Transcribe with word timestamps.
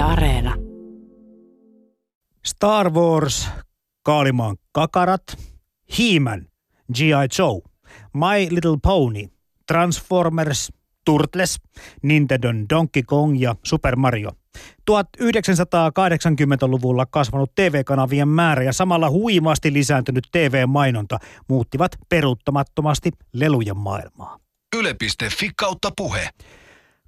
Yle 0.00 0.06
Areena. 0.06 0.54
Star 2.46 2.94
Wars, 2.94 3.48
Kaalimaan 4.02 4.56
kakarat, 4.72 5.22
He-Man, 5.98 6.46
G.I. 6.94 7.28
Joe, 7.38 7.60
My 8.14 8.48
Little 8.50 8.76
Pony, 8.82 9.24
Transformers, 9.66 10.72
Turtles, 11.04 11.60
Nintendon 12.02 12.68
Donkey 12.68 13.02
Kong 13.02 13.40
ja 13.40 13.54
Super 13.62 13.96
Mario. 13.96 14.32
1980-luvulla 14.90 17.06
kasvanut 17.06 17.54
TV-kanavien 17.54 18.28
määrä 18.28 18.62
ja 18.62 18.72
samalla 18.72 19.10
huimasti 19.10 19.72
lisääntynyt 19.72 20.28
TV-mainonta 20.32 21.18
muuttivat 21.48 21.96
peruuttamattomasti 22.08 23.10
lelujen 23.32 23.76
maailmaa. 23.76 24.38
Yle.fi 24.76 25.50
kautta 25.56 25.90
puhe. 25.96 26.28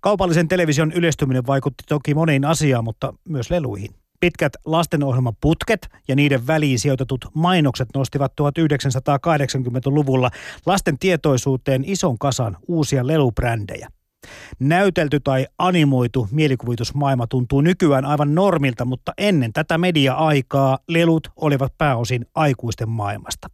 Kaupallisen 0.02 0.48
television 0.48 0.92
yleistyminen 0.92 1.46
vaikutti 1.46 1.84
toki 1.88 2.14
moniin 2.14 2.44
asiaan, 2.44 2.84
mutta 2.84 3.14
myös 3.28 3.50
leluihin. 3.50 3.94
Pitkät 4.20 4.52
lastenohjelmaputket 4.64 5.88
ja 6.08 6.16
niiden 6.16 6.46
väliin 6.46 6.78
sijoitetut 6.78 7.24
mainokset 7.34 7.88
nostivat 7.94 8.32
1980-luvulla 8.40 10.30
lasten 10.66 10.98
tietoisuuteen 10.98 11.84
ison 11.86 12.18
kasan 12.18 12.56
uusia 12.68 13.06
lelubrändejä. 13.06 13.88
Näytelty 14.58 15.20
tai 15.20 15.46
animoitu 15.58 16.28
mielikuvitusmaailma 16.30 17.26
tuntuu 17.26 17.60
nykyään 17.60 18.04
aivan 18.04 18.34
normilta, 18.34 18.84
mutta 18.84 19.12
ennen 19.18 19.52
tätä 19.52 19.78
media-aikaa 19.78 20.78
lelut 20.88 21.28
olivat 21.36 21.72
pääosin 21.78 22.26
aikuisten 22.34 22.88
maailmasta. 22.88 23.48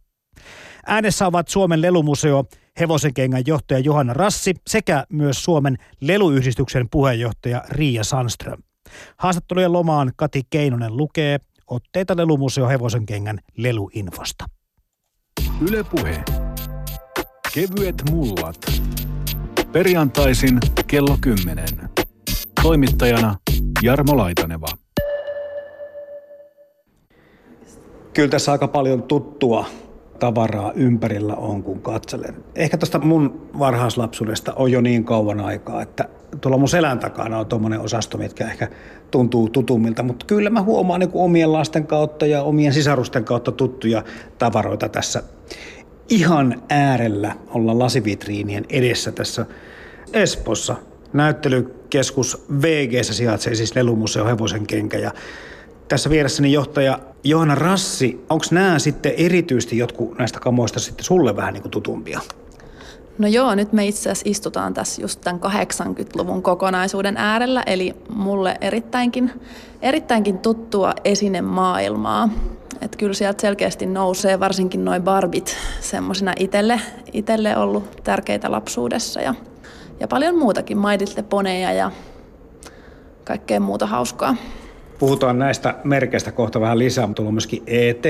Äänessä 0.85 1.27
ovat 1.27 1.47
Suomen 1.47 1.81
lelumuseo, 1.81 2.45
hevosenkengän 2.79 3.43
johtaja 3.47 3.79
Johanna 3.79 4.13
Rassi 4.13 4.55
sekä 4.67 5.05
myös 5.09 5.43
Suomen 5.43 5.77
leluyhdistyksen 6.01 6.87
puheenjohtaja 6.91 7.63
Riia 7.69 8.03
Sandström. 8.03 8.63
Haastattelujen 9.17 9.73
lomaan 9.73 10.11
Kati 10.15 10.41
Keinonen 10.49 10.97
lukee 10.97 11.39
otteita 11.67 12.17
Lelumuseo 12.17 12.67
Hevosenkengän 12.67 13.39
leluinfosta. 13.57 14.45
Ylepuhe. 15.61 16.23
Kevyet 17.53 18.03
mullat. 18.11 18.57
Perjantaisin 19.71 20.59
kello 20.87 21.17
10. 21.21 21.65
Toimittajana 22.63 23.35
Jarmo 23.81 24.17
Laitaneva. 24.17 24.67
Kyllä 28.13 28.29
tässä 28.29 28.51
aika 28.51 28.67
paljon 28.67 29.03
tuttua 29.03 29.65
tavaraa 30.19 30.71
ympärillä 30.71 31.35
on, 31.35 31.63
kun 31.63 31.81
katselen. 31.81 32.35
Ehkä 32.55 32.77
tuosta 32.77 32.99
mun 32.99 33.49
varhaislapsuudesta 33.59 34.53
on 34.53 34.71
jo 34.71 34.81
niin 34.81 35.03
kauan 35.03 35.39
aikaa, 35.39 35.81
että 35.81 36.05
tuolla 36.41 36.57
mun 36.57 36.69
selän 36.69 36.99
takana 36.99 37.39
on 37.39 37.45
tuommoinen 37.45 37.81
osasto, 37.81 38.17
mitkä 38.17 38.45
ehkä 38.45 38.67
tuntuu 39.11 39.49
tutummilta, 39.49 40.03
mutta 40.03 40.25
kyllä 40.25 40.49
mä 40.49 40.61
huomaan 40.61 40.99
niin 40.99 41.09
omien 41.13 41.53
lasten 41.53 41.87
kautta 41.87 42.25
ja 42.25 42.43
omien 42.43 42.73
sisarusten 42.73 43.23
kautta 43.23 43.51
tuttuja 43.51 44.03
tavaroita 44.37 44.89
tässä 44.89 45.23
ihan 46.09 46.61
äärellä 46.69 47.35
olla 47.53 47.79
lasivitriinien 47.79 48.65
edessä 48.69 49.11
tässä 49.11 49.45
Espossa. 50.13 50.75
Näyttelykeskus 51.13 52.45
VG 52.61 52.91
sijaitsee 53.01 53.55
siis 53.55 53.75
Lelumuseo 53.75 54.25
Hevosen 54.25 54.67
kenkä 54.67 54.97
ja 54.97 55.11
tässä 55.87 56.09
vieressäni 56.09 56.51
johtaja 56.51 56.99
Johanna 57.23 57.55
Rassi. 57.55 58.25
Onko 58.29 58.45
nämä 58.51 58.79
sitten 58.79 59.13
erityisesti 59.17 59.77
jotkut 59.77 60.17
näistä 60.17 60.39
kamoista 60.39 60.79
sitten 60.79 61.05
sulle 61.05 61.35
vähän 61.35 61.53
niin 61.53 61.61
kuin 61.61 61.71
tutumpia? 61.71 62.19
No 63.17 63.27
joo, 63.27 63.55
nyt 63.55 63.73
me 63.73 63.87
itse 63.87 64.11
asiassa 64.11 64.29
istutaan 64.29 64.73
tässä 64.73 65.01
just 65.01 65.21
tämän 65.21 65.41
80-luvun 65.41 66.43
kokonaisuuden 66.43 67.17
äärellä, 67.17 67.63
eli 67.65 67.95
mulle 68.09 68.57
erittäinkin, 68.61 69.31
erittäinkin 69.81 70.37
tuttua 70.37 70.93
esinemaailmaa. 71.03 72.29
Että 72.81 72.97
kyllä 72.97 73.13
sieltä 73.13 73.41
selkeästi 73.41 73.85
nousee 73.85 74.39
varsinkin 74.39 74.85
noin 74.85 75.03
barbit 75.03 75.57
semmoisina 75.81 76.33
itelle, 76.39 76.81
itelle 77.13 77.57
ollut 77.57 78.03
tärkeitä 78.03 78.51
lapsuudessa 78.51 79.21
ja, 79.21 79.35
ja 79.99 80.07
paljon 80.07 80.37
muutakin, 80.37 80.77
maidille 80.77 81.23
poneja 81.23 81.73
ja 81.73 81.91
kaikkea 83.23 83.59
muuta 83.59 83.85
hauskaa. 83.85 84.35
Puhutaan 84.99 85.39
näistä 85.39 85.75
merkeistä 85.83 86.31
kohta 86.31 86.61
vähän 86.61 86.79
lisää, 86.79 87.07
mutta 87.07 87.21
on 87.21 87.33
myöskin 87.33 87.63
ET, 87.67 88.03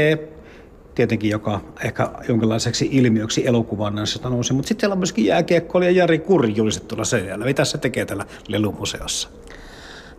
tietenkin, 0.95 1.29
joka 1.29 1.61
ehkä 1.83 2.09
jonkinlaiseksi 2.27 2.89
ilmiöksi 2.91 3.47
elokuvannoissa 3.47 4.29
nousi, 4.29 4.53
mutta 4.53 4.67
sitten 4.67 4.81
siellä 4.81 4.94
on 4.94 5.00
myöskin 5.00 5.25
jääkiekkoilija 5.25 5.91
Jari 5.91 6.19
Kurjuliset 6.19 6.88
tuolla 6.88 7.05
seinällä. 7.05 7.45
Mitä 7.45 7.66
se 7.66 7.77
tekee 7.77 8.05
täällä 8.05 8.25
Lelumuseossa? 8.47 9.29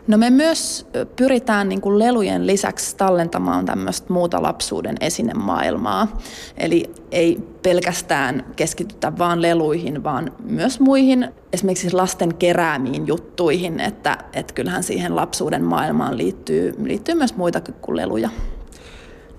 No 0.06 0.18
me 0.18 0.30
myös 0.30 0.86
pyritään 1.16 1.68
niin 1.68 1.80
kuin 1.80 1.98
lelujen 1.98 2.46
lisäksi 2.46 2.96
tallentamaan 2.96 3.66
tämmöistä 3.66 4.12
muuta 4.12 4.42
lapsuuden 4.42 4.96
esinemaailmaa. 5.00 6.18
Eli 6.56 6.90
ei 7.10 7.38
pelkästään 7.62 8.44
keskitytä 8.56 9.18
vaan 9.18 9.42
leluihin, 9.42 10.04
vaan 10.04 10.32
myös 10.44 10.80
muihin 10.80 11.28
esimerkiksi 11.52 11.92
lasten 11.92 12.34
keräämiin 12.34 13.06
juttuihin, 13.06 13.80
että, 13.80 14.18
että 14.32 14.54
kyllähän 14.54 14.82
siihen 14.82 15.16
lapsuuden 15.16 15.64
maailmaan 15.64 16.18
liittyy, 16.18 16.74
liittyy 16.82 17.14
myös 17.14 17.36
muita 17.36 17.60
kuin 17.60 17.96
leluja. 17.96 18.30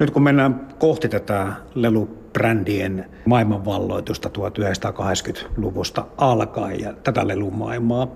Nyt 0.02 0.12
kun 0.12 0.24
mennään 0.24 0.68
kohti 0.80 1.10
tätä 1.10 1.54
lelubrändien 1.76 3.06
maailmanvalloitusta 3.26 4.30
1980-luvusta 4.30 6.06
alkaen 6.18 6.80
ja 6.80 6.94
tätä 6.94 7.28
lelumaailmaa, 7.28 8.08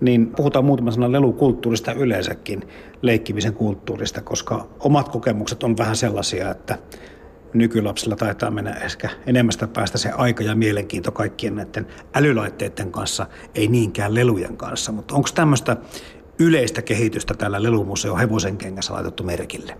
niin 0.00 0.26
puhutaan 0.36 0.64
muutama 0.64 0.90
sana 0.90 1.12
lelukulttuurista 1.12 1.92
yleensäkin, 1.92 2.68
leikkimisen 3.02 3.54
kulttuurista, 3.54 4.20
koska 4.20 4.68
omat 4.80 5.08
kokemukset 5.08 5.62
on 5.62 5.76
vähän 5.76 5.96
sellaisia, 5.96 6.50
että 6.50 6.78
nykylapsilla 7.54 8.16
taitaa 8.16 8.50
mennä 8.50 8.70
ehkä 8.70 9.08
enemmästä 9.26 9.66
päästä 9.66 9.98
se 9.98 10.10
aika 10.10 10.44
ja 10.44 10.54
mielenkiinto 10.54 11.12
kaikkien 11.12 11.54
näiden 11.54 11.86
älylaitteiden 12.14 12.92
kanssa, 12.92 13.26
ei 13.54 13.68
niinkään 13.68 14.14
lelujen 14.14 14.56
kanssa. 14.56 14.92
Mutta 14.92 15.14
onko 15.14 15.28
tämmöistä 15.34 15.76
yleistä 16.38 16.82
kehitystä 16.82 17.34
täällä 17.34 17.62
Lelumuseo 17.62 18.16
hevosen 18.16 18.56
kengässä 18.56 18.94
laitettu 18.94 19.22
merkille? 19.22 19.76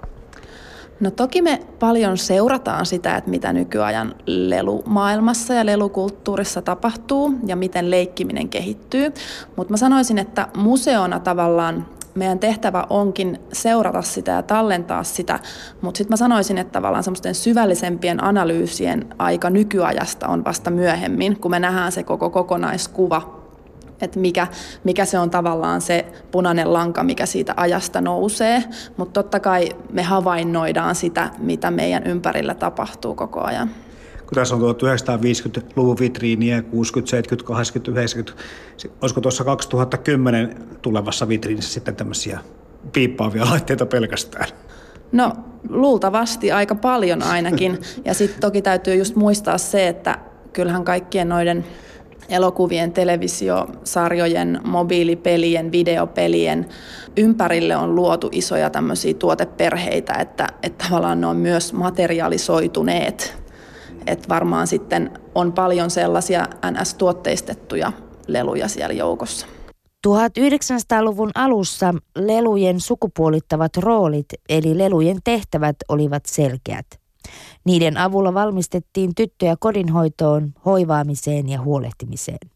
No 1.02 1.10
toki 1.10 1.42
me 1.42 1.60
paljon 1.78 2.18
seurataan 2.18 2.86
sitä, 2.86 3.16
että 3.16 3.30
mitä 3.30 3.52
nykyajan 3.52 4.14
lelumaailmassa 4.26 5.54
ja 5.54 5.66
lelukulttuurissa 5.66 6.62
tapahtuu 6.62 7.34
ja 7.46 7.56
miten 7.56 7.90
leikkiminen 7.90 8.48
kehittyy. 8.48 9.12
Mutta 9.56 9.72
mä 9.72 9.76
sanoisin, 9.76 10.18
että 10.18 10.48
museona 10.56 11.20
tavallaan 11.20 11.86
meidän 12.14 12.38
tehtävä 12.38 12.86
onkin 12.90 13.40
seurata 13.52 14.02
sitä 14.02 14.32
ja 14.32 14.42
tallentaa 14.42 15.02
sitä, 15.02 15.40
mutta 15.80 15.98
sitten 15.98 16.12
mä 16.12 16.16
sanoisin, 16.16 16.58
että 16.58 16.72
tavallaan 16.72 17.04
semmoisten 17.04 17.34
syvällisempien 17.34 18.24
analyysien 18.24 19.14
aika 19.18 19.50
nykyajasta 19.50 20.28
on 20.28 20.44
vasta 20.44 20.70
myöhemmin, 20.70 21.40
kun 21.40 21.50
me 21.50 21.58
nähdään 21.58 21.92
se 21.92 22.02
koko 22.02 22.30
kokonaiskuva 22.30 23.41
että 24.02 24.20
mikä, 24.20 24.46
mikä 24.84 25.04
se 25.04 25.18
on 25.18 25.30
tavallaan 25.30 25.80
se 25.80 26.06
punainen 26.30 26.72
lanka, 26.72 27.02
mikä 27.02 27.26
siitä 27.26 27.54
ajasta 27.56 28.00
nousee. 28.00 28.64
Mutta 28.96 29.22
totta 29.22 29.40
kai 29.40 29.68
me 29.90 30.02
havainnoidaan 30.02 30.94
sitä, 30.94 31.30
mitä 31.38 31.70
meidän 31.70 32.06
ympärillä 32.06 32.54
tapahtuu 32.54 33.14
koko 33.14 33.40
ajan. 33.40 33.70
Kun 34.26 34.34
tässä 34.34 34.54
on 34.54 34.60
1950-luvun 34.60 35.98
vitriiniä, 36.00 36.62
60, 36.62 37.10
70, 37.10 37.48
80, 37.48 37.90
90, 37.90 38.42
olisiko 39.00 39.20
tuossa 39.20 39.44
2010 39.44 40.56
tulevassa 40.82 41.28
vitriinissä 41.28 41.72
sitten 41.72 41.96
tämmöisiä 41.96 42.38
piippaavia 42.92 43.44
laitteita 43.44 43.86
pelkästään? 43.86 44.48
No 45.12 45.32
luultavasti 45.68 46.52
aika 46.52 46.74
paljon 46.74 47.22
ainakin. 47.22 47.78
Ja 48.04 48.14
sitten 48.14 48.40
toki 48.40 48.62
täytyy 48.62 48.94
just 48.94 49.16
muistaa 49.16 49.58
se, 49.58 49.88
että 49.88 50.18
kyllähän 50.52 50.84
kaikkien 50.84 51.28
noiden 51.28 51.64
elokuvien, 52.28 52.92
televisiosarjojen, 52.92 54.60
mobiilipelien, 54.64 55.72
videopelien 55.72 56.68
ympärille 57.16 57.76
on 57.76 57.94
luotu 57.94 58.28
isoja 58.32 58.70
tämmöisiä 58.70 59.14
tuoteperheitä, 59.14 60.14
että, 60.14 60.48
että 60.62 60.84
tavallaan 60.84 61.20
ne 61.20 61.26
on 61.26 61.36
myös 61.36 61.72
materialisoituneet. 61.72 63.42
Että 64.06 64.28
varmaan 64.28 64.66
sitten 64.66 65.10
on 65.34 65.52
paljon 65.52 65.90
sellaisia 65.90 66.46
NS-tuotteistettuja 66.70 67.92
leluja 68.26 68.68
siellä 68.68 68.94
joukossa. 68.94 69.46
1900-luvun 70.08 71.30
alussa 71.34 71.94
lelujen 72.16 72.80
sukupuolittavat 72.80 73.76
roolit 73.76 74.26
eli 74.48 74.78
lelujen 74.78 75.18
tehtävät 75.24 75.76
olivat 75.88 76.26
selkeät. 76.26 77.01
Niiden 77.64 77.96
avulla 77.96 78.34
valmistettiin 78.34 79.14
tyttöjä 79.14 79.56
kodinhoitoon, 79.60 80.52
hoivaamiseen 80.64 81.48
ja 81.48 81.60
huolehtimiseen. 81.60 82.50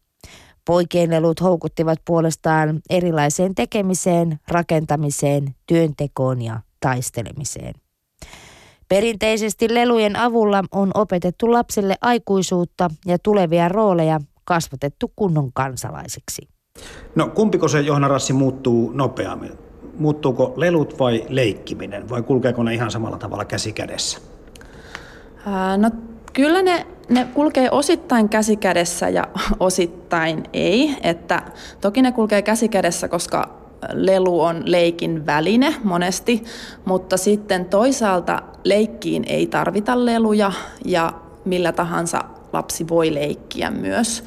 Poikien 0.65 1.09
lelut 1.09 1.41
houkuttivat 1.41 1.99
puolestaan 2.05 2.79
erilaiseen 2.89 3.55
tekemiseen, 3.55 4.39
rakentamiseen, 4.47 5.55
työntekoon 5.67 6.41
ja 6.41 6.59
taistelemiseen. 6.79 7.73
Perinteisesti 8.89 9.73
lelujen 9.73 10.15
avulla 10.15 10.63
on 10.71 10.91
opetettu 10.93 11.51
lapsille 11.51 11.95
aikuisuutta 12.01 12.89
ja 13.05 13.19
tulevia 13.19 13.69
rooleja 13.69 14.19
kasvatettu 14.43 15.13
kunnon 15.15 15.53
kansalaisiksi. 15.53 16.47
No 17.15 17.27
kumpiko 17.27 17.67
se 17.67 17.81
Johanna 17.81 18.07
Rassi 18.07 18.33
muuttuu 18.33 18.91
nopeammin? 18.91 19.67
muuttuuko 19.99 20.53
lelut 20.55 20.99
vai 20.99 21.25
leikkiminen 21.29 22.09
vai 22.09 22.23
kulkeeko 22.23 22.63
ne 22.63 22.73
ihan 22.73 22.91
samalla 22.91 23.17
tavalla 23.17 23.45
käsi 23.45 23.73
kädessä? 23.73 24.19
No 25.77 25.91
kyllä 26.33 26.61
ne, 26.61 26.87
ne 27.09 27.27
kulkee 27.33 27.71
osittain 27.71 28.29
käsi 28.29 28.55
kädessä 28.55 29.09
ja 29.09 29.27
osittain 29.59 30.43
ei. 30.53 30.97
Että 31.03 31.41
toki 31.81 32.01
ne 32.01 32.11
kulkee 32.11 32.41
käsi 32.41 32.69
kädessä, 32.69 33.07
koska 33.07 33.57
lelu 33.93 34.41
on 34.41 34.61
leikin 34.65 35.25
väline 35.25 35.75
monesti, 35.83 36.43
mutta 36.85 37.17
sitten 37.17 37.65
toisaalta 37.65 38.41
leikkiin 38.63 39.23
ei 39.27 39.47
tarvita 39.47 40.05
leluja 40.05 40.51
ja 40.85 41.13
millä 41.45 41.71
tahansa 41.71 42.23
lapsi 42.53 42.89
voi 42.89 43.13
leikkiä 43.13 43.71
myös. 43.71 44.23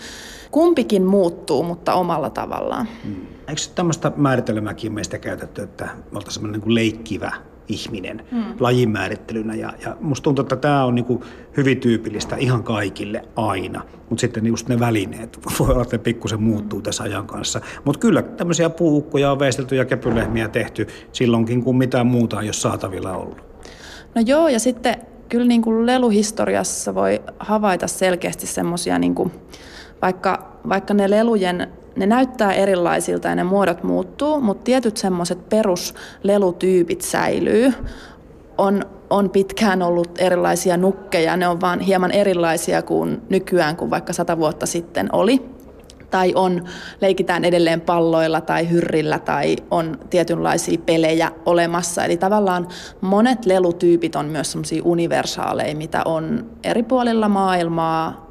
Kumpikin 0.50 1.02
muuttuu, 1.04 1.62
mutta 1.62 1.94
omalla 1.94 2.30
tavallaan. 2.30 2.88
Hmm. 3.04 3.26
Eikö 3.48 3.62
tämmöistä 3.74 4.12
määritelmääkin 4.16 4.92
meistä 4.92 5.18
käytetty, 5.18 5.62
että 5.62 5.84
me 5.84 5.90
oltaisiin 6.12 6.32
semmoinen 6.32 6.60
niin 6.60 6.74
leikkivä 6.74 7.32
ihminen 7.70 8.22
hmm. 8.30 8.44
lajimäärittelynä. 8.60 9.54
Ja, 9.54 9.72
ja 9.84 9.96
musta 10.00 10.24
tuntuu, 10.24 10.42
että 10.42 10.56
tämä 10.56 10.84
on 10.84 10.94
niin 10.94 11.04
kuin 11.04 11.22
hyvin 11.56 11.80
tyypillistä 11.80 12.36
ihan 12.36 12.62
kaikille 12.62 13.24
aina. 13.36 13.82
Mutta 14.08 14.20
sitten 14.20 14.46
just 14.46 14.68
ne 14.68 14.80
välineet, 14.80 15.38
voi 15.58 15.68
olla, 15.68 15.82
että 15.82 15.96
ne 15.96 16.02
pikkusen 16.02 16.42
muuttuu 16.42 16.82
tässä 16.82 17.02
ajan 17.02 17.26
kanssa. 17.26 17.60
Mutta 17.84 17.98
kyllä 17.98 18.22
tämmöisiä 18.22 18.70
puukkoja 18.70 19.32
on 19.32 19.38
veistelty 19.38 19.76
ja 19.76 19.84
kepylehmiä 19.84 20.48
tehty 20.48 20.86
silloinkin, 21.12 21.64
kun 21.64 21.78
mitään 21.78 22.06
muuta 22.06 22.40
ei 22.40 22.46
ole 22.46 22.52
saatavilla 22.52 23.16
ollut. 23.16 23.38
No 24.14 24.22
joo, 24.26 24.48
ja 24.48 24.60
sitten 24.60 24.96
kyllä 25.28 25.46
niin 25.46 25.62
kuin 25.62 25.86
leluhistoriassa 25.86 26.94
voi 26.94 27.22
havaita 27.38 27.86
selkeästi 27.86 28.46
semmoisia, 28.46 28.98
niin 28.98 29.14
vaikka, 30.02 30.58
vaikka 30.68 30.94
ne 30.94 31.10
lelujen 31.10 31.68
ne 31.96 32.06
näyttää 32.06 32.52
erilaisilta 32.52 33.28
ja 33.28 33.34
ne 33.34 33.44
muodot 33.44 33.82
muuttuu, 33.82 34.40
mutta 34.40 34.64
tietyt 34.64 34.96
semmoiset 34.96 35.48
peruslelutyypit 35.48 37.00
säilyy. 37.00 37.72
On, 38.58 38.84
on 39.10 39.30
pitkään 39.30 39.82
ollut 39.82 40.10
erilaisia 40.18 40.76
nukkeja, 40.76 41.36
ne 41.36 41.48
on 41.48 41.60
vaan 41.60 41.80
hieman 41.80 42.10
erilaisia 42.10 42.82
kuin 42.82 43.22
nykyään 43.28 43.76
kuin 43.76 43.90
vaikka 43.90 44.12
sata 44.12 44.38
vuotta 44.38 44.66
sitten 44.66 45.08
oli. 45.12 45.42
Tai 46.10 46.32
on, 46.34 46.64
leikitään 47.00 47.44
edelleen 47.44 47.80
palloilla 47.80 48.40
tai 48.40 48.70
hyrrillä 48.70 49.18
tai 49.18 49.56
on 49.70 49.98
tietynlaisia 50.10 50.78
pelejä 50.86 51.30
olemassa. 51.46 52.04
Eli 52.04 52.16
tavallaan 52.16 52.68
monet 53.00 53.46
lelutyypit 53.46 54.16
on 54.16 54.26
myös 54.26 54.52
semmoisia 54.52 54.82
universaaleja, 54.84 55.76
mitä 55.76 56.02
on 56.04 56.50
eri 56.64 56.82
puolilla 56.82 57.28
maailmaa, 57.28 58.29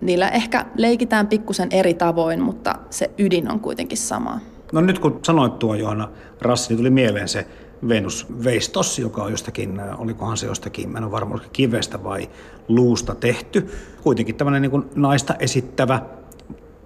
niillä 0.00 0.28
ehkä 0.28 0.66
leikitään 0.76 1.26
pikkusen 1.26 1.68
eri 1.70 1.94
tavoin, 1.94 2.42
mutta 2.42 2.74
se 2.90 3.10
ydin 3.18 3.50
on 3.50 3.60
kuitenkin 3.60 3.98
sama. 3.98 4.40
No 4.72 4.80
nyt 4.80 4.98
kun 4.98 5.20
sanoit 5.22 5.58
tuo 5.58 5.74
Johanna 5.74 6.08
Rassi, 6.40 6.68
niin 6.68 6.78
tuli 6.78 6.90
mieleen 6.90 7.28
se 7.28 7.46
Venus 7.88 8.26
Veistos, 8.44 8.98
joka 8.98 9.22
on 9.22 9.30
jostakin, 9.30 9.80
olikohan 9.98 10.36
se 10.36 10.46
jostakin, 10.46 10.96
en 10.96 11.04
ole 11.04 11.12
varma, 11.12 11.38
kivestä 11.52 12.04
vai 12.04 12.28
luusta 12.68 13.14
tehty. 13.14 13.70
Kuitenkin 14.02 14.34
tämmöinen 14.34 14.62
niin 14.62 14.84
naista 14.94 15.34
esittävä 15.38 16.02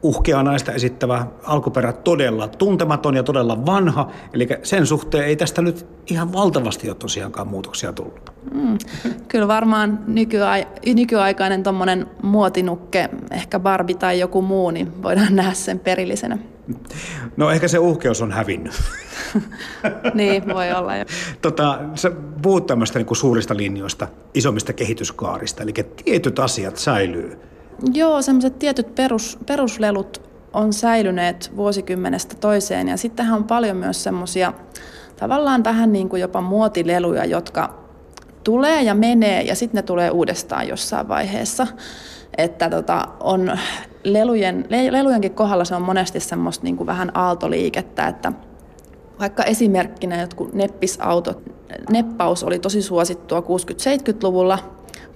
uhkea 0.05 0.43
naista 0.43 0.73
esittävä 0.73 1.27
alkuperä 1.43 1.93
todella 1.93 2.49
tuntematon 2.49 3.15
ja 3.15 3.23
todella 3.23 3.67
vanha. 3.67 4.11
Eli 4.33 4.49
sen 4.63 4.87
suhteen 4.87 5.25
ei 5.25 5.37
tästä 5.37 5.63
nyt 5.63 5.87
ihan 6.11 6.33
valtavasti 6.33 6.89
ole 6.89 6.97
tosiaankaan 6.97 7.49
muutoksia 7.49 7.93
tullut. 7.93 8.33
Mm. 8.55 8.79
Kyllä 9.29 9.49
varmaan 9.49 9.99
nykyai- 10.07 10.67
nykyaikainen 10.95 11.63
tuommoinen 11.63 12.07
muotinukke, 12.23 13.09
ehkä 13.31 13.61
Barbie 13.61 13.97
tai 13.97 14.21
joku 14.21 14.43
muu, 14.43 14.71
niin 14.71 15.03
voidaan 15.03 15.37
nähdä 15.37 15.53
sen 15.53 15.79
perillisenä. 15.79 16.39
No 17.37 17.51
ehkä 17.51 17.69
se 17.69 17.79
uhkeus 17.79 18.23
on 18.23 18.33
hävinnyt. 18.33 18.73
niin, 20.15 20.49
voi 20.49 20.73
olla 20.73 20.97
jo. 20.97 21.05
Tota, 21.43 21.79
sä 21.95 22.11
puhut 22.43 22.67
tämmöistä 22.67 22.99
niin 22.99 23.17
suurista 23.17 23.57
linjoista, 23.57 24.09
isommista 24.35 24.73
kehityskaarista, 24.73 25.63
eli 25.63 25.73
tietyt 26.05 26.39
asiat 26.39 26.77
säilyy 26.77 27.39
Joo, 27.95 28.23
semmoiset 28.23 28.59
tietyt 28.59 28.95
perus, 28.95 29.39
peruslelut 29.47 30.23
on 30.53 30.73
säilyneet 30.73 31.53
vuosikymmenestä 31.57 32.35
toiseen 32.35 32.89
ja 32.89 32.97
sittenhän 32.97 33.37
on 33.37 33.45
paljon 33.45 33.77
myös 33.77 34.03
semmoisia 34.03 34.53
tavallaan 35.17 35.65
vähän 35.65 35.93
niin 35.93 36.09
kuin 36.09 36.21
jopa 36.21 36.41
muotileluja, 36.41 37.25
jotka 37.25 37.85
tulee 38.45 38.83
ja 38.83 38.95
menee 38.95 39.43
ja 39.43 39.55
sitten 39.55 39.79
ne 39.79 39.83
tulee 39.83 40.11
uudestaan 40.11 40.69
jossain 40.69 41.09
vaiheessa. 41.09 41.67
Että 42.39 42.71
tota, 42.71 43.09
on 43.21 43.59
lelujen, 44.05 44.67
lelujenkin 44.91 45.35
kohdalla 45.35 45.65
se 45.65 45.75
on 45.75 45.83
monesti 45.83 46.21
semmoista 46.21 46.65
niin 46.65 46.77
kuin 46.77 46.87
vähän 46.87 47.11
aaltoliikettä, 47.15 48.09
että 48.09 48.33
vaikka 49.21 49.43
esimerkkinä 49.43 50.21
jotkut 50.21 50.53
neppisautot, 50.53 51.43
neppaus 51.91 52.45
oli 52.45 52.59
tosi 52.59 52.83
suosittua 52.83 53.41
60-70-luvulla, 53.41 54.59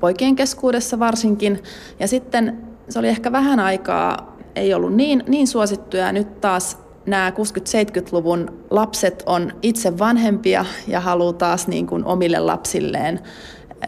poikien 0.00 0.36
keskuudessa 0.36 0.98
varsinkin. 0.98 1.62
Ja 2.00 2.08
sitten 2.08 2.68
se 2.88 2.98
oli 2.98 3.08
ehkä 3.08 3.32
vähän 3.32 3.60
aikaa, 3.60 4.36
ei 4.56 4.74
ollut 4.74 4.94
niin, 4.94 5.24
niin 5.28 5.46
suosittuja. 5.46 6.06
Ja 6.06 6.12
nyt 6.12 6.40
taas 6.40 6.78
nämä 7.06 7.30
60-70-luvun 7.30 8.64
lapset 8.70 9.22
on 9.26 9.52
itse 9.62 9.98
vanhempia 9.98 10.64
ja 10.86 11.00
haluaa 11.00 11.32
taas 11.32 11.68
niin 11.68 11.86
kuin 11.86 12.04
omille 12.04 12.38
lapsilleen 12.38 13.20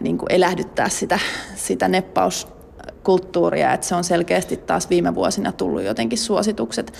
niin 0.01 0.19
kuin 0.19 0.33
elähdyttää 0.33 0.89
sitä, 0.89 1.19
sitä 1.55 1.89
neppauskulttuuria, 1.89 3.73
että 3.73 3.87
se 3.87 3.95
on 3.95 4.05
selkeästi 4.05 4.57
taas 4.57 4.91
viime 4.91 5.15
vuosina 5.15 5.53
tullut 5.53 5.83
jotenkin 5.83 6.19
suositukset. 6.19 6.93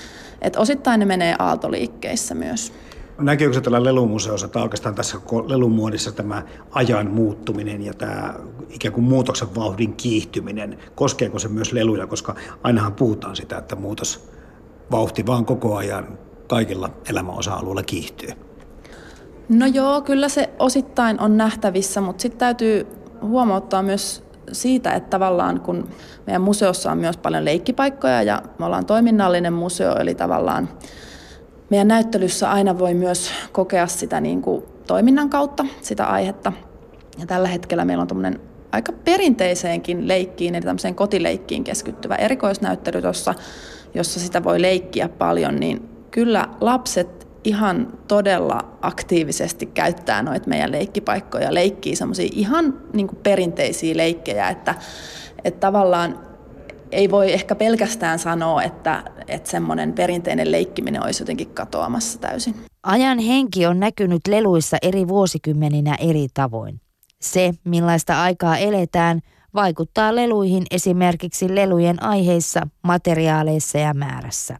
Että 0.43 0.61
osittain 0.61 1.01
ne 1.01 1.07
menee 1.07 1.35
aaltoliikkeissä 1.39 2.35
myös. 2.35 2.73
Näkyykö 3.21 3.55
se 3.55 3.61
tällä 3.61 3.85
lelumuseossa, 3.85 4.49
tai 4.49 4.63
oikeastaan 4.63 4.95
tässä 4.95 5.19
lelumuodissa 5.47 6.13
tämä 6.13 6.43
ajan 6.71 7.11
muuttuminen 7.11 7.83
ja 7.83 7.95
tämä 7.95 8.35
ikään 8.69 8.95
kuin 8.95 9.05
muutoksen 9.05 9.55
vauhdin 9.55 9.97
kiihtyminen, 9.97 10.79
koskeeko 10.95 11.39
se 11.39 11.49
myös 11.49 11.73
leluja, 11.73 12.07
koska 12.07 12.35
ainahan 12.63 12.93
puhutaan 12.93 13.37
sitä, 13.37 13.59
että 13.59 13.77
muutosvauhti 13.77 15.27
vaan 15.27 15.45
koko 15.45 15.77
ajan 15.77 16.19
kaikilla 16.47 16.91
elämän 17.11 17.35
osa-alueilla 17.35 17.83
kiihtyy. 17.83 18.31
No 19.49 19.67
joo, 19.67 20.01
kyllä 20.01 20.29
se 20.29 20.51
osittain 20.59 21.21
on 21.21 21.37
nähtävissä, 21.37 22.01
mutta 22.01 22.23
sitten 22.23 22.39
täytyy 22.39 22.87
huomauttaa 23.23 23.83
myös 23.83 24.25
siitä, 24.53 24.93
että 24.93 25.11
tavallaan 25.11 25.61
kun 25.61 25.89
meidän 26.27 26.43
museossa 26.43 26.93
on 26.93 26.99
myös 26.99 27.17
paljon 27.17 27.45
leikkipaikkoja 27.45 28.23
ja 28.23 28.43
me 28.59 28.65
ollaan 28.65 28.87
toiminnallinen 28.87 29.53
museo, 29.53 29.97
eli 29.97 30.15
tavallaan 30.15 30.69
meidän 31.71 31.89
näyttelyssä 31.89 32.51
aina 32.51 32.79
voi 32.79 32.95
myös 32.95 33.31
kokea 33.53 33.87
sitä 33.87 34.21
niin 34.21 34.43
kuin 34.43 34.65
toiminnan 34.87 35.31
kautta, 35.31 35.67
sitä 35.83 36.07
aihetta. 36.07 36.53
Ja 37.19 37.27
tällä 37.27 37.49
hetkellä 37.49 37.85
meillä 37.85 38.03
on 38.03 38.09
tämmöinen 38.09 38.41
aika 38.73 38.93
perinteiseenkin 38.93 40.09
leikkiin, 40.09 40.55
eli 40.55 40.65
tämmöiseen 40.65 40.95
kotileikkiin 40.95 41.65
keskittyvä 41.65 42.15
erikoisnäyttely, 42.15 42.99
jossa, 42.99 43.35
jossa 43.95 44.21
sitä 44.21 44.45
voi 44.45 44.63
leikkiä 44.63 45.09
paljon, 45.09 45.61
niin 45.61 45.89
kyllä 46.11 46.49
lapset 46.61 47.29
ihan 47.45 47.99
todella 48.09 48.79
aktiivisesti 48.83 49.67
käyttää 49.67 50.23
noita 50.23 50.49
meidän 50.49 50.73
leikkipaikkoja, 50.73 51.55
leikkii 51.55 51.97
semmoisia 51.97 52.29
ihan 52.33 52.81
niin 52.93 53.09
perinteisiä 53.23 53.97
leikkejä, 53.97 54.49
että, 54.49 54.75
että 55.45 55.61
tavallaan 55.61 56.30
ei 56.93 57.11
voi 57.11 57.33
ehkä 57.33 57.55
pelkästään 57.55 58.19
sanoa, 58.19 58.63
että, 58.63 59.05
että 59.29 59.51
semmoinen 59.51 59.93
perinteinen 59.93 60.53
leikkiminen 60.53 61.05
olisi 61.05 61.23
jotenkin 61.23 61.51
katoamassa 61.51 62.19
täysin. 62.19 62.55
Ajan 62.83 63.19
henki 63.19 63.67
on 63.67 63.81
näkynyt 63.81 64.21
leluissa 64.29 64.77
eri 64.83 65.09
vuosikymmeninä 65.09 65.97
eri 66.01 66.27
tavoin. 66.35 66.81
Se, 67.21 67.53
millaista 67.65 68.23
aikaa 68.23 68.57
eletään, 68.57 69.21
vaikuttaa 69.55 70.17
leluihin 70.17 70.63
esimerkiksi 70.71 71.55
lelujen 71.55 72.03
aiheissa, 72.03 72.67
materiaaleissa 72.83 73.79
ja 73.79 73.95
määrässä. 73.95 74.59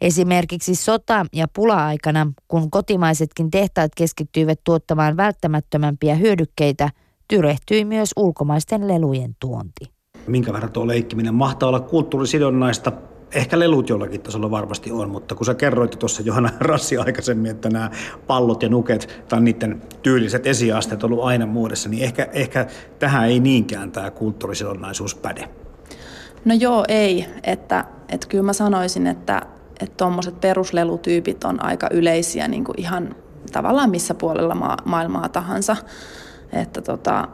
Esimerkiksi 0.00 0.74
sota- 0.74 1.26
ja 1.32 1.46
pula-aikana, 1.54 2.32
kun 2.48 2.70
kotimaisetkin 2.70 3.50
tehtaat 3.50 3.92
keskittyivät 3.96 4.60
tuottamaan 4.64 5.16
välttämättömämpiä 5.16 6.14
hyödykkeitä, 6.14 6.90
tyrehtyi 7.28 7.84
myös 7.84 8.10
ulkomaisten 8.16 8.88
lelujen 8.88 9.36
tuonti 9.40 9.97
minkä 10.28 10.52
verran 10.52 10.72
tuo 10.72 10.86
leikkiminen 10.86 11.34
mahtaa 11.34 11.68
olla 11.68 11.80
kulttuurisidonnaista. 11.80 12.92
Ehkä 13.34 13.58
lelut 13.58 13.88
jollakin 13.88 14.20
tasolla 14.20 14.50
varmasti 14.50 14.92
on, 14.92 15.10
mutta 15.10 15.34
kun 15.34 15.46
sä 15.46 15.54
kerroit 15.54 15.90
tuossa 15.98 16.22
Johanna 16.22 16.50
Rassi 16.60 16.96
aikaisemmin, 16.96 17.50
että 17.50 17.70
nämä 17.70 17.90
pallot 18.26 18.62
ja 18.62 18.68
nuket 18.68 19.24
tai 19.28 19.40
niiden 19.40 19.82
tyyliset 20.02 20.46
esiasteet 20.46 21.04
on 21.04 21.12
ollut 21.12 21.24
aina 21.24 21.46
muodessa, 21.46 21.88
niin 21.88 22.04
ehkä, 22.04 22.28
ehkä 22.32 22.66
tähän 22.98 23.28
ei 23.28 23.40
niinkään 23.40 23.92
tämä 23.92 24.10
kulttuurisidonnaisuus 24.10 25.14
päde. 25.14 25.48
No 26.44 26.54
joo, 26.54 26.84
ei. 26.88 27.26
Että, 27.42 27.84
että 28.08 28.26
kyllä 28.28 28.44
mä 28.44 28.52
sanoisin, 28.52 29.06
että 29.06 29.42
tuommoiset 29.96 30.40
peruslelutyypit 30.40 31.44
on 31.44 31.64
aika 31.64 31.88
yleisiä 31.92 32.48
niin 32.48 32.64
kuin 32.64 32.80
ihan 32.80 33.14
tavallaan 33.52 33.90
missä 33.90 34.14
puolella 34.14 34.54
ma- 34.54 34.76
maailmaa 34.84 35.28
tahansa. 35.28 35.76
Että 36.52 36.82
tota, 36.82 37.28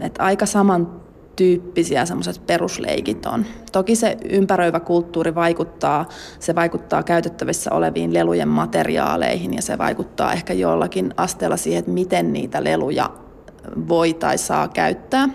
että 0.00 0.22
aika 0.22 0.46
saman 0.46 1.03
tyyppisiä 1.36 2.06
semmoiset 2.06 2.46
perusleikit 2.46 3.26
on. 3.26 3.46
Toki 3.72 3.96
se 3.96 4.16
ympäröivä 4.30 4.80
kulttuuri 4.80 5.34
vaikuttaa, 5.34 6.08
se 6.40 6.54
vaikuttaa 6.54 7.02
käytettävissä 7.02 7.72
oleviin 7.72 8.14
lelujen 8.14 8.48
materiaaleihin 8.48 9.54
ja 9.54 9.62
se 9.62 9.78
vaikuttaa 9.78 10.32
ehkä 10.32 10.52
jollakin 10.52 11.14
asteella 11.16 11.56
siihen, 11.56 11.78
että 11.78 11.90
miten 11.90 12.32
niitä 12.32 12.64
leluja 12.64 13.10
voi 13.88 14.14
tai 14.14 14.38
saa 14.38 14.68
käyttää. 14.68 15.28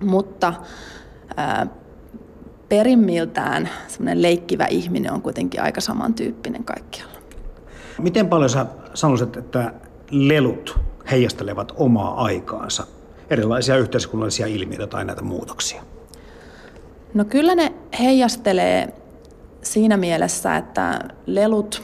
Mutta 0.00 0.54
ää, 1.36 1.66
perimmiltään 2.68 3.68
semmoinen 3.88 4.22
leikkivä 4.22 4.66
ihminen 4.66 5.12
on 5.12 5.22
kuitenkin 5.22 5.62
aika 5.62 5.80
samantyyppinen 5.80 6.64
kaikkialla. 6.64 7.18
Miten 7.98 8.28
paljon 8.28 8.50
sä 8.50 8.66
sanoisit, 8.94 9.36
että 9.36 9.72
lelut 10.10 10.80
heijastelevat 11.10 11.72
omaa 11.76 12.24
aikaansa, 12.24 12.86
erilaisia 13.30 13.76
yhteiskunnallisia 13.76 14.46
ilmiöitä 14.46 14.86
tai 14.86 15.04
näitä 15.04 15.22
muutoksia? 15.22 15.82
No 17.14 17.24
kyllä 17.24 17.54
ne 17.54 17.72
heijastelee 18.00 18.94
siinä 19.62 19.96
mielessä, 19.96 20.56
että 20.56 21.00
lelut, 21.26 21.82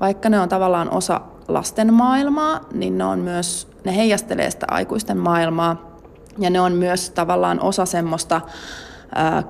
vaikka 0.00 0.28
ne 0.28 0.40
on 0.40 0.48
tavallaan 0.48 0.90
osa 0.90 1.20
lasten 1.48 1.94
maailmaa, 1.94 2.60
niin 2.72 2.98
ne, 2.98 3.04
on 3.04 3.18
myös, 3.18 3.68
ne 3.84 3.96
heijastelee 3.96 4.50
sitä 4.50 4.66
aikuisten 4.70 5.18
maailmaa 5.18 5.98
ja 6.38 6.50
ne 6.50 6.60
on 6.60 6.72
myös 6.72 7.10
tavallaan 7.10 7.60
osa 7.60 7.86
semmoista 7.86 8.40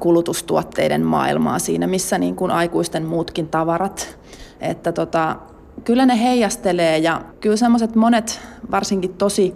kulutustuotteiden 0.00 1.04
maailmaa 1.04 1.58
siinä, 1.58 1.86
missä 1.86 2.18
niin 2.18 2.36
kuin 2.36 2.50
aikuisten 2.50 3.06
muutkin 3.06 3.48
tavarat. 3.48 4.18
Että 4.60 4.92
tota, 4.92 5.36
kyllä 5.84 6.06
ne 6.06 6.22
heijastelee 6.22 6.98
ja 6.98 7.22
kyllä 7.40 7.56
semmoiset 7.56 7.94
monet 7.94 8.40
varsinkin 8.70 9.14
tosi 9.14 9.54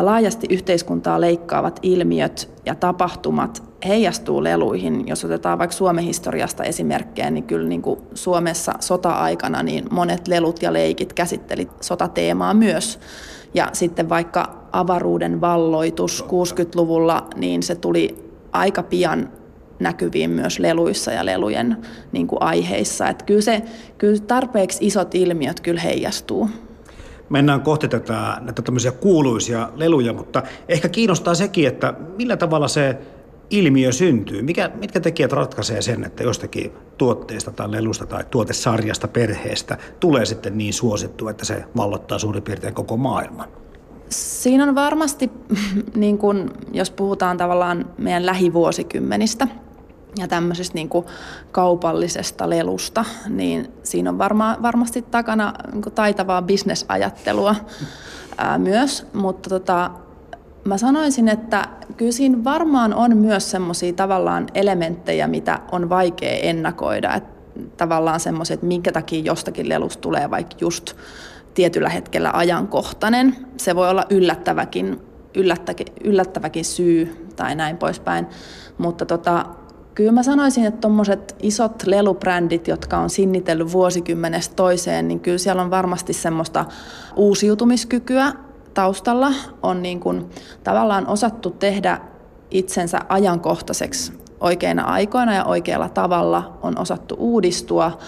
laajasti 0.00 0.46
yhteiskuntaa 0.50 1.20
leikkaavat 1.20 1.78
ilmiöt 1.82 2.50
ja 2.66 2.74
tapahtumat 2.74 3.62
heijastuu 3.86 4.44
leluihin. 4.44 5.08
Jos 5.08 5.24
otetaan 5.24 5.58
vaikka 5.58 5.76
Suomen 5.76 6.04
historiasta 6.04 6.64
esimerkkejä, 6.64 7.30
niin 7.30 7.44
kyllä 7.44 7.68
niin 7.68 7.82
kuin 7.82 8.00
Suomessa 8.14 8.72
sota-aikana 8.80 9.62
niin 9.62 9.84
monet 9.90 10.28
lelut 10.28 10.62
ja 10.62 10.72
leikit 10.72 11.12
käsitteli 11.12 11.68
sotateemaa 11.80 12.54
myös. 12.54 13.00
Ja 13.54 13.68
sitten 13.72 14.08
vaikka 14.08 14.66
avaruuden 14.72 15.40
valloitus 15.40 16.24
60-luvulla, 16.24 17.26
niin 17.36 17.62
se 17.62 17.74
tuli 17.74 18.30
aika 18.52 18.82
pian 18.82 19.28
näkyviin 19.78 20.30
myös 20.30 20.58
leluissa 20.58 21.12
ja 21.12 21.26
lelujen 21.26 21.76
niin 22.12 22.26
kuin 22.26 22.42
aiheissa. 22.42 23.08
Että 23.08 23.24
kyllä, 23.24 23.40
se, 23.40 23.62
kyllä 23.98 24.18
tarpeeksi 24.18 24.86
isot 24.86 25.14
ilmiöt 25.14 25.60
kyllä 25.60 25.80
heijastuu. 25.80 26.48
Mennään 27.28 27.60
kohti 27.60 27.88
tätä, 27.88 28.38
näitä 28.40 28.62
tämmöisiä 28.62 28.92
kuuluisia 28.92 29.68
leluja, 29.76 30.12
mutta 30.12 30.42
ehkä 30.68 30.88
kiinnostaa 30.88 31.34
sekin, 31.34 31.68
että 31.68 31.94
millä 32.16 32.36
tavalla 32.36 32.68
se 32.68 32.98
ilmiö 33.50 33.92
syntyy? 33.92 34.42
Mikä, 34.42 34.70
mitkä 34.74 35.00
tekijät 35.00 35.32
ratkaisee 35.32 35.82
sen, 35.82 36.04
että 36.04 36.22
jostakin 36.22 36.72
tuotteesta 36.98 37.50
tai 37.50 37.72
lelusta 37.72 38.06
tai 38.06 38.24
tuotesarjasta, 38.30 39.08
perheestä 39.08 39.78
tulee 40.00 40.26
sitten 40.26 40.58
niin 40.58 40.72
suosittu, 40.72 41.28
että 41.28 41.44
se 41.44 41.64
vallottaa 41.76 42.18
suurin 42.18 42.42
piirtein 42.42 42.74
koko 42.74 42.96
maailman? 42.96 43.48
Siinä 44.08 44.64
on 44.64 44.74
varmasti, 44.74 45.30
niin 45.94 46.18
kun, 46.18 46.50
jos 46.72 46.90
puhutaan 46.90 47.36
tavallaan 47.36 47.86
meidän 47.98 48.26
lähivuosikymmenistä 48.26 49.48
ja 50.16 50.28
tämmöisestä 50.28 50.74
niin 50.74 50.88
kuin 50.88 51.06
kaupallisesta 51.52 52.50
lelusta, 52.50 53.04
niin 53.28 53.72
siinä 53.82 54.10
on 54.10 54.18
varma, 54.18 54.56
varmasti 54.62 55.02
takana 55.02 55.52
niin 55.72 55.82
kuin 55.82 55.94
taitavaa 55.94 56.42
bisnesajattelua 56.42 57.56
ää, 58.38 58.58
myös, 58.58 59.06
mutta 59.12 59.50
tota, 59.50 59.90
mä 60.64 60.78
sanoisin, 60.78 61.28
että 61.28 61.68
kyllä 61.96 62.12
siinä 62.12 62.44
varmaan 62.44 62.94
on 62.94 63.16
myös 63.16 63.50
semmoisia 63.50 63.92
tavallaan 63.92 64.46
elementtejä, 64.54 65.26
mitä 65.26 65.60
on 65.72 65.88
vaikea 65.88 66.38
ennakoida, 66.38 67.14
että 67.14 67.34
tavallaan 67.76 68.20
semmoiset, 68.20 68.62
minkä 68.62 68.92
takia 68.92 69.22
jostakin 69.24 69.68
lelusta 69.68 70.00
tulee 70.00 70.30
vaikka 70.30 70.56
just 70.60 70.96
tietyllä 71.54 71.88
hetkellä 71.88 72.30
ajankohtainen. 72.34 73.36
Se 73.56 73.76
voi 73.76 73.90
olla 73.90 74.04
yllättäväkin, 74.10 75.00
yllättäväkin, 75.34 75.86
yllättäväkin 76.04 76.64
syy 76.64 77.28
tai 77.36 77.54
näin 77.54 77.76
poispäin. 77.76 78.26
Mutta 78.78 79.06
tota, 79.06 79.46
kyllä 79.94 80.12
mä 80.12 80.22
sanoisin, 80.22 80.64
että 80.64 80.80
tuommoiset 80.80 81.36
isot 81.42 81.82
lelubrändit, 81.86 82.68
jotka 82.68 82.98
on 82.98 83.10
sinnitellyt 83.10 83.72
vuosikymmenestä 83.72 84.54
toiseen, 84.54 85.08
niin 85.08 85.20
kyllä 85.20 85.38
siellä 85.38 85.62
on 85.62 85.70
varmasti 85.70 86.12
semmoista 86.12 86.64
uusiutumiskykyä 87.16 88.32
taustalla. 88.74 89.32
On 89.62 89.82
niin 89.82 90.00
kuin 90.00 90.30
tavallaan 90.64 91.06
osattu 91.06 91.50
tehdä 91.50 92.00
itsensä 92.50 93.00
ajankohtaiseksi 93.08 94.12
oikeina 94.40 94.82
aikoina 94.82 95.34
ja 95.34 95.44
oikealla 95.44 95.88
tavalla. 95.88 96.58
On 96.62 96.78
osattu 96.78 97.14
uudistua 97.18 97.98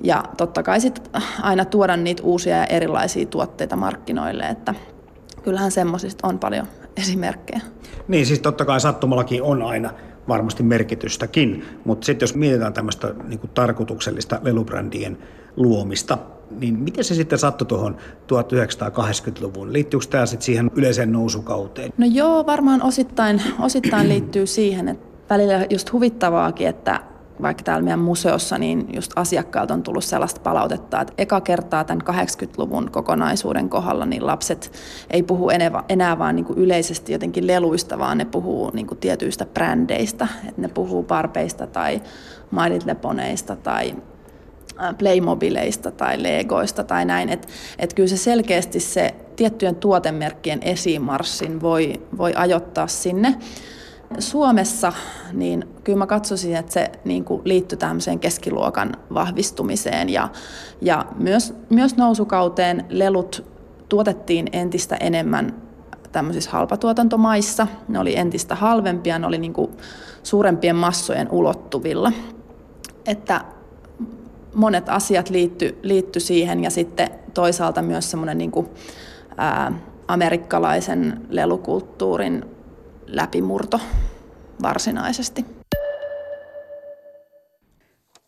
ja 0.00 0.24
totta 0.36 0.62
kai 0.62 0.80
sit 0.80 1.10
aina 1.42 1.64
tuoda 1.64 1.96
niitä 1.96 2.22
uusia 2.22 2.56
ja 2.56 2.66
erilaisia 2.66 3.26
tuotteita 3.26 3.76
markkinoille, 3.76 4.42
että 4.42 4.74
kyllähän 5.42 5.70
semmoisista 5.70 6.28
on 6.28 6.38
paljon 6.38 6.66
esimerkkejä. 6.96 7.60
Niin, 8.08 8.26
siis 8.26 8.40
totta 8.40 8.64
kai 8.64 8.80
sattumallakin 8.80 9.42
on 9.42 9.62
aina 9.62 9.90
varmasti 10.28 10.62
merkitystäkin, 10.62 11.64
mutta 11.84 12.04
sitten 12.04 12.26
jos 12.26 12.34
mietitään 12.34 12.72
tämmöistä 12.72 13.14
niin 13.28 13.40
tarkoituksellista 13.54 14.40
lelubrändien 14.42 15.18
luomista, 15.56 16.18
niin 16.60 16.78
miten 16.78 17.04
se 17.04 17.14
sitten 17.14 17.38
sattui 17.38 17.66
tuohon 17.66 17.96
1980-luvun? 18.32 19.72
Liittyykö 19.72 20.06
tämä 20.10 20.26
sitten 20.26 20.44
siihen 20.44 20.70
yleiseen 20.74 21.12
nousukauteen? 21.12 21.92
No 21.98 22.06
joo, 22.10 22.46
varmaan 22.46 22.82
osittain, 22.82 23.42
osittain 23.60 24.08
liittyy 24.08 24.46
siihen, 24.46 24.88
että 24.88 25.06
välillä 25.30 25.66
just 25.70 25.92
huvittavaakin, 25.92 26.68
että 26.68 27.00
vaikka 27.42 27.62
täällä 27.62 27.84
meidän 27.84 27.98
museossa, 27.98 28.58
niin 28.58 28.86
just 28.94 29.12
asiakkailta 29.16 29.74
on 29.74 29.82
tullut 29.82 30.04
sellaista 30.04 30.40
palautetta, 30.40 31.00
että 31.00 31.14
eka 31.18 31.40
kertaa 31.40 31.84
tämän 31.84 32.02
80-luvun 32.02 32.90
kokonaisuuden 32.90 33.68
kohdalla 33.68 34.06
niin 34.06 34.26
lapset 34.26 34.72
ei 35.10 35.22
puhu 35.22 35.50
enää, 35.88 36.18
vaan 36.18 36.36
niin 36.36 36.44
kuin 36.44 36.58
yleisesti 36.58 37.12
jotenkin 37.12 37.46
leluista, 37.46 37.98
vaan 37.98 38.18
ne 38.18 38.24
puhuu 38.24 38.70
niin 38.70 38.86
kuin 38.86 38.98
tietyistä 38.98 39.46
brändeistä. 39.46 40.28
Että 40.48 40.60
ne 40.60 40.68
puhuu 40.68 41.02
parpeista 41.02 41.66
tai 41.66 42.02
Ponyista 43.00 43.56
tai 43.56 43.94
Playmobileista 44.98 45.90
tai 45.90 46.22
Legoista 46.22 46.84
tai 46.84 47.04
näin. 47.04 47.28
Että 47.28 47.48
et 47.78 47.94
kyllä 47.94 48.08
se 48.08 48.16
selkeästi 48.16 48.80
se 48.80 49.14
tiettyjen 49.36 49.76
tuotemerkkien 49.76 50.62
esimarssin 50.62 51.60
voi, 51.60 52.02
voi 52.18 52.32
ajoittaa 52.36 52.86
sinne. 52.86 53.34
Suomessa, 54.18 54.92
niin 55.32 55.64
kyllä 55.84 55.98
mä 55.98 56.06
katsoisin, 56.06 56.56
että 56.56 56.72
se 56.72 56.90
niin 57.04 57.24
kuin 57.24 57.42
liittyy 57.44 57.78
tämmöiseen 57.78 58.18
keskiluokan 58.18 58.96
vahvistumiseen 59.14 60.08
ja, 60.08 60.28
ja 60.80 61.06
myös, 61.16 61.54
myös 61.70 61.96
nousukauteen 61.96 62.84
lelut 62.88 63.44
tuotettiin 63.88 64.46
entistä 64.52 64.96
enemmän 64.96 65.62
tämmöisissä 66.12 66.50
halpatuotantomaissa. 66.50 67.66
Ne 67.88 67.98
oli 67.98 68.16
entistä 68.16 68.54
halvempia, 68.54 69.18
ne 69.18 69.26
oli 69.26 69.38
niin 69.38 69.52
kuin 69.52 69.70
suurempien 70.22 70.76
massojen 70.76 71.30
ulottuvilla. 71.30 72.12
Että 73.06 73.40
monet 74.54 74.88
asiat 74.88 75.30
liitty, 75.30 75.78
liitty 75.82 76.20
siihen 76.20 76.64
ja 76.64 76.70
sitten 76.70 77.08
toisaalta 77.34 77.82
myös 77.82 78.10
semmoinen 78.10 78.38
niin 78.38 78.50
kuin, 78.50 78.68
ää, 79.36 79.72
amerikkalaisen 80.08 81.20
lelukulttuurin 81.28 82.53
läpimurto 83.06 83.80
varsinaisesti. 84.62 85.44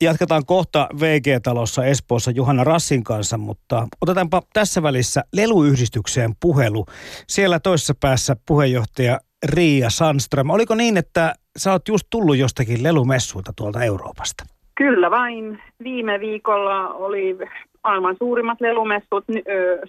Jatketaan 0.01 0.47
kohta 0.47 0.89
VG-talossa 1.01 1.85
Espoossa 1.85 2.31
Juhana 2.31 2.65
Rassin 2.65 3.05
kanssa, 3.05 3.39
mutta 3.39 3.87
otetaanpa 4.01 4.43
tässä 4.53 4.83
välissä 4.83 5.23
leluyhdistykseen 5.33 6.31
puhelu. 6.41 6.87
Siellä 7.27 7.61
toisessa 7.61 7.95
päässä 8.01 8.37
puheenjohtaja 8.47 9.21
Riia 9.49 9.91
Sandström. 9.91 10.51
Oliko 10.51 10.75
niin, 10.75 10.97
että 10.97 11.35
sä 11.57 11.73
oot 11.73 11.89
just 11.89 12.07
tullut 12.11 12.37
jostakin 12.37 12.83
lelumessuilta 12.83 13.53
tuolta 13.57 13.85
Euroopasta? 13.85 14.45
Kyllä 14.75 15.11
vain. 15.11 15.63
Viime 15.85 16.21
viikolla 16.21 16.89
oli 16.89 17.39
maailman 17.85 18.17
suurimmat 18.19 18.61
lelumessut 18.61 19.25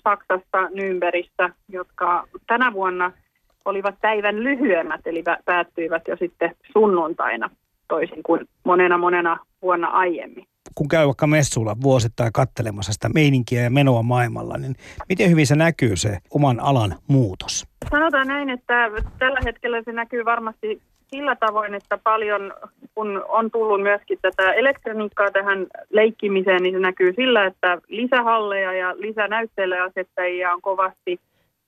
Saksasta, 0.03 0.67
Nürnbergistä, 0.67 1.53
jotka 1.69 2.27
tänä 2.47 2.73
vuonna– 2.73 3.11
olivat 3.67 3.95
päivän 4.01 4.43
lyhyemmät, 4.43 5.01
eli 5.07 5.23
päättyivät 5.45 6.07
jo 6.07 6.17
sitten 6.17 6.55
sunnuntaina 6.73 7.49
toisin 7.87 8.23
kuin 8.23 8.45
monena 8.63 8.97
monena 8.97 9.37
vuonna 9.61 9.87
aiemmin. 9.87 10.45
Kun 10.75 10.87
käy 10.87 11.05
vaikka 11.05 11.27
messulla 11.27 11.75
vuosittain 11.81 12.33
kattelemassa 12.33 12.93
sitä 12.93 13.09
meininkiä 13.13 13.61
ja 13.61 13.69
menoa 13.69 14.03
maailmalla, 14.03 14.57
niin 14.57 14.75
miten 15.09 15.29
hyvin 15.29 15.47
se 15.47 15.55
näkyy 15.55 15.95
se 15.95 16.17
oman 16.29 16.59
alan 16.59 16.95
muutos? 17.07 17.65
Sanotaan 17.91 18.27
näin, 18.27 18.49
että 18.49 18.91
tällä 19.19 19.39
hetkellä 19.45 19.81
se 19.85 19.91
näkyy 19.91 20.25
varmasti 20.25 20.81
sillä 21.07 21.35
tavoin, 21.35 21.73
että 21.73 21.97
paljon, 21.97 22.53
kun 22.95 23.25
on 23.27 23.51
tullut 23.51 23.81
myöskin 23.81 24.19
tätä 24.21 24.53
elektroniikkaa 24.53 25.31
tähän 25.31 25.67
leikkimiseen, 25.89 26.63
niin 26.63 26.75
se 26.75 26.79
näkyy 26.79 27.13
sillä, 27.15 27.45
että 27.45 27.77
lisähalleja 27.87 28.73
ja 28.73 28.95
lisänäyttelijäasettajia 28.97 30.53
on 30.53 30.61
kovasti 30.61 31.19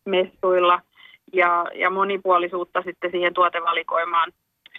messuilla– 0.06 0.82
ja, 1.34 1.66
ja 1.76 1.90
monipuolisuutta 1.90 2.82
sitten 2.82 3.12
siihen 3.12 3.34
tuotevalikoimaan 3.34 4.32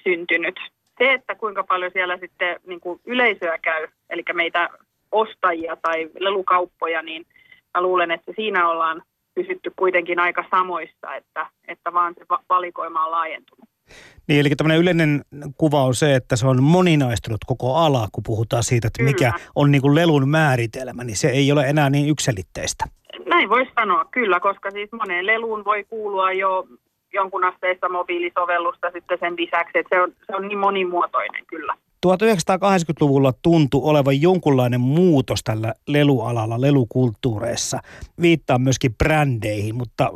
syntynyt. 0.05 0.61
Se, 0.99 1.13
että 1.13 1.35
kuinka 1.35 1.65
paljon 1.65 1.91
siellä 1.93 2.17
sitten 2.17 2.61
niin 2.67 2.81
kuin 2.81 3.01
yleisöä 3.07 3.59
käy, 3.59 3.89
eli 4.11 4.23
meitä 4.33 4.69
ostajia 5.13 5.77
tai 5.77 6.11
lelukauppoja, 6.19 7.03
niin 7.03 7.27
mä 7.75 7.83
luulen, 7.83 8.11
että 8.11 8.33
siinä 8.37 8.69
ollaan 8.69 9.03
pysytty 9.35 9.73
kuitenkin 9.77 10.21
aika 10.21 10.45
samoissa, 10.51 11.15
että, 11.15 11.47
että 11.69 11.93
vaan 11.93 12.15
se 12.15 12.25
valikoima 12.49 13.05
on 13.05 13.11
laajentunut. 13.11 13.70
Niin, 14.29 14.41
eli 14.41 14.51
tämmöinen 14.51 14.81
yleinen 14.81 15.23
kuva 15.57 15.85
on 15.85 15.95
se, 15.95 16.15
että 16.15 16.37
se 16.37 16.47
on 16.47 16.63
moninaistunut 16.63 17.41
koko 17.47 17.75
ala, 17.77 18.09
kun 18.13 18.25
puhutaan 18.27 18.63
siitä, 18.63 18.87
että 18.87 18.99
kyllä. 18.99 19.11
mikä 19.11 19.33
on 19.55 19.71
niin 19.71 19.83
kuin 19.83 19.95
lelun 19.95 20.29
määritelmä, 20.29 21.05
niin 21.05 21.17
se 21.17 21.29
ei 21.29 21.53
ole 21.53 21.69
enää 21.69 21.91
niin 21.91 22.09
yksilitteistä. 22.09 22.85
Näin 23.27 23.49
voisi 23.49 23.73
sanoa, 23.81 24.05
kyllä, 24.05 24.41
koska 24.41 24.71
siis 24.71 24.93
moneen 24.93 25.27
leluun 25.27 25.65
voi 25.65 25.85
kuulua 25.85 26.33
jo 26.33 26.67
jonkun 27.13 27.45
asteista 27.45 27.89
mobiilisovellusta 27.89 28.91
sitten 28.91 29.19
sen 29.21 29.35
lisäksi, 29.37 29.79
että 29.79 29.97
se 29.97 30.03
on, 30.03 30.13
se 30.27 30.37
on 30.37 30.49
niin 30.49 30.59
monimuotoinen 30.59 31.47
kyllä. 31.47 31.75
1980-luvulla 32.07 33.33
tuntui 33.43 33.81
olevan 33.85 34.23
jonkunlainen 34.23 34.81
muutos 34.81 35.41
tällä 35.45 35.75
lelualalla, 35.89 36.61
lelukulttuureissa. 36.61 37.79
Viittaa 38.23 38.59
myöskin 38.59 38.95
brändeihin, 38.95 39.75
mutta 39.75 40.11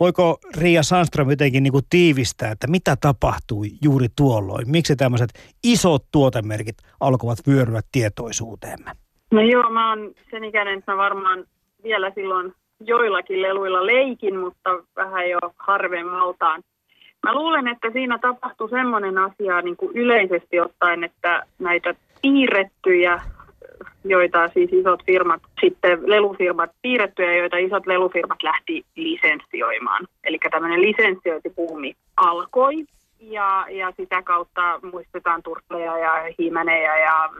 voiko 0.00 0.38
Ria 0.56 0.82
Sandström 0.82 1.30
jotenkin 1.30 1.62
niin 1.62 1.72
kuin 1.72 1.84
tiivistää, 1.90 2.50
että 2.50 2.66
mitä 2.66 2.96
tapahtui 3.00 3.66
juuri 3.82 4.06
tuolloin? 4.16 4.70
Miksi 4.70 4.96
tämmöiset 4.96 5.30
isot 5.64 6.04
tuotemerkit 6.12 6.76
alkoivat 7.00 7.38
vyöryä 7.46 7.80
tietoisuuteemme? 7.92 8.90
No 9.30 9.40
joo, 9.40 9.70
mä 9.70 9.88
oon 9.88 10.12
sen 10.30 10.44
ikäinen, 10.44 10.78
että 10.78 10.92
mä 10.92 10.96
varmaan 10.96 11.44
vielä 11.82 12.12
silloin 12.14 12.52
joillakin 12.80 13.42
leluilla 13.42 13.86
leikin, 13.86 14.38
mutta 14.38 14.70
vähän 14.96 15.30
jo 15.30 15.38
harvemmaltaan. 15.56 16.62
Mä 17.26 17.34
luulen, 17.34 17.68
että 17.68 17.90
siinä 17.92 18.18
tapahtui 18.18 18.68
semmoinen 18.68 19.18
asia 19.18 19.62
niin 19.62 19.76
kuin 19.76 19.96
yleisesti 19.96 20.60
ottaen, 20.60 21.04
että 21.04 21.42
näitä 21.58 21.94
piirrettyjä, 22.22 23.20
joita 24.04 24.48
siis 24.48 24.72
isot 24.72 25.00
firmat, 25.06 25.42
sitten 25.60 25.98
lelufirmat, 26.10 26.70
piirrettyjä, 26.82 27.36
joita 27.36 27.56
isot 27.56 27.86
lelufirmat 27.86 28.42
lähti 28.42 28.84
lisenssioimaan. 28.96 30.06
Eli 30.24 30.38
tämmöinen 30.50 30.82
lisenssiointipuumi 30.82 31.94
alkoi 32.16 32.84
ja, 33.20 33.66
ja 33.70 33.92
sitä 33.96 34.22
kautta 34.22 34.80
muistetaan 34.92 35.42
Turtleja 35.42 35.98
ja 35.98 36.12
Himäneja 36.38 36.98
ja 36.98 37.30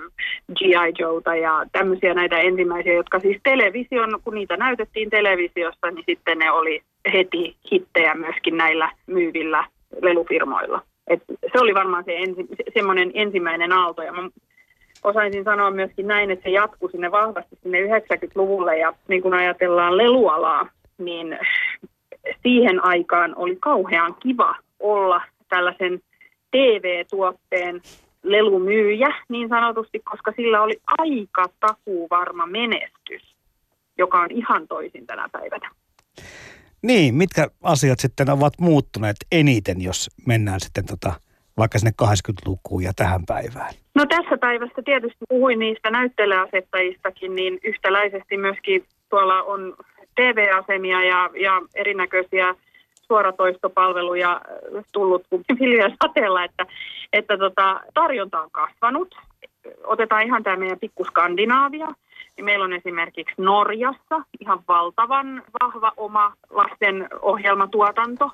G.I. 0.59 0.93
Joeta 0.99 1.37
ja 1.37 1.67
tämmöisiä 1.73 2.15
näitä 2.15 2.39
ensimmäisiä, 2.39 2.93
jotka 2.93 3.21
siis 3.21 3.41
television, 3.43 4.19
kun 4.25 4.35
niitä 4.35 4.57
näytettiin 4.57 5.11
televisiossa, 5.11 5.91
niin 5.91 6.05
sitten 6.07 6.39
ne 6.39 6.51
oli 6.51 6.83
heti 7.13 7.57
hittejä 7.73 8.15
myöskin 8.15 8.57
näillä 8.57 8.91
myyvillä 9.07 9.65
lelufirmoilla. 10.03 10.83
Et 11.07 11.23
se 11.53 11.61
oli 11.61 11.75
varmaan 11.75 12.05
se 12.05 12.17
ensi, 12.17 12.47
semmoinen 12.75 13.11
ensimmäinen 13.15 13.73
aalto 13.73 14.03
ja 14.03 14.13
mä 14.13 14.29
osaisin 15.05 15.45
sanoa 15.45 15.71
myöskin 15.71 16.07
näin, 16.07 16.31
että 16.31 16.43
se 16.43 16.51
jatkui 16.51 16.91
sinne 16.91 17.11
vahvasti 17.11 17.59
sinne 17.63 17.79
90-luvulle 17.81 18.79
ja 18.79 18.93
niin 19.09 19.23
kun 19.23 19.35
ajatellaan 19.35 19.97
lelualaa, 19.97 20.69
niin 20.99 21.39
siihen 22.43 22.85
aikaan 22.85 23.35
oli 23.37 23.57
kauhean 23.61 24.15
kiva 24.15 24.57
olla 24.81 25.21
tällaisen 25.49 26.01
TV-tuotteen 26.51 27.81
lelumyyjä 28.23 29.09
niin 29.29 29.49
sanotusti, 29.49 30.01
koska 30.11 30.33
sillä 30.37 30.63
oli 30.63 30.81
aika 30.99 31.45
takuvarma 31.61 32.47
menestys, 32.47 33.37
joka 33.99 34.21
on 34.21 34.31
ihan 34.31 34.69
toisin 34.69 35.07
tänä 35.07 35.29
päivänä. 35.33 35.71
Niin, 36.87 37.15
mitkä 37.15 37.49
asiat 37.63 37.99
sitten 37.99 38.31
ovat 38.31 38.53
muuttuneet 38.61 39.17
eniten, 39.33 39.81
jos 39.83 40.11
mennään 40.27 40.61
sitten 40.61 40.87
tota, 40.87 41.13
vaikka 41.59 41.79
sinne 41.79 41.93
80-lukuun 42.03 42.83
ja 42.83 42.93
tähän 42.97 43.27
päivään? 43.27 43.75
No 43.95 44.07
tässä 44.07 44.39
päivässä 44.39 44.83
tietysti 44.85 45.25
puhuin 45.29 45.59
niistä 45.59 45.91
näyttelijäasettajistakin, 45.91 47.35
niin 47.35 47.59
yhtäläisesti 47.65 48.37
myöskin 48.37 48.85
tuolla 49.11 49.43
on 49.43 49.75
TV-asemia 50.15 51.05
ja, 51.05 51.31
ja 51.41 51.63
erinäköisiä 51.75 52.55
suoratoistopalveluja 53.07 54.41
tullut 54.93 55.27
kuin 55.31 55.45
viljoja 55.61 55.97
sateella, 56.05 56.45
että, 56.45 56.67
että 57.13 57.39
tota, 57.39 57.81
tarjonta 57.95 58.41
on 58.41 58.51
kasvanut. 58.51 59.15
Otetaan 59.85 60.23
ihan 60.23 60.43
tämä 60.43 60.57
meidän 60.57 60.79
pikku 60.79 61.05
Skandinaavia 61.05 61.89
niin 62.37 62.45
meillä 62.45 62.65
on 62.65 62.73
esimerkiksi 62.73 63.35
Norjassa 63.39 64.23
ihan 64.41 64.59
valtavan 64.69 65.43
vahva 65.63 65.93
oma 65.97 66.33
lasten 66.51 67.09
ohjelmatuotanto, 67.23 68.31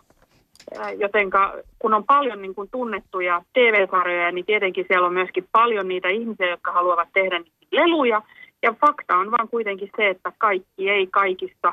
jotenka 0.99 1.55
kun 1.79 1.95
on 1.95 2.05
paljon 2.05 2.43
niin 2.43 2.55
kuin 2.55 2.69
tunnettuja 2.73 3.43
TV-sarjoja, 3.53 4.33
niin 4.33 4.47
tietenkin 4.47 4.85
siellä 4.88 5.07
on 5.07 5.15
myöskin 5.15 5.49
paljon 5.53 5.88
niitä 5.88 6.09
ihmisiä, 6.09 6.51
jotka 6.51 6.73
haluavat 6.73 7.09
tehdä 7.12 7.41
leluja. 7.73 8.23
Ja 8.62 8.75
fakta 8.81 9.17
on 9.17 9.31
vaan 9.31 9.49
kuitenkin 9.49 9.91
se, 9.97 10.09
että 10.09 10.33
kaikki 10.38 10.91
ei 10.91 11.07
kaikissa 11.07 11.73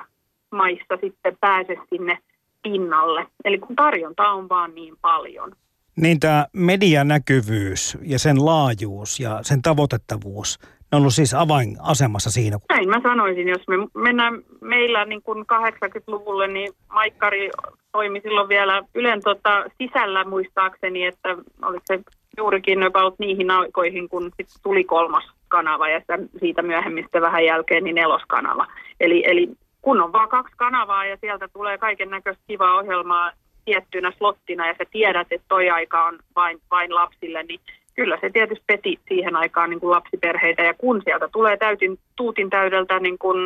maissa 0.51 0.97
sitten 1.01 1.37
pääse 1.41 1.77
sinne 1.89 2.17
pinnalle. 2.63 3.25
Eli 3.45 3.57
kun 3.57 3.75
tarjonta 3.75 4.29
on 4.29 4.49
vaan 4.49 4.75
niin 4.75 4.95
paljon. 5.01 5.51
Niin 5.95 6.19
tämä 6.19 6.45
medianäkyvyys 6.53 7.97
ja 8.01 8.19
sen 8.19 8.45
laajuus 8.45 9.19
ja 9.19 9.39
sen 9.41 9.61
tavoitettavuus, 9.61 10.59
ne 10.91 10.95
on 10.95 11.01
ollut 11.01 11.13
siis 11.13 11.33
avainasemassa 11.33 12.31
siinä. 12.31 12.57
Näin 12.69 12.89
mä 12.89 13.01
sanoisin, 13.03 13.47
jos 13.47 13.67
me 13.67 13.75
mennään 13.93 14.33
meillä 14.61 15.05
niin 15.05 15.21
kuin 15.21 15.45
80-luvulle, 15.45 16.47
niin 16.47 16.71
Maikkari 16.93 17.49
toimi 17.91 18.21
silloin 18.21 18.49
vielä 18.49 18.83
Ylen 18.95 19.21
tota, 19.23 19.65
sisällä 19.77 20.23
muistaakseni, 20.23 21.05
että 21.05 21.29
oliko 21.61 21.83
se 21.85 21.99
juurikin 22.37 22.83
about 22.83 23.19
niihin 23.19 23.51
aikoihin, 23.51 24.09
kun 24.09 24.31
sit 24.37 24.47
tuli 24.63 24.83
kolmas 24.83 25.23
kanava 25.47 25.89
ja 25.89 26.01
siitä 26.39 26.61
myöhemmistä 26.61 27.21
vähän 27.21 27.45
jälkeen 27.45 27.83
niin 27.83 27.95
neloskanava. 27.95 28.67
Eli, 28.99 29.23
eli 29.25 29.49
kun 29.81 30.01
on 30.01 30.11
vaan 30.11 30.29
kaksi 30.29 30.53
kanavaa 30.57 31.05
ja 31.05 31.17
sieltä 31.21 31.47
tulee 31.53 31.77
kaiken 31.77 32.09
näköistä 32.09 32.43
kivaa 32.47 32.77
ohjelmaa 32.77 33.31
tiettynä 33.65 34.11
slottina 34.17 34.67
ja 34.67 34.73
sä 34.77 34.85
tiedät, 34.91 35.27
että 35.31 35.45
toi 35.47 35.69
aika 35.69 36.03
on 36.03 36.19
vain, 36.35 36.59
vain 36.71 36.95
lapsille, 36.95 37.43
niin 37.43 37.59
kyllä 37.95 38.17
se 38.21 38.29
tietysti 38.29 38.63
peti 38.67 38.99
siihen 39.07 39.35
aikaan 39.35 39.69
niin 39.69 39.79
kuin 39.79 39.91
lapsiperheitä 39.91 40.63
ja 40.63 40.73
kun 40.73 41.01
sieltä 41.03 41.27
tulee 41.31 41.57
täytin, 41.57 41.99
tuutin 42.15 42.49
täydeltä 42.49 42.99
niin 42.99 43.17
kuin 43.17 43.37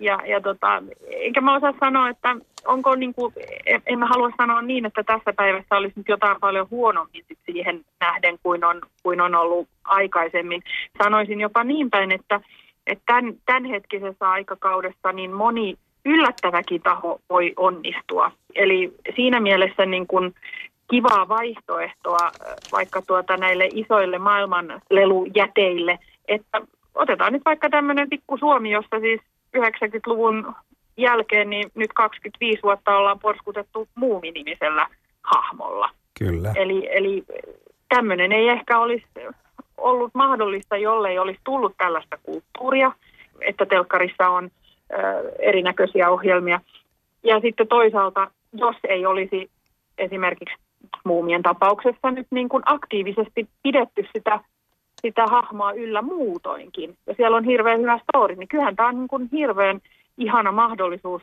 Ja, 0.00 0.18
ja 0.26 0.40
tota, 0.40 0.82
enkä 1.10 1.40
mä 1.40 1.56
osaa 1.56 1.74
sanoa, 1.80 2.08
että 2.08 2.36
onko 2.66 2.94
niin 2.94 3.14
kuin, 3.14 3.34
en, 3.66 3.82
en 3.86 3.98
mä 3.98 4.06
halua 4.06 4.30
sanoa 4.36 4.62
niin, 4.62 4.86
että 4.86 5.02
tässä 5.02 5.32
päivässä 5.32 5.76
olisi 5.76 5.94
nyt 5.96 6.08
jotain 6.08 6.36
paljon 6.40 6.66
huonommin 6.70 7.24
sit 7.28 7.38
siihen 7.46 7.84
nähden 8.00 8.38
kuin 8.42 8.64
on, 8.64 8.80
kuin 9.02 9.20
on 9.20 9.34
ollut 9.34 9.68
aikaisemmin. 9.84 10.62
Sanoisin 11.02 11.40
jopa 11.40 11.64
niin 11.64 11.90
päin, 11.90 12.12
että, 12.12 12.40
että 12.86 13.02
tämän, 13.06 13.34
tämänhetkisessä 13.46 14.30
aikakaudessa 14.30 15.12
niin 15.12 15.32
moni 15.32 15.76
yllättäväkin 16.04 16.82
taho 16.82 17.20
voi 17.30 17.52
onnistua. 17.56 18.32
Eli 18.54 18.92
siinä 19.16 19.40
mielessä 19.40 19.86
niin 19.86 20.06
kuin 20.06 20.34
kivaa 20.90 21.28
vaihtoehtoa 21.28 22.30
vaikka 22.72 23.02
tuota 23.02 23.36
näille 23.36 23.68
isoille 23.72 24.18
maailman 24.18 24.82
lelujäteille, 24.90 25.98
että 26.28 26.60
otetaan 26.94 27.32
nyt 27.32 27.42
vaikka 27.44 27.70
tämmöinen 27.70 28.08
pikku 28.08 28.38
Suomi, 28.38 28.70
jossa 28.70 29.00
siis 29.00 29.20
90-luvun 29.56 30.54
jälkeen 30.96 31.50
niin 31.50 31.70
nyt 31.74 31.92
25 31.92 32.62
vuotta 32.62 32.96
ollaan 32.96 33.18
porskutettu 33.18 33.88
muuminimisellä 33.94 34.86
hahmolla. 35.22 35.90
Kyllä. 36.18 36.52
Eli, 36.56 36.88
eli 36.90 37.24
tämmöinen 37.88 38.32
ei 38.32 38.48
ehkä 38.48 38.78
olisi 38.78 39.06
ollut 39.76 40.10
mahdollista, 40.14 40.76
jollei 40.76 41.18
olisi 41.18 41.40
tullut 41.44 41.74
tällaista 41.78 42.18
kulttuuria, 42.22 42.92
että 43.40 43.66
telkkarissa 43.66 44.28
on 44.28 44.50
ö, 44.92 44.96
erinäköisiä 45.38 46.10
ohjelmia. 46.10 46.60
Ja 47.22 47.40
sitten 47.40 47.68
toisaalta, 47.68 48.30
jos 48.52 48.76
ei 48.88 49.06
olisi 49.06 49.50
esimerkiksi 49.98 50.54
muumien 51.06 51.42
tapauksessa 51.42 52.10
nyt 52.10 52.26
niin 52.30 52.48
kuin 52.48 52.62
aktiivisesti 52.66 53.48
pidetty 53.62 54.06
sitä, 54.16 54.40
sitä 55.00 55.26
hahmoa 55.26 55.72
yllä 55.72 56.02
muutoinkin, 56.02 56.96
ja 57.06 57.14
siellä 57.14 57.36
on 57.36 57.44
hirveän 57.44 57.80
hyvä 57.80 57.98
story, 57.98 58.36
niin 58.36 58.48
kyllähän 58.48 58.76
tämä 58.76 58.88
on 58.88 58.94
niin 58.94 59.08
kuin 59.08 59.28
hirveän 59.32 59.80
ihana 60.18 60.52
mahdollisuus 60.52 61.22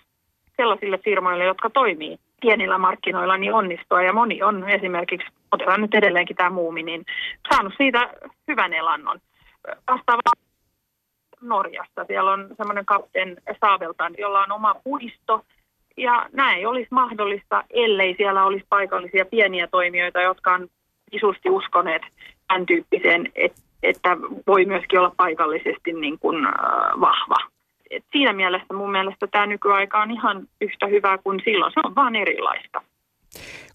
sellaisille 0.57 0.97
firmoille, 0.97 1.45
jotka 1.45 1.69
toimii 1.69 2.17
pienillä 2.41 2.77
markkinoilla, 2.77 3.37
niin 3.37 3.53
onnistua. 3.53 4.03
Ja 4.03 4.13
moni 4.13 4.43
on 4.43 4.69
esimerkiksi, 4.69 5.27
otetaan 5.51 5.81
nyt 5.81 5.93
edelleenkin 5.93 6.35
tämä 6.35 6.49
muumi, 6.49 6.83
niin 6.83 7.05
saanut 7.49 7.73
siitä 7.77 8.13
hyvän 8.47 8.73
elannon. 8.73 9.19
Vastaava 9.67 10.21
Norjassa. 11.41 12.05
Siellä 12.07 12.31
on 12.31 12.47
semmoinen 12.57 12.85
kapteen 12.85 13.37
Saaveltan, 13.61 14.13
jolla 14.17 14.43
on 14.43 14.51
oma 14.51 14.75
puisto. 14.83 15.45
Ja 15.97 16.29
näin 16.33 16.57
ei 16.57 16.65
olisi 16.65 16.87
mahdollista, 16.91 17.63
ellei 17.69 18.15
siellä 18.17 18.45
olisi 18.45 18.65
paikallisia 18.69 19.25
pieniä 19.25 19.67
toimijoita, 19.67 20.21
jotka 20.21 20.53
on 20.53 20.67
isusti 21.11 21.49
uskoneet 21.49 22.01
tämän 22.47 22.65
tyyppiseen, 22.65 23.31
että 23.83 24.17
voi 24.47 24.65
myöskin 24.65 24.99
olla 24.99 25.13
paikallisesti 25.17 25.93
niin 25.93 26.19
kuin, 26.19 26.45
äh, 26.45 26.51
vahva. 26.99 27.35
Et 27.91 28.05
siinä 28.11 28.33
mielessä 28.33 28.73
mun 28.73 28.91
mielestä 28.91 29.27
tämä 29.27 29.45
nykyaika 29.45 30.01
on 30.01 30.11
ihan 30.11 30.47
yhtä 30.61 30.87
hyvä 30.87 31.17
kuin 31.17 31.39
silloin. 31.43 31.73
Se 31.73 31.79
on 31.83 31.95
vaan 31.95 32.15
erilaista. 32.15 32.81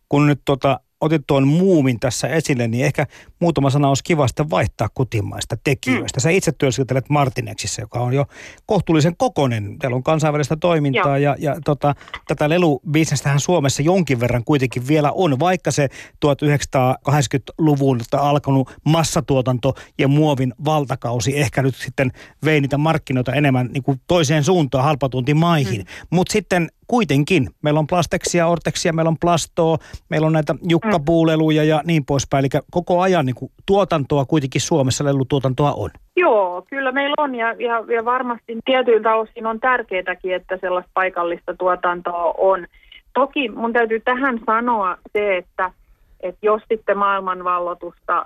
Kun 0.08 0.26
nyt 0.26 0.40
tota, 0.44 0.80
otit 1.00 1.22
tuon 1.26 1.48
muumin 1.48 2.00
tässä 2.00 2.28
esille, 2.28 2.68
niin 2.68 2.84
ehkä 2.84 3.06
muutama 3.40 3.70
sana 3.70 3.88
olisi 3.88 4.04
kiva 4.04 4.28
sitten 4.28 4.50
vaihtaa 4.50 4.88
kotimaista 4.94 5.56
tekijöistä. 5.64 6.20
Mm. 6.20 6.22
Sä 6.22 6.30
itse 6.30 6.52
työskentelet 6.52 7.10
Martineksissa, 7.10 7.80
joka 7.80 8.00
on 8.00 8.14
jo 8.14 8.26
kohtuullisen 8.66 9.16
kokonen. 9.16 9.78
Teillä 9.78 9.96
on 9.96 10.02
kansainvälistä 10.02 10.56
toimintaa 10.56 11.18
Joo. 11.18 11.34
ja, 11.34 11.36
ja 11.38 11.56
tota, 11.64 11.94
tätä 12.28 12.48
lelubisnestähän 12.48 13.40
Suomessa 13.40 13.82
jonkin 13.82 14.20
verran 14.20 14.44
kuitenkin 14.44 14.88
vielä 14.88 15.12
on, 15.12 15.40
vaikka 15.40 15.70
se 15.70 15.88
1980-luvulta 16.26 18.18
alkanut 18.18 18.70
massatuotanto 18.84 19.74
ja 19.98 20.08
muovin 20.08 20.54
valtakausi 20.64 21.38
ehkä 21.38 21.62
nyt 21.62 21.74
sitten 21.74 22.12
vei 22.44 22.60
niitä 22.60 22.78
markkinoita 22.78 23.32
enemmän 23.32 23.68
niin 23.72 23.82
kuin 23.82 24.00
toiseen 24.06 24.44
suuntaan 24.44 24.84
halpatuntimaihin. 24.84 25.80
Mm. 25.80 25.86
Mutta 26.10 26.32
sitten 26.32 26.68
kuitenkin 26.88 27.48
meillä 27.62 27.80
on 27.80 27.86
plasteksia, 27.86 28.46
orteksia, 28.46 28.92
meillä 28.92 29.08
on 29.08 29.18
plastoa, 29.20 29.76
meillä 30.10 30.26
on 30.26 30.32
näitä 30.32 30.54
jukkapuuleluja 30.68 31.64
ja 31.64 31.82
niin 31.84 32.04
poispäin. 32.04 32.40
Eli 32.40 32.62
koko 32.70 33.00
ajan 33.00 33.26
niin 33.26 33.34
kuin 33.34 33.52
tuotantoa 33.66 34.24
kuitenkin 34.24 34.60
Suomessa 34.60 35.04
lelutuotantoa 35.04 35.72
on. 35.72 35.90
Joo, 36.16 36.62
kyllä 36.70 36.92
meillä 36.92 37.14
on 37.18 37.34
ja, 37.34 37.52
ja, 37.52 37.84
ja 37.94 38.04
varmasti 38.04 38.58
tietyiltä 38.64 39.14
osin 39.14 39.46
on 39.46 39.60
tärkeääkin, 39.60 40.34
että 40.34 40.58
sellaista 40.60 40.90
paikallista 40.94 41.54
tuotantoa 41.54 42.34
on. 42.38 42.66
Toki 43.14 43.48
mun 43.48 43.72
täytyy 43.72 44.00
tähän 44.00 44.40
sanoa 44.46 44.96
se, 45.12 45.36
että, 45.36 45.72
että 46.20 46.38
jos 46.42 46.62
sitten 46.68 46.98
maailmanvallotusta 46.98 48.24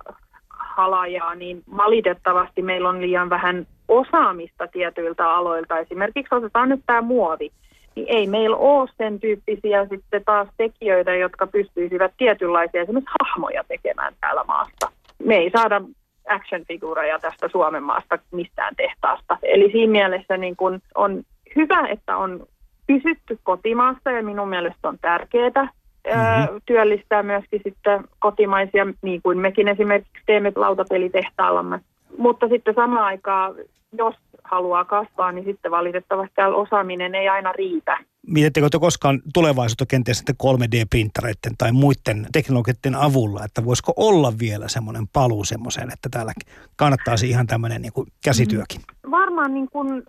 halajaa, 0.49 1.35
niin 1.35 1.63
valitettavasti 1.77 2.63
meillä 2.63 2.89
on 2.89 3.01
liian 3.01 3.31
vähän 3.31 3.67
osaamista 3.89 4.67
tietyiltä 4.67 5.31
aloilta. 5.31 5.79
Esimerkiksi 5.79 6.35
otetaan 6.35 6.69
nyt 6.69 6.81
tämä 6.87 7.03
muovi 7.03 7.53
niin 7.95 8.07
ei 8.09 8.27
meillä 8.27 8.57
ole 8.57 8.89
sen 8.99 9.21
tyyppisiä 9.21 9.87
sitten 9.87 10.25
taas 10.25 10.49
tekijöitä, 10.57 11.15
jotka 11.15 11.47
pystyisivät 11.47 12.13
tietynlaisia 12.17 12.83
esimerkiksi 12.83 13.15
hahmoja 13.23 13.65
tekemään 13.69 14.15
täällä 14.21 14.45
maassa. 14.45 14.93
Me 15.25 15.35
ei 15.37 15.51
saada 15.51 15.81
action-figureja 16.29 17.19
tästä 17.19 17.49
Suomen 17.49 17.83
maasta 17.83 18.19
mistään 18.31 18.77
tehtaasta. 18.77 19.39
Eli 19.43 19.73
siinä 19.73 19.93
mielessä 19.93 20.37
niin 20.37 20.57
kun 20.57 20.81
on 20.95 21.23
hyvä, 21.57 21.89
että 21.89 22.17
on 22.17 22.47
pysytty 22.87 23.39
kotimaassa 23.43 24.11
ja 24.11 24.23
minun 24.23 24.49
mielestä 24.49 24.89
on 24.89 24.99
tärkeää 25.01 25.51
mm-hmm. 25.55 26.61
työllistää 26.67 27.23
myöskin 27.23 27.61
sitten 27.65 28.05
kotimaisia, 28.19 28.87
niin 29.03 29.23
kuin 29.23 29.39
mekin 29.39 29.69
esimerkiksi 29.69 30.23
teemme 30.27 30.53
lautapelitehtaallamme. 30.57 31.81
Mutta 32.19 32.49
sitten 32.49 32.75
samaan 32.75 33.05
aikaan, 33.05 33.55
jos 33.93 34.15
haluaa 34.53 34.85
kasvaa, 34.85 35.33
niin 35.33 35.45
sitten 35.45 35.71
valitettavasti 35.71 36.33
täällä 36.35 36.57
osaaminen 36.57 37.15
ei 37.15 37.29
aina 37.29 37.53
riitä. 37.53 37.99
Mietittekö 38.27 38.69
te 38.71 38.79
koskaan 38.79 39.21
tulevaisuutta 39.35 39.87
kenties 39.87 40.19
sitten 40.19 40.37
3D-printereiden 40.43 41.55
tai 41.59 41.73
muiden 41.73 42.27
teknologioiden 42.33 42.95
avulla, 42.95 43.45
että 43.45 43.65
voisiko 43.65 43.93
olla 43.97 44.33
vielä 44.41 44.69
semmoinen 44.69 45.05
paluu 45.13 45.45
semmoiseen, 45.45 45.93
että 45.93 46.09
täällä 46.11 46.33
kannattaisi 46.77 47.29
ihan 47.29 47.47
tämmöinen 47.47 47.83
niin 47.83 47.93
kuin 47.93 48.07
käsityökin? 48.25 48.81
Varmaan 49.11 49.55
niin 49.55 49.69
kuin, 49.73 50.03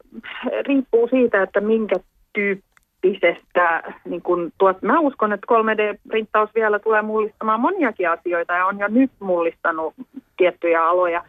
riippuu 0.68 1.08
siitä, 1.08 1.44
että 1.44 1.62
minkä 1.62 1.96
tyyppisestä, 2.34 3.84
niin 4.06 4.22
kuin 4.22 4.54
tuot, 4.58 4.82
mä 4.82 5.00
uskon, 5.00 5.34
että 5.34 5.48
3D-printtaus 5.52 6.50
vielä 6.56 6.80
tulee 6.80 7.02
mullistamaan 7.02 7.60
moniakin 7.60 8.10
asioita 8.10 8.54
ja 8.54 8.66
on 8.66 8.80
jo 8.80 8.88
nyt 8.88 9.12
mullistanut 9.20 9.94
tiettyjä 10.38 10.86
aloja 10.88 11.24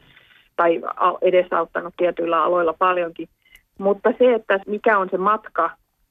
tai 0.57 0.81
edesauttanut 1.23 1.95
tietyillä 1.97 2.43
aloilla 2.43 2.75
paljonkin. 2.79 3.29
Mutta 3.79 4.13
se, 4.19 4.35
että 4.35 4.61
mikä 4.67 4.99
on 4.99 5.09
se 5.11 5.19
matka 5.19 5.71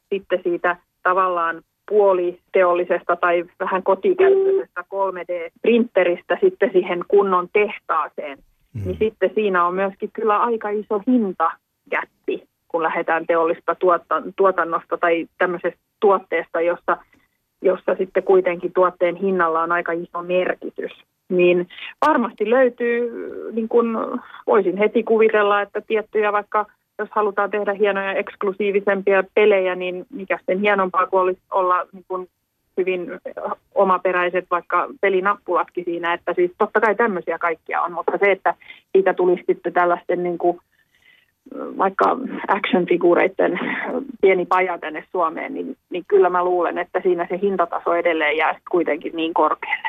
sitten 0.10 0.40
siitä 0.44 0.78
tavallaan 1.04 1.62
puoliteollisesta 1.90 3.16
tai 3.16 3.46
vähän 3.60 3.84
kotikäyttöisestä 3.84 4.82
3D-printeristä 4.82 6.38
sitten 6.42 6.70
siihen 6.72 7.06
kunnon 7.08 7.48
tehtaaseen, 7.54 8.38
mm. 8.74 8.82
niin 8.86 8.98
sitten 9.00 9.32
siinä 9.36 9.66
on 9.66 9.76
myöskin 9.76 10.10
kyllä 10.14 10.40
aika 10.40 10.70
iso 10.70 11.02
hintagäppi, 11.08 12.48
kun 12.68 12.84
lähdetään 12.84 13.28
teollista 13.28 13.76
tuotannosta 14.36 14.98
tai 14.98 15.28
tämmöisestä 15.38 15.80
tuotteesta, 16.00 16.62
jossa, 16.62 16.98
jossa 17.62 17.96
sitten 17.96 18.24
kuitenkin 18.24 18.74
tuotteen 18.74 19.16
hinnalla 19.16 19.62
on 19.62 19.72
aika 19.72 19.92
iso 19.92 20.22
merkitys 20.22 20.92
niin 21.30 21.68
varmasti 22.08 22.50
löytyy, 22.50 23.12
niin 23.52 23.68
kuin 23.68 23.88
voisin 24.48 24.78
heti 24.78 25.04
kuvitella, 25.04 25.62
että 25.62 25.82
tiettyjä 25.82 26.32
vaikka 26.32 26.66
jos 27.00 27.10
halutaan 27.12 27.52
tehdä 27.52 27.74
hienoja 27.74 28.14
eksklusiivisempia 28.14 29.24
pelejä, 29.34 29.76
niin 29.76 30.06
mikä 30.10 30.38
sitten 30.38 30.60
hienompaa 30.60 31.08
kuin 31.08 31.22
olisi 31.22 31.42
olla 31.52 31.88
niin 31.94 32.06
kuin 32.08 32.28
hyvin 32.78 33.12
omaperäiset 33.76 34.46
vaikka 34.52 34.88
pelinappulatkin 35.02 35.86
siinä, 35.86 36.14
että 36.14 36.34
siis 36.34 36.52
totta 36.58 36.82
kai 36.82 36.96
tämmöisiä 36.96 37.38
kaikkia 37.40 37.82
on, 37.82 37.92
mutta 37.92 38.18
se, 38.18 38.32
että 38.32 38.54
siitä 38.92 39.14
tulisi 39.14 39.44
sitten 39.48 39.74
tällaisten 39.74 40.24
niin 40.24 40.38
kuin 40.38 40.60
vaikka 41.56 42.18
action-figureiden 42.48 43.60
pieni 44.22 44.46
paja 44.46 44.78
tänne 44.78 45.04
Suomeen, 45.12 45.54
niin, 45.54 45.78
niin 45.90 46.04
kyllä 46.08 46.30
mä 46.30 46.44
luulen, 46.44 46.78
että 46.78 47.00
siinä 47.04 47.28
se 47.30 47.40
hintataso 47.42 47.96
edelleen 47.96 48.38
jää 48.38 48.60
kuitenkin 48.72 49.16
niin 49.16 49.34
korkealle. 49.34 49.88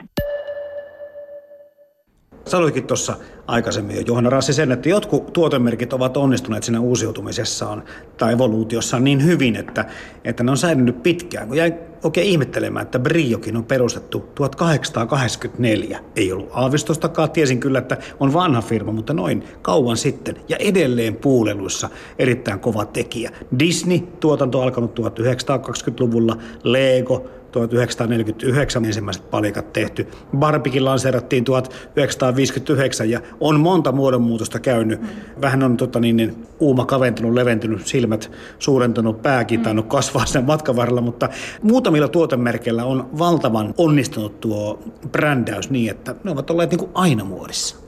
Sanoitkin 2.47 2.87
tuossa 2.87 3.17
aikaisemmin 3.47 3.97
jo 3.97 4.03
Johanna 4.07 4.31
Rassi 4.31 4.53
sen, 4.53 4.73
että 4.73 4.89
jotkut 4.89 5.33
tuotemerkit 5.33 5.93
ovat 5.93 6.17
onnistuneet 6.17 6.63
siinä 6.63 6.81
uusiutumisessaan 6.81 7.83
tai 8.17 8.33
evoluutiossaan 8.33 9.05
niin 9.05 9.25
hyvin, 9.25 9.57
että, 9.57 9.85
että 10.25 10.45
ne 10.45 10.51
on 10.51 10.57
säilynyt 10.57 11.03
pitkään. 11.03 11.49
Kun 11.49 11.57
jäin 11.57 11.75
oikein 12.03 12.27
ihmettelemään, 12.27 12.85
että 12.85 12.99
Briokin 12.99 13.57
on 13.57 13.65
perustettu 13.65 14.21
1884. 14.35 16.01
Ei 16.17 16.33
ollut 16.33 16.51
aavistustakaan, 16.53 17.31
tiesin 17.31 17.61
kyllä, 17.61 17.79
että 17.79 17.97
on 18.21 18.33
vanha 18.33 18.63
firma, 18.63 18.93
mutta 18.93 19.15
noin 19.15 19.45
kauan 19.63 19.97
sitten. 19.97 20.37
Ja 20.49 20.57
edelleen 20.57 21.17
puuleluissa 21.17 21.89
erittäin 22.19 22.61
kova 22.61 22.85
tekijä. 22.85 23.31
Disney, 23.59 24.01
tuotanto 24.21 24.63
alkanut 24.63 24.99
1920-luvulla, 24.99 26.37
Lego, 26.63 27.27
1949 27.55 28.85
ensimmäiset 28.85 29.31
palikat 29.31 29.73
tehty. 29.73 30.09
Barbikin 30.37 30.85
lanseerattiin 30.85 31.45
1959 31.45 33.11
ja 33.11 33.21
on 33.41 33.61
monta 33.61 33.93
muodonmuutosta 33.93 34.61
käynyt. 34.61 35.01
Vähän 35.41 35.63
on 35.63 35.77
tota, 35.77 36.01
niin, 36.01 36.17
niin, 36.17 36.47
uuma 36.61 36.87
kaventunut, 36.87 37.35
leventynyt, 37.35 37.87
silmät 37.87 38.31
suurentunut, 38.59 39.23
pääkin 39.23 39.61
mm. 39.61 39.65
tainnut 39.65 39.87
kasvaa 39.87 40.27
sen 40.27 40.45
matkan 40.45 40.77
varrella, 40.77 41.01
mutta 41.01 41.29
muutamilla 41.63 42.09
tuotemerkeillä 42.09 42.85
on 42.85 43.09
valtavan 43.19 43.75
onnistunut 43.79 44.41
tuo 44.41 44.79
brändäys 45.13 45.71
niin, 45.71 45.91
että 45.91 46.15
ne 46.25 46.31
ovat 46.31 46.51
olleet 46.51 46.71
niin 46.71 46.79
kuin 46.79 46.91
aina 46.95 47.25
muodissa. 47.25 47.84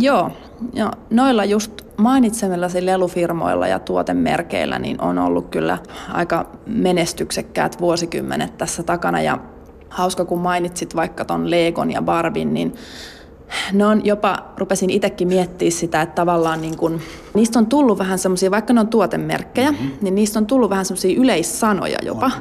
Joo, 0.00 0.30
ja 0.72 0.90
noilla 1.10 1.44
just 1.44 1.72
mainitsemillasi 1.96 2.86
lelufirmoilla 2.86 3.68
ja 3.68 3.78
tuotemerkeillä 3.78 4.78
niin 4.78 5.00
on 5.00 5.18
ollut 5.18 5.48
kyllä 5.48 5.78
aika 6.12 6.46
menestyksekkäät 6.66 7.80
vuosikymmenet 7.80 8.58
tässä 8.58 8.82
takana. 8.82 9.20
Ja 9.20 9.38
hauska, 9.88 10.24
kun 10.24 10.38
mainitsit 10.38 10.96
vaikka 10.96 11.24
ton 11.24 11.50
Legon 11.50 11.90
ja 11.90 12.02
Barbin, 12.02 12.54
niin 12.54 12.74
ne 13.72 13.86
on 13.86 14.04
jopa, 14.04 14.38
rupesin 14.56 14.90
itsekin 14.90 15.28
miettimään 15.28 15.72
sitä, 15.72 16.02
että 16.02 16.14
tavallaan 16.14 16.60
niin 16.60 16.76
kun, 16.76 17.00
niistä 17.34 17.58
on 17.58 17.66
tullut 17.66 17.98
vähän 17.98 18.18
semmoisia, 18.18 18.50
vaikka 18.50 18.72
ne 18.72 18.80
on 18.80 18.88
tuotemerkkejä, 18.88 19.70
mm-hmm. 19.70 19.90
niin 20.00 20.14
niistä 20.14 20.38
on 20.38 20.46
tullut 20.46 20.70
vähän 20.70 20.84
semmoisia 20.84 21.20
yleissanoja 21.20 21.98
jopa. 22.02 22.26
Oh. 22.26 22.32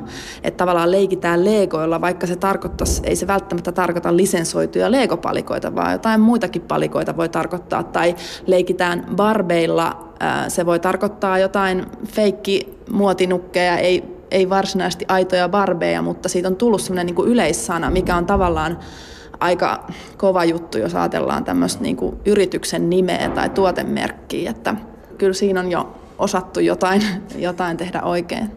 Että 0.43 0.57
tavallaan 0.57 0.91
leikitään 0.91 1.45
legoilla, 1.45 2.01
vaikka 2.01 2.27
se 2.27 2.35
tarkoittaisi, 2.35 3.01
ei 3.05 3.15
se 3.15 3.27
välttämättä 3.27 3.71
tarkoita 3.71 4.17
lisensoituja 4.17 4.91
legopalikoita, 4.91 5.75
vaan 5.75 5.91
jotain 5.91 6.21
muitakin 6.21 6.61
palikoita 6.61 7.17
voi 7.17 7.29
tarkoittaa. 7.29 7.83
Tai 7.83 8.15
leikitään 8.47 9.05
barbeilla, 9.15 10.13
se 10.47 10.65
voi 10.65 10.79
tarkoittaa 10.79 11.39
jotain 11.39 11.85
feikki 12.07 12.77
muotinukkeja, 12.91 13.77
ei, 13.77 14.03
ei 14.31 14.49
varsinaisesti 14.49 15.05
aitoja 15.07 15.49
barbeja, 15.49 16.01
mutta 16.01 16.29
siitä 16.29 16.47
on 16.47 16.55
tullut 16.55 16.81
semmoinen 16.81 17.05
niin 17.05 17.27
yleissana, 17.27 17.89
mikä 17.89 18.15
on 18.15 18.25
tavallaan 18.25 18.79
aika 19.39 19.87
kova 20.17 20.45
juttu, 20.45 20.77
jos 20.77 20.95
ajatellaan 20.95 21.43
tämmöistä 21.43 21.83
niin 21.83 21.97
yrityksen 22.25 22.89
nimeä 22.89 23.29
tai 23.29 23.49
tuotemerkkiä, 23.49 24.49
että 24.51 24.75
kyllä 25.17 25.33
siinä 25.33 25.59
on 25.59 25.71
jo 25.71 25.95
osattu 26.17 26.59
jotain, 26.59 27.01
jotain 27.37 27.77
tehdä 27.77 28.01
oikein. 28.01 28.51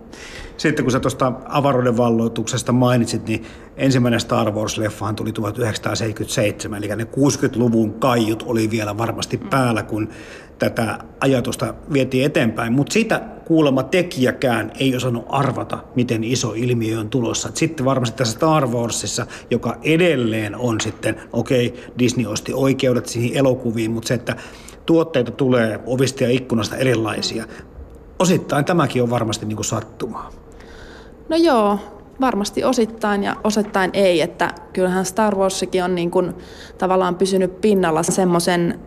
Sitten 0.57 0.85
kun 0.85 0.93
sä 0.93 1.01
tuosta 1.01 1.33
avaruuden 1.49 1.97
valloituksesta 1.97 2.73
mainitsit, 2.73 3.27
niin 3.27 3.45
ensimmäinen 3.77 4.21
Star 4.21 4.51
Wars-leffahan 4.51 5.15
tuli 5.15 5.33
1977, 5.33 6.79
eli 6.79 6.97
ne 6.97 7.05
60-luvun 7.05 7.95
kaiut 7.95 8.43
oli 8.47 8.71
vielä 8.71 8.99
varmasti 8.99 9.39
päällä, 9.39 9.83
kun 9.83 10.09
tätä 10.71 10.99
ajatusta 11.21 11.75
vietiin 11.93 12.27
eteenpäin, 12.27 12.73
mutta 12.73 12.93
sitä 12.93 13.21
kuulemma 13.45 13.83
tekijäkään 13.83 14.73
ei 14.79 14.97
osannut 14.97 15.27
arvata, 15.29 15.79
miten 15.95 16.25
iso 16.25 16.53
ilmiö 16.57 17.01
on 17.01 17.11
tulossa. 17.11 17.51
Sitten 17.55 17.87
varmasti 17.87 18.17
tässä 18.17 18.35
Star 18.35 18.67
Warsissa, 18.67 19.27
joka 19.51 19.77
edelleen 19.83 20.57
on 20.57 20.81
sitten, 20.81 21.21
okei, 21.33 21.67
okay, 21.67 21.81
Disney 21.99 22.27
osti 22.27 22.53
oikeudet 22.55 23.07
siihen 23.07 23.37
elokuviin, 23.37 23.91
mutta 23.91 24.09
se, 24.09 24.15
että 24.15 24.37
tuotteita 24.87 25.31
tulee 25.31 25.81
ovista 25.87 26.25
ja 26.25 26.31
ikkunasta 26.31 26.77
erilaisia. 26.77 27.45
Osittain 28.19 28.65
tämäkin 28.65 29.03
on 29.03 29.11
varmasti 29.11 29.47
niin 29.47 29.57
kuin 29.57 29.65
sattumaa. 29.65 30.31
No 31.29 31.37
joo, 31.37 31.79
varmasti 32.21 32.65
osittain 32.65 33.23
ja 33.23 33.37
osittain 33.45 33.91
ei, 33.93 34.21
että 34.21 34.55
kyllähän 34.73 35.05
Star 35.05 35.37
Warsikin 35.37 35.85
on 35.85 35.95
niin 35.95 36.11
kuin 36.11 36.35
tavallaan 36.79 37.15
pysynyt 37.15 37.61
pinnalla 37.61 38.03
semmoisen 38.03 38.81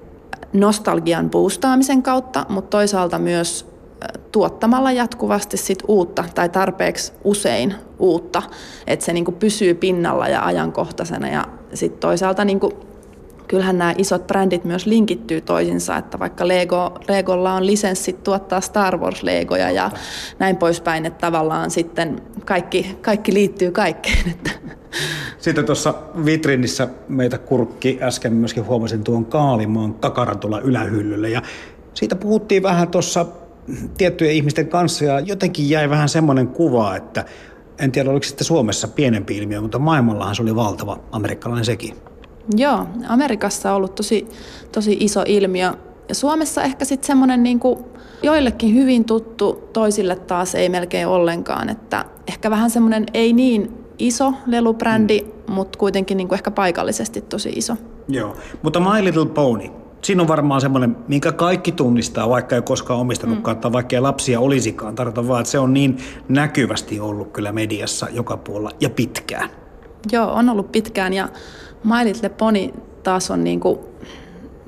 nostalgian 0.60 1.30
boostaamisen 1.30 2.04
kautta, 2.04 2.46
mutta 2.50 2.70
toisaalta 2.70 3.20
myös 3.20 3.76
tuottamalla 4.32 4.92
jatkuvasti 4.92 5.58
sit 5.58 5.84
uutta 5.88 6.24
tai 6.36 6.50
tarpeeksi 6.50 7.14
usein 7.24 7.76
uutta, 8.00 8.42
että 8.88 9.06
se 9.06 9.14
niinku 9.14 9.32
pysyy 9.32 9.74
pinnalla 9.74 10.28
ja 10.28 10.46
ajankohtaisena 10.46 11.28
ja 11.28 11.46
sitten 11.74 12.00
toisaalta 12.00 12.46
niinku, 12.46 12.72
kyllähän 13.48 13.78
nämä 13.78 13.94
isot 13.98 14.28
brändit 14.28 14.66
myös 14.66 14.86
linkittyy 14.86 15.42
toisinsa, 15.42 15.98
että 15.98 16.20
vaikka 16.20 16.48
Lego, 16.48 17.00
Legolla 17.08 17.54
on 17.54 17.66
lisenssit 17.66 18.24
tuottaa 18.24 18.62
Star 18.62 18.98
Wars-legoja 18.98 19.72
ja 19.72 19.92
näin 20.40 20.58
poispäin, 20.58 21.06
että 21.06 21.28
tavallaan 21.28 21.72
sitten 21.72 22.22
kaikki, 22.46 22.98
kaikki 23.02 23.34
liittyy 23.34 23.72
kaikkeen. 23.72 24.30
Että. 24.32 24.52
Sitten 25.38 25.66
tuossa 25.66 25.94
vitrinissä 26.26 26.88
meitä 27.08 27.38
kurkki 27.38 28.00
äsken 28.02 28.34
myöskin 28.34 28.66
huomasin 28.66 29.04
tuon 29.04 29.26
Kaalimaan 29.26 29.94
kakaran 29.94 30.40
tuolla 30.40 30.60
ylähyllyllä 30.60 31.28
ja 31.28 31.42
siitä 31.94 32.16
puhuttiin 32.16 32.64
vähän 32.64 32.88
tuossa 32.88 33.26
tiettyjen 33.98 34.34
ihmisten 34.34 34.68
kanssa 34.68 35.06
ja 35.06 35.20
jotenkin 35.20 35.70
jäi 35.70 35.90
vähän 35.90 36.10
semmoinen 36.10 36.48
kuva, 36.48 36.96
että 36.96 37.26
en 37.80 37.92
tiedä 37.92 38.10
oliko 38.10 38.24
sitten 38.24 38.46
Suomessa 38.46 38.88
pienempi 38.88 39.38
ilmiö, 39.38 39.62
mutta 39.62 39.80
maailmallahan 39.80 40.36
se 40.36 40.42
oli 40.42 40.56
valtava 40.56 41.00
amerikkalainen 41.12 41.66
sekin. 41.66 41.96
Joo, 42.58 42.88
Amerikassa 43.08 43.70
on 43.70 43.76
ollut 43.76 43.96
tosi, 43.96 44.28
tosi 44.72 44.98
iso 45.00 45.24
ilmiö. 45.28 45.74
Ja 46.10 46.16
Suomessa 46.16 46.64
ehkä 46.64 46.86
sitten 46.86 47.08
semmoinen 47.08 47.44
niin 47.44 47.60
joillekin 48.24 48.76
hyvin 48.76 49.06
tuttu, 49.06 49.70
toisille 49.74 50.16
taas 50.16 50.56
ei 50.56 50.70
melkein 50.70 51.08
ollenkaan. 51.08 51.70
Että 51.70 52.06
ehkä 52.28 52.50
vähän 52.50 52.70
semmoinen 52.70 53.06
ei 53.14 53.34
niin 53.34 53.86
iso 54.00 54.34
lelubrändi, 54.46 55.22
mm. 55.22 55.54
mutta 55.54 55.80
kuitenkin 55.80 56.18
niin 56.18 56.28
kuin 56.28 56.38
ehkä 56.38 56.52
paikallisesti 56.52 57.22
tosi 57.22 57.50
iso. 57.50 57.74
Joo, 58.08 58.36
mutta 58.62 58.80
My 58.80 59.04
Little 59.04 59.26
Pony, 59.26 59.70
siinä 60.02 60.22
on 60.22 60.28
varmaan 60.28 60.62
semmoinen, 60.62 60.98
minkä 61.08 61.32
kaikki 61.32 61.72
tunnistaa, 61.72 62.30
vaikka 62.30 62.56
ei 62.56 62.62
koskaan 62.62 63.00
omistanutkaan, 63.00 63.58
mm. 63.58 63.62
tai 63.62 63.72
vaikka 63.74 63.96
ei 63.96 64.02
lapsia 64.02 64.40
olisikaan. 64.40 64.96
Tarkoitan 64.96 65.28
vaan, 65.28 65.42
että 65.42 65.52
se 65.52 65.60
on 65.60 65.74
niin 65.74 65.98
näkyvästi 66.30 67.00
ollut 67.00 67.32
kyllä 67.32 67.52
mediassa 67.52 68.08
joka 68.12 68.38
puolella 68.38 68.72
ja 68.80 68.90
pitkään. 68.90 69.50
Joo, 70.12 70.32
on 70.32 70.50
ollut 70.50 70.72
pitkään 70.72 71.14
ja 71.14 71.30
My 71.84 72.06
Little 72.06 72.30
Pony 72.30 72.70
taas 73.04 73.32
on 73.32 73.44
niin 73.44 73.60
kuin, 73.60 73.80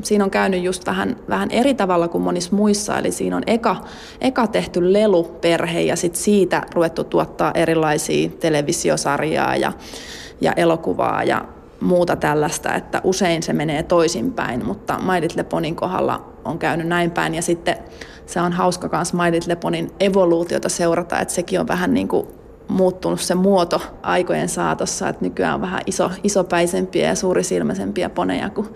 siinä 0.03 0.23
on 0.23 0.29
käynyt 0.29 0.63
just 0.63 0.85
vähän, 0.85 1.15
vähän 1.29 1.51
eri 1.51 1.73
tavalla 1.73 2.07
kuin 2.07 2.21
monissa 2.21 2.55
muissa, 2.55 2.97
eli 2.97 3.11
siinä 3.11 3.37
on 3.37 3.43
eka, 3.47 3.75
eka 4.21 4.47
tehty 4.47 4.93
leluperhe 4.93 5.81
ja 5.81 5.95
sitten 5.95 6.21
siitä 6.21 6.61
ruvettu 6.73 7.03
tuottaa 7.03 7.51
erilaisia 7.53 8.29
televisiosarjaa 8.39 9.55
ja, 9.55 9.73
ja 10.41 10.53
elokuvaa 10.53 11.23
ja 11.23 11.45
muuta 11.81 12.15
tällaista, 12.15 12.75
että 12.75 13.01
usein 13.03 13.43
se 13.43 13.53
menee 13.53 13.83
toisinpäin, 13.83 14.65
mutta 14.65 14.99
My 14.99 15.21
Little 15.21 15.43
Ponyn 15.43 15.75
kohdalla 15.75 16.25
on 16.45 16.59
käynyt 16.59 16.87
näin 16.87 17.11
päin. 17.11 17.35
Ja 17.35 17.41
sitten 17.41 17.77
se 18.25 18.41
on 18.41 18.53
hauska 18.53 18.89
myös 18.91 19.13
My 19.13 19.31
Little 19.31 19.55
Ponyn 19.55 19.91
evoluutiota 19.99 20.69
seurata, 20.69 21.19
että 21.19 21.33
sekin 21.33 21.59
on 21.59 21.67
vähän 21.67 21.93
niin 21.93 22.07
kuin 22.07 22.27
muuttunut 22.67 23.21
se 23.21 23.35
muoto 23.35 23.81
aikojen 24.01 24.49
saatossa, 24.49 25.09
että 25.09 25.25
nykyään 25.25 25.55
on 25.55 25.61
vähän 25.61 25.81
iso, 25.85 26.11
isopäisempiä 26.23 27.07
ja 27.07 27.15
suurisilmäisempiä 27.15 28.09
poneja 28.09 28.49
kuin 28.49 28.67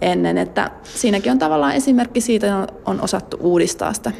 ennen. 0.00 0.38
Että 0.38 0.70
siinäkin 0.84 1.32
on 1.32 1.38
tavallaan 1.38 1.74
esimerkki 1.74 2.20
siitä, 2.20 2.62
että 2.62 2.74
on 2.84 3.00
osattu 3.00 3.36
uudistaa 3.40 3.92
sitä 3.92 4.12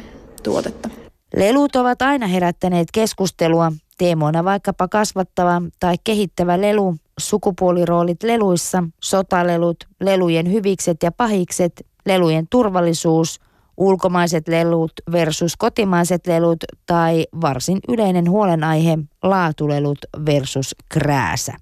tuotetta. 0.43 0.89
Lelut 1.35 1.75
ovat 1.75 2.01
aina 2.01 2.27
herättäneet 2.27 2.87
keskustelua, 2.93 3.71
teemoina 3.97 4.43
vaikkapa 4.43 4.87
kasvattava 4.87 5.61
tai 5.79 5.95
kehittävä 6.03 6.61
lelu, 6.61 6.95
sukupuoliroolit 7.19 8.23
leluissa, 8.23 8.83
sotalelut, 9.03 9.77
lelujen 9.99 10.51
hyvikset 10.51 11.03
ja 11.03 11.11
pahikset, 11.11 11.85
lelujen 12.05 12.47
turvallisuus– 12.49 13.39
ulkomaiset 13.77 14.47
lelut 14.47 14.91
versus 15.11 15.57
kotimaiset 15.57 16.27
lelut 16.27 16.63
tai 16.85 17.25
varsin 17.41 17.79
yleinen 17.87 18.29
huolenaihe 18.29 18.97
laatulelut 19.23 19.97
versus 20.25 20.75
krääsä. 20.89 21.53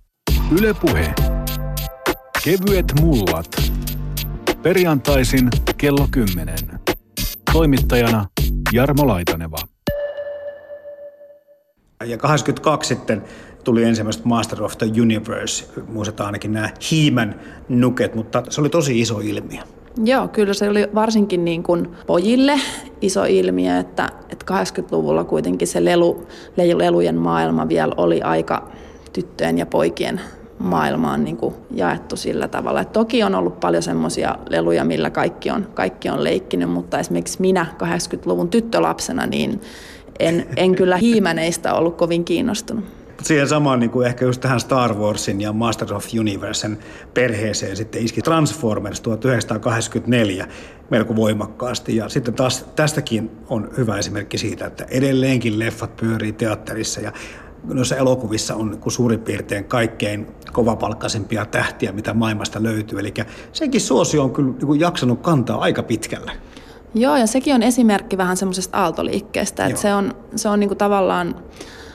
Ylepuhe. 0.52 1.13
Kevyet 2.43 2.93
mullat. 3.02 3.48
Perjantaisin 4.62 5.50
kello 5.78 6.08
10. 6.12 6.56
Toimittajana 7.54 8.26
Jarmo 8.74 9.08
Laitaneva. 9.08 9.58
Ja 12.06 12.17
82 12.17 12.88
sitten 12.88 13.24
tuli 13.63 13.84
ensimmäiset 13.84 14.26
Master 14.26 14.63
of 14.63 14.78
the 14.78 14.86
Universe, 15.02 15.65
muistetaan 15.88 16.28
ainakin 16.28 16.54
nämä 16.54 16.69
He-Man 16.91 17.36
nuket, 17.69 18.15
mutta 18.15 18.43
se 18.50 18.62
oli 18.62 18.69
tosi 18.69 19.00
iso 19.00 19.19
ilmiö. 19.19 19.62
Joo, 20.04 20.28
kyllä 20.28 20.54
se 20.54 20.69
oli 20.69 20.88
varsinkin 20.95 21.45
niin 21.45 21.63
kuin 21.63 21.88
pojille 22.08 22.60
iso 23.02 23.23
ilmiö, 23.25 23.80
että, 23.80 24.10
että 24.30 24.45
80-luvulla 24.54 25.23
kuitenkin 25.23 25.67
se 25.67 25.86
lelu, 25.86 26.28
lelujen 26.75 27.15
maailma 27.15 27.69
vielä 27.69 27.93
oli 27.97 28.21
aika 28.21 28.71
tyttöjen 29.13 29.58
ja 29.58 29.65
poikien 29.65 30.21
maailmaan 30.60 31.23
niin 31.23 31.38
kuin 31.38 31.56
jaettu 31.71 32.15
sillä 32.15 32.47
tavalla. 32.47 32.82
Et 32.82 32.91
toki 32.91 33.23
on 33.23 33.36
ollut 33.36 33.60
paljon 33.60 33.84
semmoisia 33.84 34.36
leluja, 34.49 34.86
millä 34.86 35.10
kaikki 35.10 35.52
on, 35.52 35.67
kaikki 35.73 36.10
on 36.10 36.23
leikkinyt, 36.23 36.69
mutta 36.69 36.99
esimerkiksi 36.99 37.41
minä 37.41 37.65
80-luvun 37.84 38.49
tyttölapsena, 38.49 39.25
niin 39.25 39.62
en, 40.19 40.45
en 40.58 40.75
kyllä 40.75 40.97
hiimäneistä 41.08 41.73
ollut 41.73 41.95
kovin 41.95 42.25
kiinnostunut 42.25 42.99
siihen 43.21 43.47
samaan 43.47 43.79
niin 43.79 43.89
kuin 43.89 44.08
ehkä 44.08 44.25
just 44.25 44.41
tähän 44.41 44.60
Star 44.60 44.93
Warsin 44.93 45.41
ja 45.41 45.53
Masters 45.53 45.91
of 45.91 46.05
Universen 46.19 46.77
perheeseen 47.13 47.77
sitten 47.77 48.03
iski 48.03 48.21
Transformers 48.21 49.01
1984 49.01 50.47
melko 50.89 51.15
voimakkaasti. 51.15 51.95
Ja 51.95 52.10
sitten 52.10 52.34
taas 52.34 52.65
tästäkin 52.75 53.32
on 53.49 53.69
hyvä 53.77 53.97
esimerkki 53.97 54.38
siitä, 54.38 54.65
että 54.65 54.86
edelleenkin 54.89 55.60
leffat 55.60 55.95
pyörii 55.95 56.32
teatterissa 56.32 57.01
ja 57.01 57.12
noissa 57.63 57.95
elokuvissa 57.95 58.55
on 58.55 58.71
niin 58.71 58.91
suurin 58.91 59.19
piirtein 59.19 59.65
kaikkein 59.65 60.27
kovapalkkaisempia 60.51 61.45
tähtiä, 61.45 61.91
mitä 61.91 62.13
maailmasta 62.13 62.63
löytyy. 62.63 62.99
Eli 62.99 63.13
sekin 63.53 63.82
suosio 63.82 64.23
on 64.23 64.32
kyllä 64.32 64.53
niin 64.62 64.79
jaksanut 64.79 65.21
kantaa 65.21 65.62
aika 65.62 65.84
pitkälle. 65.84 66.32
Joo, 66.93 67.17
ja 67.17 67.27
sekin 67.27 67.55
on 67.55 67.63
esimerkki 67.63 68.17
vähän 68.17 68.38
semmoisesta 68.38 68.77
aaltoliikkeestä, 68.77 69.65
että 69.65 69.75
Joo. 69.75 69.82
se 69.82 69.93
on, 69.93 70.13
se 70.36 70.49
on 70.49 70.60
niin 70.60 70.67
kuin 70.67 70.77
tavallaan 70.77 71.36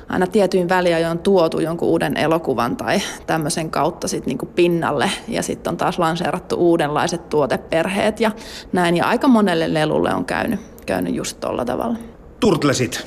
aina 0.08 0.26
tietyin 0.26 0.68
väliajoin 0.68 1.18
tuotu 1.18 1.60
jonkun 1.60 1.88
uuden 1.88 2.16
elokuvan 2.16 2.76
tai 2.76 3.00
tämmöisen 3.26 3.70
kautta 3.70 4.08
sit 4.08 4.26
niinku 4.26 4.46
pinnalle 4.46 5.10
ja 5.28 5.42
sitten 5.42 5.70
on 5.70 5.76
taas 5.76 5.98
lanseerattu 5.98 6.56
uudenlaiset 6.56 7.28
tuoteperheet 7.28 8.20
ja 8.20 8.30
näin. 8.72 8.96
Ja 8.96 9.06
aika 9.06 9.28
monelle 9.28 9.74
lelulle 9.74 10.14
on 10.14 10.24
käynyt, 10.24 10.60
käynyt 10.86 11.14
just 11.14 11.40
tuolla 11.40 11.64
tavalla. 11.64 11.96
Turtlesit. 12.40 13.06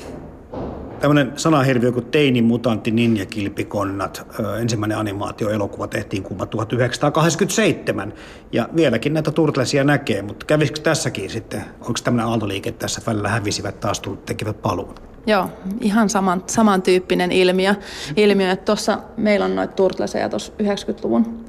Tämmöinen 1.00 1.32
sanahirviö 1.36 1.92
kuin 1.92 2.06
Teini, 2.06 2.42
Mutantti, 2.42 2.90
Ninja, 2.90 3.26
Kilpikonnat. 3.26 4.26
Ensimmäinen 4.60 4.98
animaatioelokuva 4.98 5.86
tehtiin 5.86 6.22
kuva 6.22 6.46
1987. 6.46 8.12
Ja 8.52 8.68
vieläkin 8.76 9.14
näitä 9.14 9.30
Turtlesia 9.30 9.84
näkee, 9.84 10.22
mutta 10.22 10.46
kävisikö 10.46 10.80
tässäkin 10.80 11.30
sitten, 11.30 11.64
onko 11.80 11.98
tämmöinen 12.04 12.26
aaltoliike 12.26 12.72
tässä 12.72 13.00
välillä 13.06 13.28
hävisivät 13.28 13.80
taas 13.80 14.02
tekivät 14.26 14.62
paluun? 14.62 14.94
Joo, 15.28 15.50
ihan 15.80 16.08
saman, 16.08 16.42
samantyyppinen 16.46 17.32
ilmiö. 17.32 17.74
ilmiö 18.16 18.50
että 18.50 18.64
tuossa 18.64 18.98
meillä 19.16 19.46
on 19.46 19.56
noita 19.56 19.74
turtleseja 19.74 20.28
tuossa 20.28 20.52
90-luvun 20.62 21.44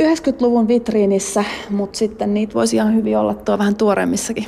90-luvun 0.00 0.68
vitriinissä, 0.68 1.44
mutta 1.70 1.98
sitten 1.98 2.34
niitä 2.34 2.54
voisi 2.54 2.76
ihan 2.76 2.94
hyvin 2.94 3.18
olla 3.18 3.34
tuo 3.34 3.58
vähän 3.58 3.76
tuoreemmissakin 3.76 4.46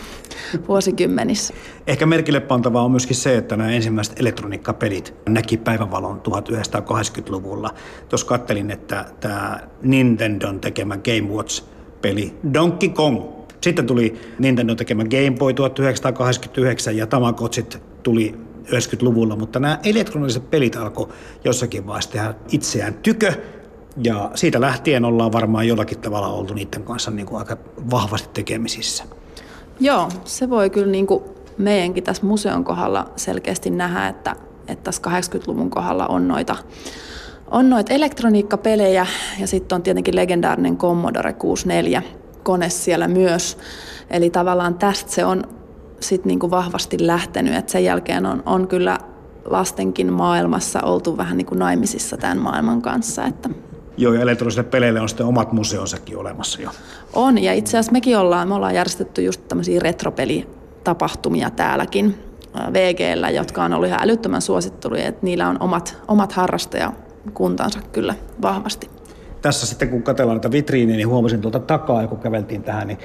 vuosikymmenissä. 0.68 1.54
Ehkä 1.86 2.06
merkille 2.06 2.40
pantavaa 2.40 2.82
on 2.82 2.90
myöskin 2.90 3.16
se, 3.16 3.36
että 3.36 3.56
nämä 3.56 3.70
ensimmäiset 3.70 4.20
elektroniikkapelit 4.20 5.14
näki 5.28 5.56
päivävalon 5.56 6.22
1980-luvulla. 6.28 7.70
Tuossa 8.08 8.26
kattelin, 8.26 8.70
että 8.70 9.04
tämä 9.20 9.60
Nintendon 9.82 10.60
tekemä 10.60 10.96
Game 10.96 11.34
Watch-peli 11.34 12.34
Donkey 12.54 12.88
Kong. 12.88 13.22
Sitten 13.60 13.86
tuli 13.86 14.20
Nintendo 14.38 14.74
tekemä 14.74 15.04
Game 15.04 15.36
Boy 15.38 15.54
1989 15.54 16.96
ja 16.96 17.06
Tamagotchit 17.06 17.89
tuli 18.02 18.34
90-luvulla, 18.66 19.36
mutta 19.36 19.60
nämä 19.60 19.78
elektroniset 19.84 20.50
pelit 20.50 20.76
alkoi 20.76 21.08
jossakin 21.44 21.86
vaiheessa 21.86 22.10
tehdä 22.10 22.34
itseään 22.52 22.94
tykö 22.94 23.32
ja 24.04 24.30
siitä 24.34 24.60
lähtien 24.60 25.04
ollaan 25.04 25.32
varmaan 25.32 25.68
jollakin 25.68 25.98
tavalla 25.98 26.28
oltu 26.28 26.54
niiden 26.54 26.82
kanssa 26.82 27.10
niin 27.10 27.26
kuin 27.26 27.38
aika 27.38 27.56
vahvasti 27.90 28.28
tekemisissä. 28.32 29.04
Joo, 29.80 30.08
se 30.24 30.50
voi 30.50 30.70
kyllä 30.70 30.92
niin 30.92 31.06
kuin 31.06 31.24
meidänkin 31.58 32.04
tässä 32.04 32.26
museon 32.26 32.64
kohdalla 32.64 33.10
selkeästi 33.16 33.70
nähdä, 33.70 34.08
että, 34.08 34.36
että 34.68 34.84
tässä 34.84 35.02
80-luvun 35.06 35.70
kohdalla 35.70 36.06
on 36.06 36.28
noita, 36.28 36.56
on 37.50 37.70
noita 37.70 37.94
elektroniikkapelejä 37.94 39.06
ja 39.40 39.46
sitten 39.46 39.76
on 39.76 39.82
tietenkin 39.82 40.16
legendaarinen 40.16 40.76
Commodore 40.76 41.32
64 41.32 42.02
kone 42.42 42.70
siellä 42.70 43.08
myös. 43.08 43.58
Eli 44.10 44.30
tavallaan 44.30 44.74
tästä 44.74 45.10
se 45.10 45.24
on 45.24 45.59
sitten 46.00 46.28
niin 46.28 46.38
kuin 46.38 46.50
vahvasti 46.50 47.06
lähtenyt, 47.06 47.54
että 47.54 47.72
sen 47.72 47.84
jälkeen 47.84 48.26
on, 48.26 48.42
on 48.46 48.68
kyllä 48.68 48.98
lastenkin 49.44 50.12
maailmassa 50.12 50.80
oltu 50.82 51.16
vähän 51.16 51.36
niin 51.36 51.46
kuin 51.46 51.58
naimisissa 51.58 52.16
tämän 52.16 52.38
maailman 52.38 52.82
kanssa. 52.82 53.24
Että 53.24 53.50
Joo, 53.96 54.14
ja 54.14 54.20
elektronisille 54.20 54.68
peleille 54.68 55.00
on 55.00 55.08
sitten 55.08 55.26
omat 55.26 55.52
museonsakin 55.52 56.16
olemassa 56.16 56.62
jo. 56.62 56.70
On, 57.12 57.38
ja 57.38 57.52
itse 57.52 57.70
asiassa 57.70 57.92
mekin 57.92 58.18
ollaan, 58.18 58.48
me 58.48 58.54
ollaan 58.54 58.74
järjestetty 58.74 59.22
just 59.22 59.48
tämmöisiä 59.48 59.80
retropelitapahtumia 59.80 61.50
täälläkin 61.50 62.14
VGllä, 62.72 63.30
jotka 63.30 63.64
on 63.64 63.72
ollut 63.72 63.88
ihan 63.88 64.00
älyttömän 64.02 64.42
suosittuja, 64.42 65.04
että 65.04 65.26
niillä 65.26 65.48
on 65.48 65.56
omat, 65.62 65.96
omat 66.08 66.32
harrastajakuntansa 66.32 67.78
kyllä 67.92 68.14
vahvasti. 68.42 68.90
Tässä 69.42 69.66
sitten 69.66 69.88
kun 69.88 70.02
katsellaan 70.02 70.36
näitä 70.36 70.50
vitriiniä, 70.50 70.96
niin 70.96 71.08
huomasin 71.08 71.40
tuolta 71.40 71.58
takaa, 71.58 72.06
kun 72.06 72.18
käveltiin 72.18 72.62
tähän, 72.62 72.88
niin 72.88 72.98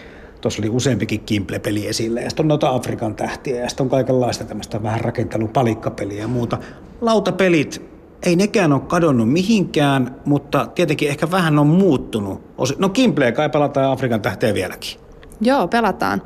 tuossa 0.46 0.62
oli 0.62 0.70
useampikin 0.70 1.20
Kimple-peli 1.20 1.88
esille, 1.88 2.22
ja 2.22 2.30
sitten 2.30 2.44
on 2.44 2.48
noita 2.48 2.70
Afrikan 2.70 3.16
tähtiä, 3.16 3.62
ja 3.62 3.70
sitten 3.70 3.84
on 3.84 3.90
kaikenlaista 3.90 4.44
tämmöistä 4.44 4.84
vähän 4.84 5.02
rakentelun 5.02 5.50
palikkapeliä 5.50 6.22
ja 6.22 6.28
muuta. 6.28 6.58
Lautapelit 7.02 7.82
ei 8.24 8.36
nekään 8.36 8.74
ole 8.74 8.82
kadonnut 8.82 9.32
mihinkään, 9.32 10.16
mutta 10.26 10.66
tietenkin 10.76 11.10
ehkä 11.10 11.32
vähän 11.32 11.60
on 11.60 11.68
muuttunut. 11.68 12.42
No 12.78 12.90
Kimpleä 12.90 13.32
kai 13.32 13.50
pelataan 13.50 13.92
Afrikan 13.92 14.22
tähteä 14.22 14.54
vieläkin. 14.54 15.00
Joo, 15.42 15.68
pelataan. 15.68 16.22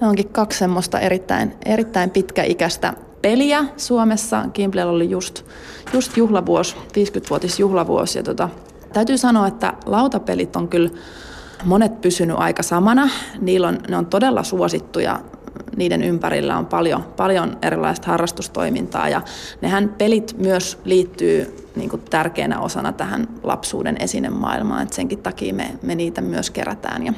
Ne 0.00 0.06
onkin 0.06 0.28
kaksi 0.28 0.58
semmoista 0.58 1.00
erittäin, 1.00 1.54
erittäin 1.64 2.10
pitkäikäistä 2.10 2.94
peliä 3.22 3.64
Suomessa. 3.76 4.44
Kimplellä 4.52 4.92
oli 4.92 5.10
just, 5.10 5.44
just 5.92 6.16
juhlavuosi, 6.16 6.76
50-vuotis 6.76 7.60
juhlavuosi. 7.60 8.18
Ja 8.18 8.22
tota, 8.22 8.48
täytyy 8.92 9.18
sanoa, 9.18 9.46
että 9.46 9.72
lautapelit 9.86 10.56
on 10.56 10.68
kyllä 10.68 10.90
monet 11.66 12.00
pysynyt 12.00 12.36
aika 12.38 12.62
samana. 12.62 13.08
Niillä 13.40 13.68
on, 13.68 13.78
ne 13.88 13.96
on 13.96 14.06
todella 14.06 14.42
suosittuja. 14.42 15.20
Niiden 15.76 16.02
ympärillä 16.02 16.58
on 16.58 16.66
paljon, 16.66 17.04
paljon 17.16 17.58
erilaista 17.62 18.06
harrastustoimintaa 18.06 19.08
ja 19.08 19.22
nehän 19.60 19.94
pelit 19.98 20.34
myös 20.38 20.78
liittyy 20.84 21.66
niin 21.76 21.90
kuin 21.90 22.02
tärkeänä 22.10 22.60
osana 22.60 22.92
tähän 22.92 23.28
lapsuuden 23.42 23.96
esinemaailmaan, 24.00 24.82
että 24.82 24.94
senkin 24.94 25.18
takia 25.18 25.54
me, 25.54 25.78
me 25.82 25.94
niitä 25.94 26.20
myös 26.20 26.50
kerätään 26.50 27.06
ja, 27.06 27.12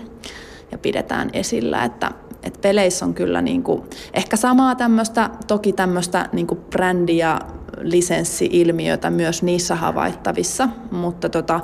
ja 0.73 0.79
pidetään 0.79 1.31
esillä, 1.33 1.85
että, 1.85 2.11
että 2.43 2.61
peleissä 2.61 3.05
on 3.05 3.15
kyllä 3.15 3.43
niin 3.43 3.63
kuin, 3.63 3.83
ehkä 4.15 4.37
samaa 4.37 4.75
tämmöistä, 4.75 5.31
toki 5.47 5.73
tämmöistä 5.73 6.29
niin 6.33 6.47
kuin 6.47 6.61
brändi- 6.71 7.19
ja 7.19 7.41
lisenssi-ilmiötä 7.81 9.11
myös 9.11 9.43
niissä 9.43 9.75
havaittavissa, 9.75 10.69
mutta 10.91 11.29
tota, 11.29 11.61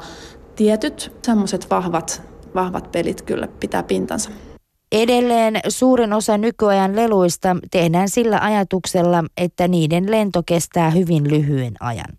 tietyt 0.56 1.12
semmoiset 1.22 1.70
vahvat, 1.70 2.33
vahvat 2.54 2.92
pelit 2.92 3.22
kyllä 3.22 3.48
pitää 3.60 3.82
pintansa. 3.82 4.30
Edelleen 4.92 5.60
suurin 5.68 6.12
osa 6.12 6.38
nykyajan 6.38 6.96
leluista 6.96 7.56
tehdään 7.70 8.08
sillä 8.08 8.38
ajatuksella, 8.40 9.24
että 9.36 9.68
niiden 9.68 10.10
lento 10.10 10.42
kestää 10.46 10.90
hyvin 10.90 11.30
lyhyen 11.30 11.74
ajan. 11.80 12.18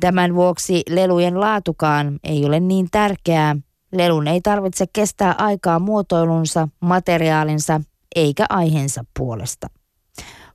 Tämän 0.00 0.34
vuoksi 0.34 0.82
lelujen 0.88 1.40
laatukaan 1.40 2.18
ei 2.24 2.44
ole 2.44 2.60
niin 2.60 2.88
tärkeää. 2.90 3.56
Lelun 3.92 4.28
ei 4.28 4.40
tarvitse 4.40 4.84
kestää 4.92 5.34
aikaa 5.38 5.78
muotoilunsa, 5.78 6.68
materiaalinsa 6.80 7.80
eikä 8.16 8.46
aiheensa 8.48 9.04
puolesta. 9.18 9.66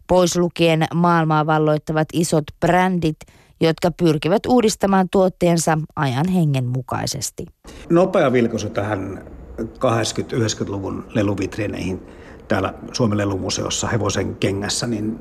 Pois 0.07 0.37
lukien 0.37 0.85
maailmaa 0.93 1.45
valloittavat 1.45 2.07
isot 2.13 2.43
brändit, 2.59 3.17
jotka 3.61 3.91
pyrkivät 3.91 4.45
uudistamaan 4.45 5.07
tuotteensa 5.11 5.77
ajan 5.95 6.27
hengen 6.27 6.65
mukaisesti. 6.65 7.45
Nopea 7.89 8.33
vilkaisu 8.33 8.69
tähän 8.69 9.23
80-90-luvun 9.61 11.05
leluvitriineihin 11.09 12.01
täällä 12.47 12.73
Suomen 12.93 13.17
lelumuseossa 13.17 13.87
hevosen 13.87 14.35
kengässä, 14.35 14.87
niin 14.87 15.19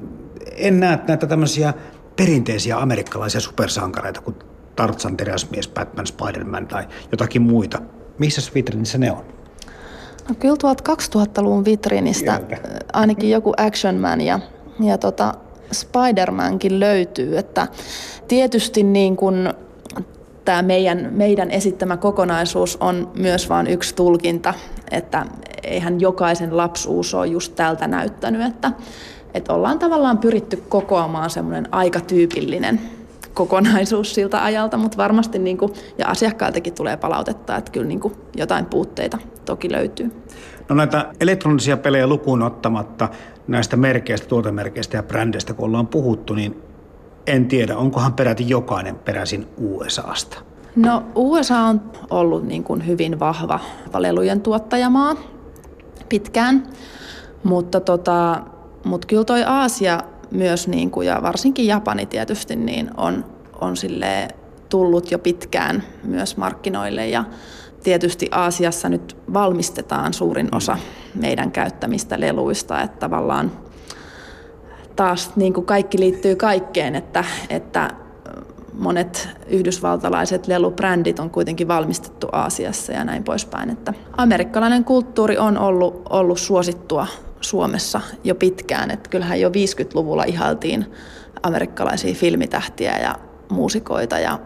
en 0.56 0.80
näe 0.80 0.98
näitä 1.08 1.26
tämmöisiä 1.26 1.74
perinteisiä 2.16 2.78
amerikkalaisia 2.78 3.40
supersankareita 3.40 4.20
kuin 4.20 4.36
Tarzan, 4.76 5.16
Teräsmies, 5.16 5.68
Batman, 5.68 6.06
Spider-Man 6.06 6.66
tai 6.66 6.88
jotakin 7.12 7.42
muita. 7.42 7.78
Missä 8.18 8.52
vitriinissä 8.54 8.98
ne 8.98 9.12
on? 9.12 9.24
No 10.28 10.34
kyllä 10.34 10.56
tuolta 10.60 10.92
2000-luvun 10.92 11.64
vitriinistä 11.64 12.30
Jältä. 12.30 12.56
ainakin 12.92 13.30
joku 13.30 13.52
Action 13.56 13.94
Man 13.94 14.20
ja, 14.20 14.40
ja 14.80 14.98
tota 14.98 15.34
Spider-Mankin 15.74 16.80
löytyy. 16.80 17.38
Että 17.38 17.66
tietysti 18.28 18.82
niin 18.82 19.16
kuin 19.16 19.54
tämä 20.44 20.62
meidän, 20.62 21.08
meidän 21.12 21.50
esittämä 21.50 21.96
kokonaisuus 21.96 22.76
on 22.80 23.10
myös 23.14 23.48
vain 23.48 23.66
yksi 23.66 23.94
tulkinta, 23.94 24.54
että 24.90 25.26
eihän 25.62 26.00
jokaisen 26.00 26.56
lapsuus 26.56 27.14
ole 27.14 27.26
just 27.26 27.54
tältä 27.54 27.86
näyttänyt, 27.88 28.46
että, 28.46 28.72
että 29.34 29.52
ollaan 29.52 29.78
tavallaan 29.78 30.18
pyritty 30.18 30.56
kokoamaan 30.68 31.30
semmoinen 31.30 31.74
aika 31.74 32.00
tyypillinen 32.00 32.80
kokonaisuus 33.34 34.14
siltä 34.14 34.44
ajalta, 34.44 34.76
mutta 34.76 34.96
varmasti 34.96 35.38
niin 35.38 35.58
kuin, 35.58 35.72
ja 35.98 36.06
asiakkailtakin 36.06 36.74
tulee 36.74 36.96
palautetta, 36.96 37.56
että 37.56 37.72
kyllä 37.72 37.86
niin 37.86 38.00
kuin 38.00 38.14
jotain 38.36 38.66
puutteita 38.66 39.18
toki 39.44 39.72
löytyy. 39.72 40.10
No 40.68 40.74
näitä 40.74 41.12
elektronisia 41.20 41.76
pelejä 41.76 42.06
lukuun 42.06 42.42
ottamatta 42.42 43.08
näistä 43.48 43.76
merkeistä, 43.76 44.28
tuotemerkeistä 44.28 44.96
ja 44.96 45.02
brändeistä, 45.02 45.54
kun 45.54 45.66
ollaan 45.66 45.86
puhuttu, 45.86 46.34
niin 46.34 46.62
en 47.26 47.48
tiedä, 47.48 47.76
onkohan 47.76 48.12
peräti 48.14 48.48
jokainen 48.48 48.96
peräisin 48.96 49.46
USAsta? 49.56 50.38
No 50.76 51.02
USA 51.14 51.58
on 51.58 51.80
ollut 52.10 52.46
niin 52.46 52.64
kuin 52.64 52.86
hyvin 52.86 53.20
vahva 53.20 53.60
lelujen 53.98 54.40
tuottajamaa 54.40 55.16
pitkään, 56.08 56.66
mutta, 57.44 57.80
tota, 57.80 58.42
mutta 58.84 59.06
kyllä 59.06 59.24
toi 59.24 59.44
Aasia 59.44 60.00
myös 60.30 60.68
niin 60.68 60.90
kuin, 60.90 61.06
ja 61.06 61.22
varsinkin 61.22 61.66
Japani 61.66 62.06
tietysti 62.06 62.56
niin 62.56 62.90
on, 62.96 63.24
on 63.60 63.74
tullut 64.68 65.10
jo 65.10 65.18
pitkään 65.18 65.82
myös 66.04 66.36
markkinoille 66.36 67.08
ja 67.08 67.24
tietysti 67.84 68.28
Aasiassa 68.30 68.88
nyt 68.88 69.16
valmistetaan 69.32 70.12
suurin 70.12 70.48
osa 70.54 70.78
meidän 71.14 71.52
käyttämistä 71.52 72.20
leluista, 72.20 72.82
että 72.82 72.98
tavallaan 72.98 73.52
taas 74.96 75.36
niin 75.36 75.52
kuin 75.52 75.66
kaikki 75.66 75.98
liittyy 75.98 76.36
kaikkeen, 76.36 76.94
että, 76.94 77.24
että 77.50 77.90
monet 78.72 79.28
yhdysvaltalaiset 79.46 80.46
lelubrändit 80.46 81.18
on 81.18 81.30
kuitenkin 81.30 81.68
valmistettu 81.68 82.28
Aasiassa 82.32 82.92
ja 82.92 83.04
näin 83.04 83.24
poispäin. 83.24 83.70
Että 83.70 83.94
amerikkalainen 84.16 84.84
kulttuuri 84.84 85.38
on 85.38 85.58
ollut, 85.58 86.02
ollut 86.10 86.38
suosittua 86.38 87.06
Suomessa 87.40 88.00
jo 88.24 88.34
pitkään. 88.34 88.90
Että 88.90 89.10
kyllähän 89.10 89.40
jo 89.40 89.48
50-luvulla 89.48 90.24
ihaltiin 90.24 90.86
amerikkalaisia 91.42 92.14
filmitähtiä 92.14 92.98
ja 92.98 93.14
muusikoita 93.50 94.18
ja 94.18 94.38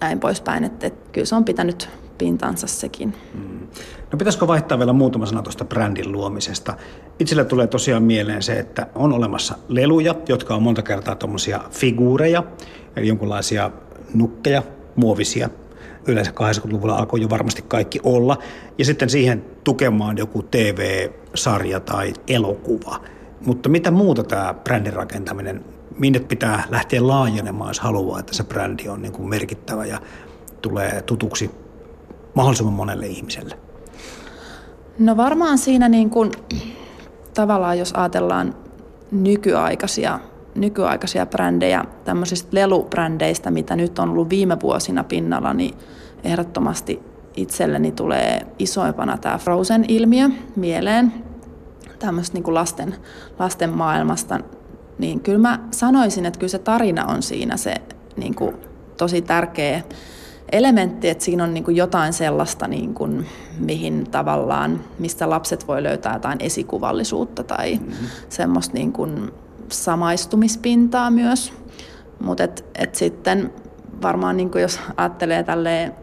näin 0.00 0.20
poispäin. 0.20 0.64
Että, 0.64 0.86
että 0.86 1.10
kyllä 1.12 1.24
se 1.24 1.34
on 1.34 1.44
pitänyt 1.44 1.88
pintansa 2.18 2.66
sekin. 2.66 3.14
No 4.12 4.18
pitäisikö 4.18 4.46
vaihtaa 4.46 4.78
vielä 4.78 4.92
muutama 4.92 5.26
sana 5.26 5.42
tuosta 5.42 5.64
brändin 5.64 6.12
luomisesta? 6.12 6.74
Itselle 7.18 7.44
tulee 7.44 7.66
tosiaan 7.66 8.02
mieleen 8.02 8.42
se, 8.42 8.58
että 8.58 8.86
on 8.94 9.12
olemassa 9.12 9.54
leluja, 9.68 10.14
jotka 10.28 10.54
on 10.54 10.62
monta 10.62 10.82
kertaa 10.82 11.14
tuommoisia 11.14 11.60
figuureja, 11.70 12.42
eli 12.96 13.08
jonkinlaisia 13.08 13.70
nukkeja, 14.14 14.62
muovisia. 14.96 15.48
Yleensä 16.06 16.30
80-luvulla 16.30 16.96
alkoi 16.96 17.20
jo 17.20 17.30
varmasti 17.30 17.64
kaikki 17.68 18.00
olla. 18.02 18.38
Ja 18.78 18.84
sitten 18.84 19.10
siihen 19.10 19.44
tukemaan 19.64 20.18
joku 20.18 20.42
TV-sarja 20.42 21.80
tai 21.80 22.12
elokuva. 22.28 23.00
Mutta 23.46 23.68
mitä 23.68 23.90
muuta 23.90 24.22
tämä 24.22 24.54
brändin 24.64 24.92
rakentaminen, 24.92 25.64
minne 25.98 26.20
pitää 26.20 26.64
lähteä 26.70 27.06
laajenemaan, 27.06 27.70
jos 27.70 27.80
haluaa, 27.80 28.20
että 28.20 28.34
se 28.34 28.44
brändi 28.44 28.88
on 28.88 29.02
niin 29.02 29.12
kuin 29.12 29.28
merkittävä 29.28 29.86
ja 29.86 30.00
tulee 30.62 31.02
tutuksi 31.02 31.50
mahdollisimman 32.38 32.74
monelle 32.74 33.06
ihmiselle? 33.06 33.58
No 34.98 35.16
varmaan 35.16 35.58
siinä 35.58 35.88
niin 35.88 36.10
kuin, 36.10 36.30
tavallaan, 37.34 37.78
jos 37.78 37.92
ajatellaan 37.92 38.54
nykyaikaisia, 39.10 40.20
nykyaikaisia 40.54 41.26
brändejä, 41.26 41.84
tämmöisistä 42.04 42.48
lelubrändeistä, 42.52 43.50
mitä 43.50 43.76
nyt 43.76 43.98
on 43.98 44.10
ollut 44.10 44.30
viime 44.30 44.56
vuosina 44.62 45.04
pinnalla, 45.04 45.54
niin 45.54 45.74
ehdottomasti 46.24 47.02
itselleni 47.36 47.92
tulee 47.92 48.46
isoimpana 48.58 49.18
tämä 49.18 49.38
Frozen-ilmiö 49.38 50.30
mieleen 50.56 51.12
tämmöistä 51.98 52.34
niin 52.34 52.44
kuin 52.44 52.54
lasten, 52.54 52.94
lasten 53.38 53.70
maailmasta, 53.70 54.40
niin 54.98 55.20
kyllä 55.20 55.38
mä 55.38 55.58
sanoisin, 55.70 56.26
että 56.26 56.38
kyllä 56.38 56.50
se 56.50 56.58
tarina 56.58 57.06
on 57.06 57.22
siinä 57.22 57.56
se 57.56 57.74
niin 58.16 58.34
kuin 58.34 58.56
tosi 58.96 59.22
tärkeä 59.22 59.82
elementti, 60.52 61.08
että 61.08 61.24
siinä 61.24 61.44
on 61.44 61.54
niin 61.54 61.64
kuin 61.64 61.76
jotain 61.76 62.12
sellaista, 62.12 62.68
niin 62.68 62.94
kuin, 62.94 63.26
mihin 63.58 64.06
tavallaan, 64.10 64.80
mistä 64.98 65.30
lapset 65.30 65.68
voi 65.68 65.82
löytää 65.82 66.12
jotain 66.12 66.38
esikuvallisuutta 66.40 67.44
tai 67.44 67.74
mm-hmm. 67.74 68.06
semmoista 68.28 68.74
niin 68.74 68.92
kuin 68.92 69.30
samaistumispintaa 69.68 71.10
myös. 71.10 71.52
Mutta 72.20 72.44
et, 72.44 72.64
et 72.74 72.94
sitten 72.94 73.52
varmaan 74.02 74.36
niin 74.36 74.50
kuin 74.50 74.62
jos 74.62 74.80
ajattelee 74.96 75.42
tälleen 75.42 75.94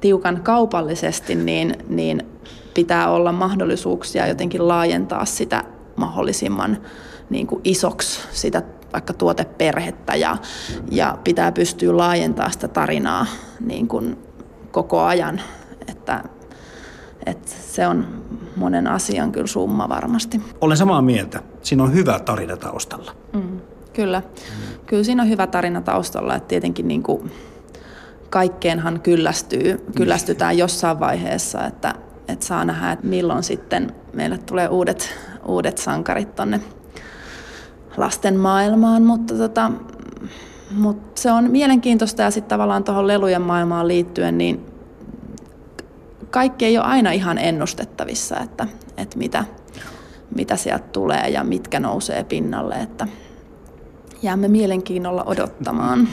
tiukan 0.00 0.40
kaupallisesti, 0.42 1.34
niin, 1.34 1.74
niin 1.88 2.22
pitää 2.74 3.10
olla 3.10 3.32
mahdollisuuksia 3.32 4.26
jotenkin 4.26 4.68
laajentaa 4.68 5.24
sitä 5.24 5.64
mahdollisimman 5.96 6.78
niin 7.30 7.46
kuin 7.46 7.60
isoksi, 7.64 8.20
sitä 8.32 8.62
vaikka 8.92 9.12
tuoteperhettä 9.12 10.16
ja, 10.16 10.36
ja 10.90 11.18
pitää 11.24 11.52
pystyä 11.52 11.96
laajentamaan 11.96 12.52
sitä 12.52 12.68
tarinaa 12.68 13.26
niin 13.60 13.88
kuin 13.88 14.18
koko 14.70 15.00
ajan. 15.00 15.40
Että, 15.88 16.24
että 17.26 17.48
se 17.48 17.86
on 17.86 18.24
monen 18.56 18.86
asian 18.86 19.32
kyllä 19.32 19.46
summa 19.46 19.88
varmasti. 19.88 20.40
Olen 20.60 20.76
samaa 20.76 21.02
mieltä. 21.02 21.42
Siinä 21.62 21.82
on 21.82 21.94
hyvä 21.94 22.18
tarina 22.18 22.56
taustalla. 22.56 23.12
Mm, 23.32 23.60
kyllä. 23.92 24.20
Mm. 24.20 24.86
Kyllä 24.86 25.04
siinä 25.04 25.22
on 25.22 25.28
hyvä 25.28 25.46
tarina 25.46 25.80
taustalla. 25.80 26.34
Että 26.34 26.48
tietenkin 26.48 26.88
niin 26.88 27.02
kuin 27.02 27.32
kaikkeenhan 28.30 29.00
kyllästyy, 29.00 29.84
kyllästytään 29.96 30.58
jossain 30.58 31.00
vaiheessa, 31.00 31.66
että, 31.66 31.94
että 32.28 32.46
saa 32.46 32.64
nähdä, 32.64 32.92
että 32.92 33.06
milloin 33.06 33.42
sitten 33.42 33.94
meille 34.12 34.38
tulee 34.38 34.68
uudet, 34.68 35.14
uudet 35.46 35.78
sankarit 35.78 36.34
tonne 36.34 36.60
lasten 38.00 38.36
maailmaan, 38.36 39.02
mutta, 39.02 39.34
tota, 39.34 39.72
mutta 40.70 41.20
se 41.20 41.32
on 41.32 41.50
mielenkiintoista 41.50 42.22
ja 42.22 42.30
sitten 42.30 42.48
tavallaan 42.48 42.84
tuohon 42.84 43.06
lelujen 43.06 43.42
maailmaan 43.42 43.88
liittyen, 43.88 44.38
niin 44.38 44.66
kaikki 46.30 46.64
ei 46.64 46.78
ole 46.78 46.86
aina 46.86 47.12
ihan 47.12 47.38
ennustettavissa, 47.38 48.40
että, 48.40 48.66
että 48.96 49.18
mitä, 49.18 49.44
mitä 50.36 50.56
sieltä 50.56 50.88
tulee 50.92 51.28
ja 51.28 51.44
mitkä 51.44 51.80
nousee 51.80 52.24
pinnalle, 52.24 52.74
että 52.74 53.06
jäämme 54.22 54.48
mielenkiinnolla 54.48 55.24
odottamaan. 55.24 56.08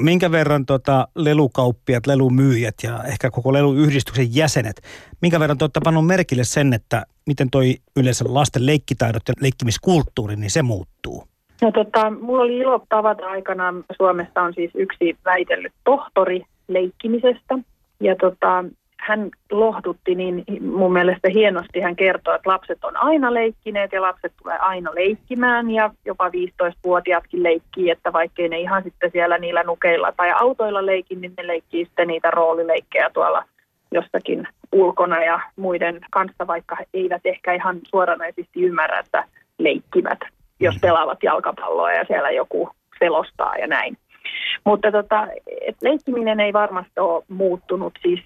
Minkä 0.00 0.30
verran 0.30 0.66
tota, 0.66 1.08
lelukauppiat, 1.14 2.06
lelumyyjät 2.06 2.74
ja 2.82 3.04
ehkä 3.04 3.30
koko 3.30 3.52
leluyhdistyksen 3.52 4.34
jäsenet, 4.34 4.82
minkä 5.22 5.40
verran 5.40 5.58
te 5.58 5.64
olette 5.64 5.80
pannut 5.84 6.06
merkille 6.06 6.44
sen, 6.44 6.72
että 6.72 7.02
miten 7.26 7.50
toi 7.50 7.74
yleensä 7.96 8.24
lasten 8.28 8.66
leikkitaidot 8.66 9.22
ja 9.28 9.34
leikkimiskulttuuri, 9.40 10.36
niin 10.36 10.50
se 10.50 10.62
muuttuu? 10.62 11.24
No 11.62 11.72
tota, 11.72 12.10
mulla 12.10 12.42
oli 12.42 12.56
ilo 12.56 12.86
tavata 12.88 13.26
aikana, 13.26 13.74
Suomesta 13.96 14.42
on 14.42 14.54
siis 14.54 14.70
yksi 14.74 15.16
väitellyt 15.24 15.72
tohtori 15.84 16.42
leikkimisestä. 16.68 17.58
Ja 18.00 18.16
tota, 18.16 18.64
hän 19.06 19.30
lohdutti 19.50 20.14
niin 20.14 20.44
mun 20.60 20.92
mielestä 20.92 21.28
hienosti. 21.28 21.80
Hän 21.80 21.96
kertoi, 21.96 22.34
että 22.34 22.50
lapset 22.50 22.84
on 22.84 22.96
aina 22.96 23.34
leikkineet 23.34 23.92
ja 23.92 24.02
lapset 24.02 24.32
tulee 24.42 24.58
aina 24.58 24.90
leikkimään 24.94 25.70
ja 25.70 25.90
jopa 26.04 26.28
15-vuotiaatkin 26.28 27.42
leikkii, 27.42 27.90
että 27.90 28.12
vaikkei 28.12 28.48
ne 28.48 28.58
ihan 28.60 28.82
sitten 28.82 29.10
siellä 29.12 29.38
niillä 29.38 29.62
nukeilla 29.62 30.12
tai 30.16 30.32
autoilla 30.32 30.86
leikin, 30.86 31.20
niin 31.20 31.32
ne 31.36 31.46
leikkii 31.46 31.84
sitten 31.84 32.08
niitä 32.08 32.30
roolileikkejä 32.30 33.10
tuolla 33.10 33.44
jossakin 33.92 34.48
ulkona 34.72 35.24
ja 35.24 35.40
muiden 35.56 36.00
kanssa, 36.10 36.46
vaikka 36.46 36.76
he 36.76 36.84
eivät 36.94 37.22
ehkä 37.24 37.52
ihan 37.52 37.78
suoranaisesti 37.88 38.62
ymmärrä, 38.62 38.98
että 38.98 39.24
leikkivät, 39.58 40.18
jos 40.60 40.74
mm. 40.74 40.80
pelaavat 40.80 41.22
jalkapalloa 41.22 41.92
ja 41.92 42.04
siellä 42.04 42.30
joku 42.30 42.70
selostaa 42.98 43.56
ja 43.56 43.66
näin. 43.66 43.96
Mutta 44.64 44.92
tota, 44.92 45.26
et 45.66 45.76
leikkiminen 45.82 46.40
ei 46.40 46.52
varmasti 46.52 47.00
ole 47.00 47.24
muuttunut 47.28 47.92
siis 48.02 48.20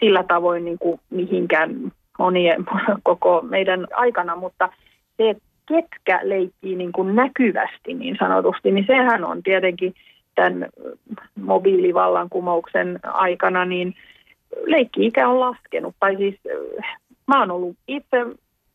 sillä 0.00 0.24
tavoin 0.28 0.64
niin 0.64 0.78
kuin 0.78 1.00
mihinkään 1.10 1.92
monien 2.18 2.64
koko 3.02 3.42
meidän 3.42 3.86
aikana, 3.94 4.36
mutta 4.36 4.68
se, 5.16 5.30
että 5.30 5.42
ketkä 5.68 6.20
leikkii 6.22 6.76
niin 6.76 6.92
kuin 6.92 7.14
näkyvästi 7.14 7.94
niin 7.94 8.16
sanotusti, 8.18 8.70
niin 8.70 8.84
sehän 8.86 9.24
on 9.24 9.42
tietenkin 9.42 9.94
tämän 10.34 10.68
mobiilivallankumouksen 11.40 13.00
aikana, 13.02 13.64
niin 13.64 13.94
leikki-ikä 14.66 15.28
on 15.28 15.40
laskenut. 15.40 15.94
Tai 16.00 16.16
siis 16.16 16.40
mä 17.26 17.40
oon 17.40 17.50
ollut 17.50 17.76
itse 17.88 18.26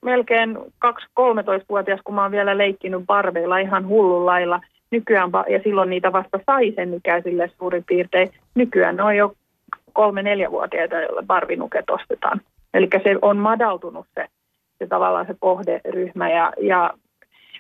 melkein 0.02 0.58
2-13-vuotias, 0.58 2.00
kun 2.04 2.16
mä 2.16 2.22
oon 2.22 2.32
vielä 2.32 2.58
leikkinyt 2.58 3.06
barbeilla 3.06 3.58
ihan 3.58 3.88
hullun 3.88 4.26
lailla 4.26 4.62
nykyään, 4.92 5.30
ja 5.50 5.60
silloin 5.64 5.90
niitä 5.90 6.12
vasta 6.12 6.40
sai 6.46 6.74
sen 6.76 6.94
ikäisille 6.94 7.52
suurin 7.58 7.84
piirtein. 7.88 8.30
Nykyään 8.56 9.02
on 9.02 9.18
jo 9.18 9.36
kolme-neljävuotiaita, 9.94 10.96
joille 10.96 11.24
barvinuket 11.28 11.90
ostetaan. 11.90 12.42
Eli 12.74 12.88
se 13.04 13.16
on 13.22 13.38
madaltunut 13.38 14.06
se, 14.16 14.28
se 14.78 14.88
tavallaan 14.88 15.26
se 15.26 15.36
kohderyhmä 15.40 16.30
ja, 16.30 16.54
ja 16.62 16.94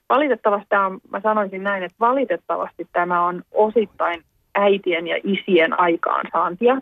valitettavasti 0.10 0.66
tämä 0.70 0.92
mä 1.12 1.22
sanoisin 1.22 1.64
näin, 1.64 1.84
että 1.84 1.96
valitettavasti 2.00 2.88
tämä 2.94 3.26
on 3.26 3.44
osittain 3.52 4.24
äitien 4.56 5.08
ja 5.08 5.20
isien 5.24 5.80
aikaansaantia 5.80 6.80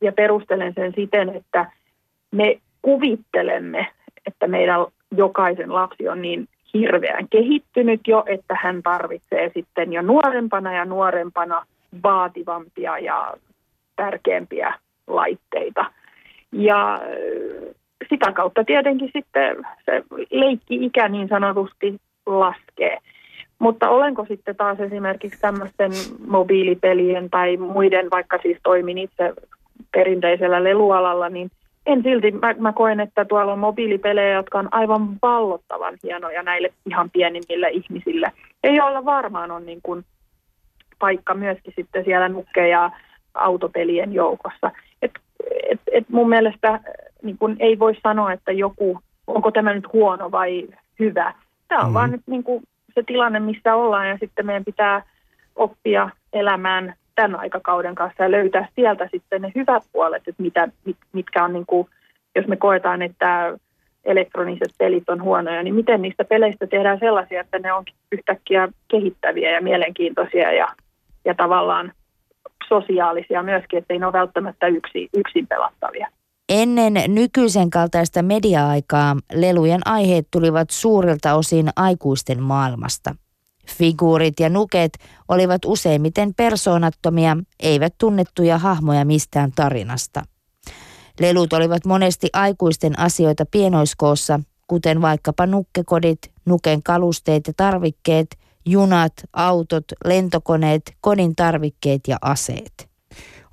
ja 0.00 0.12
perustelen 0.12 0.74
sen 0.74 0.92
siten, 0.96 1.28
että 1.28 1.72
me 2.30 2.60
kuvittelemme, 2.82 3.86
että 4.26 4.46
meidän 4.46 4.86
jokaisen 5.16 5.74
lapsi 5.74 6.08
on 6.08 6.22
niin 6.22 6.48
hirveän 6.74 7.28
kehittynyt 7.28 8.00
jo, 8.06 8.24
että 8.26 8.58
hän 8.62 8.82
tarvitsee 8.82 9.50
sitten 9.54 9.92
jo 9.92 10.02
nuorempana 10.02 10.72
ja 10.72 10.84
nuorempana 10.84 11.66
vaativampia 12.02 12.98
ja 12.98 13.34
tärkeämpiä 13.96 14.74
laitteita. 15.16 15.84
Ja 16.52 17.00
sitä 18.08 18.32
kautta 18.32 18.64
tietenkin 18.64 19.10
sitten 19.12 19.56
se 19.84 20.02
leikki-ikä 20.30 21.08
niin 21.08 21.28
sanotusti 21.28 22.00
laskee. 22.26 22.98
Mutta 23.58 23.88
olenko 23.88 24.24
sitten 24.28 24.56
taas 24.56 24.80
esimerkiksi 24.80 25.40
tämmöisten 25.40 25.90
mobiilipelien 26.26 27.30
tai 27.30 27.56
muiden, 27.56 28.10
vaikka 28.10 28.38
siis 28.42 28.58
toimin 28.62 28.98
itse 28.98 29.34
perinteisellä 29.92 30.64
lelualalla, 30.64 31.28
niin 31.28 31.50
en 31.86 32.02
silti, 32.02 32.30
mä, 32.30 32.54
mä 32.58 32.72
koen, 32.72 33.00
että 33.00 33.24
tuolla 33.24 33.52
on 33.52 33.58
mobiilipelejä, 33.58 34.34
jotka 34.34 34.58
on 34.58 34.68
aivan 34.70 35.08
vallottavan 35.22 35.94
hienoja 36.02 36.42
näille 36.42 36.72
ihan 36.86 37.10
pienimmille 37.10 37.68
ihmisille. 37.68 38.32
Ja 38.62 38.72
joilla 38.74 39.04
varmaan 39.04 39.50
on 39.50 39.66
niin 39.66 39.80
kuin 39.82 40.04
paikka 40.98 41.34
myöskin 41.34 41.72
sitten 41.76 42.04
siellä 42.04 42.28
nukkeja 42.28 42.90
autopelien 43.34 44.12
joukossa. 44.12 44.70
Et, 45.70 45.80
et, 45.92 46.08
mun 46.08 46.28
mielestä 46.28 46.68
äh, 46.68 46.80
niin 47.22 47.38
kun 47.38 47.56
ei 47.58 47.78
voi 47.78 47.94
sanoa, 48.02 48.32
että 48.32 48.52
joku, 48.52 48.98
onko 49.26 49.50
tämä 49.50 49.74
nyt 49.74 49.92
huono 49.92 50.30
vai 50.30 50.68
hyvä. 50.98 51.34
Tämä 51.68 51.80
on 51.80 51.88
mm. 51.88 51.94
vaan 51.94 52.10
nyt 52.10 52.22
niin 52.26 52.44
kuin 52.44 52.62
se 52.94 53.02
tilanne, 53.06 53.40
missä 53.40 53.74
ollaan 53.74 54.08
ja 54.08 54.18
sitten 54.20 54.46
meidän 54.46 54.64
pitää 54.64 55.02
oppia 55.56 56.10
elämään 56.32 56.94
tämän 57.14 57.40
aikakauden 57.40 57.94
kanssa 57.94 58.22
ja 58.22 58.30
löytää 58.30 58.68
sieltä 58.74 59.08
sitten 59.12 59.42
ne 59.42 59.52
hyvät 59.54 59.82
puolet, 59.92 60.22
että 60.28 60.42
mitä, 60.42 60.68
mit, 60.84 60.96
mitkä 61.12 61.44
on 61.44 61.52
niin 61.52 61.66
kuin, 61.66 61.88
jos 62.34 62.46
me 62.46 62.56
koetaan, 62.56 63.02
että 63.02 63.58
elektroniset 64.04 64.70
pelit 64.78 65.08
on 65.08 65.22
huonoja, 65.22 65.62
niin 65.62 65.74
miten 65.74 66.02
niistä 66.02 66.24
peleistä 66.24 66.66
tehdään 66.66 66.98
sellaisia, 66.98 67.40
että 67.40 67.58
ne 67.58 67.72
on 67.72 67.84
yhtäkkiä 68.12 68.68
kehittäviä 68.88 69.50
ja 69.50 69.60
mielenkiintoisia 69.60 70.52
ja, 70.52 70.68
ja 71.24 71.34
tavallaan 71.34 71.92
sosiaalisia 72.70 73.42
myöskin, 73.42 73.78
että 73.78 73.94
ei 73.94 73.98
ne 73.98 74.06
ole 74.06 74.12
välttämättä 74.12 74.66
yksi, 74.66 75.08
yksin 75.16 75.46
pelattavia. 75.46 76.08
Ennen 76.48 76.94
nykyisen 77.08 77.70
kaltaista 77.70 78.22
media-aikaa 78.22 79.16
lelujen 79.32 79.80
aiheet 79.84 80.26
tulivat 80.30 80.70
suurilta 80.70 81.34
osin 81.34 81.68
aikuisten 81.76 82.42
maailmasta. 82.42 83.14
Figuurit 83.78 84.40
ja 84.40 84.48
nuket 84.48 84.92
olivat 85.28 85.64
useimmiten 85.64 86.34
persoonattomia, 86.34 87.36
eivät 87.60 87.94
tunnettuja 87.98 88.58
hahmoja 88.58 89.04
mistään 89.04 89.50
tarinasta. 89.56 90.22
Lelut 91.20 91.52
olivat 91.52 91.84
monesti 91.86 92.28
aikuisten 92.32 92.98
asioita 92.98 93.44
pienoiskoossa, 93.50 94.40
kuten 94.66 95.02
vaikkapa 95.02 95.46
nukkekodit, 95.46 96.18
nuken 96.44 96.82
kalusteet 96.82 97.46
ja 97.46 97.52
tarvikkeet, 97.56 98.26
junat, 98.66 99.12
autot, 99.32 99.84
lentokoneet, 100.04 100.82
kodin 101.00 101.36
tarvikkeet 101.36 102.00
ja 102.08 102.16
aseet. 102.22 102.90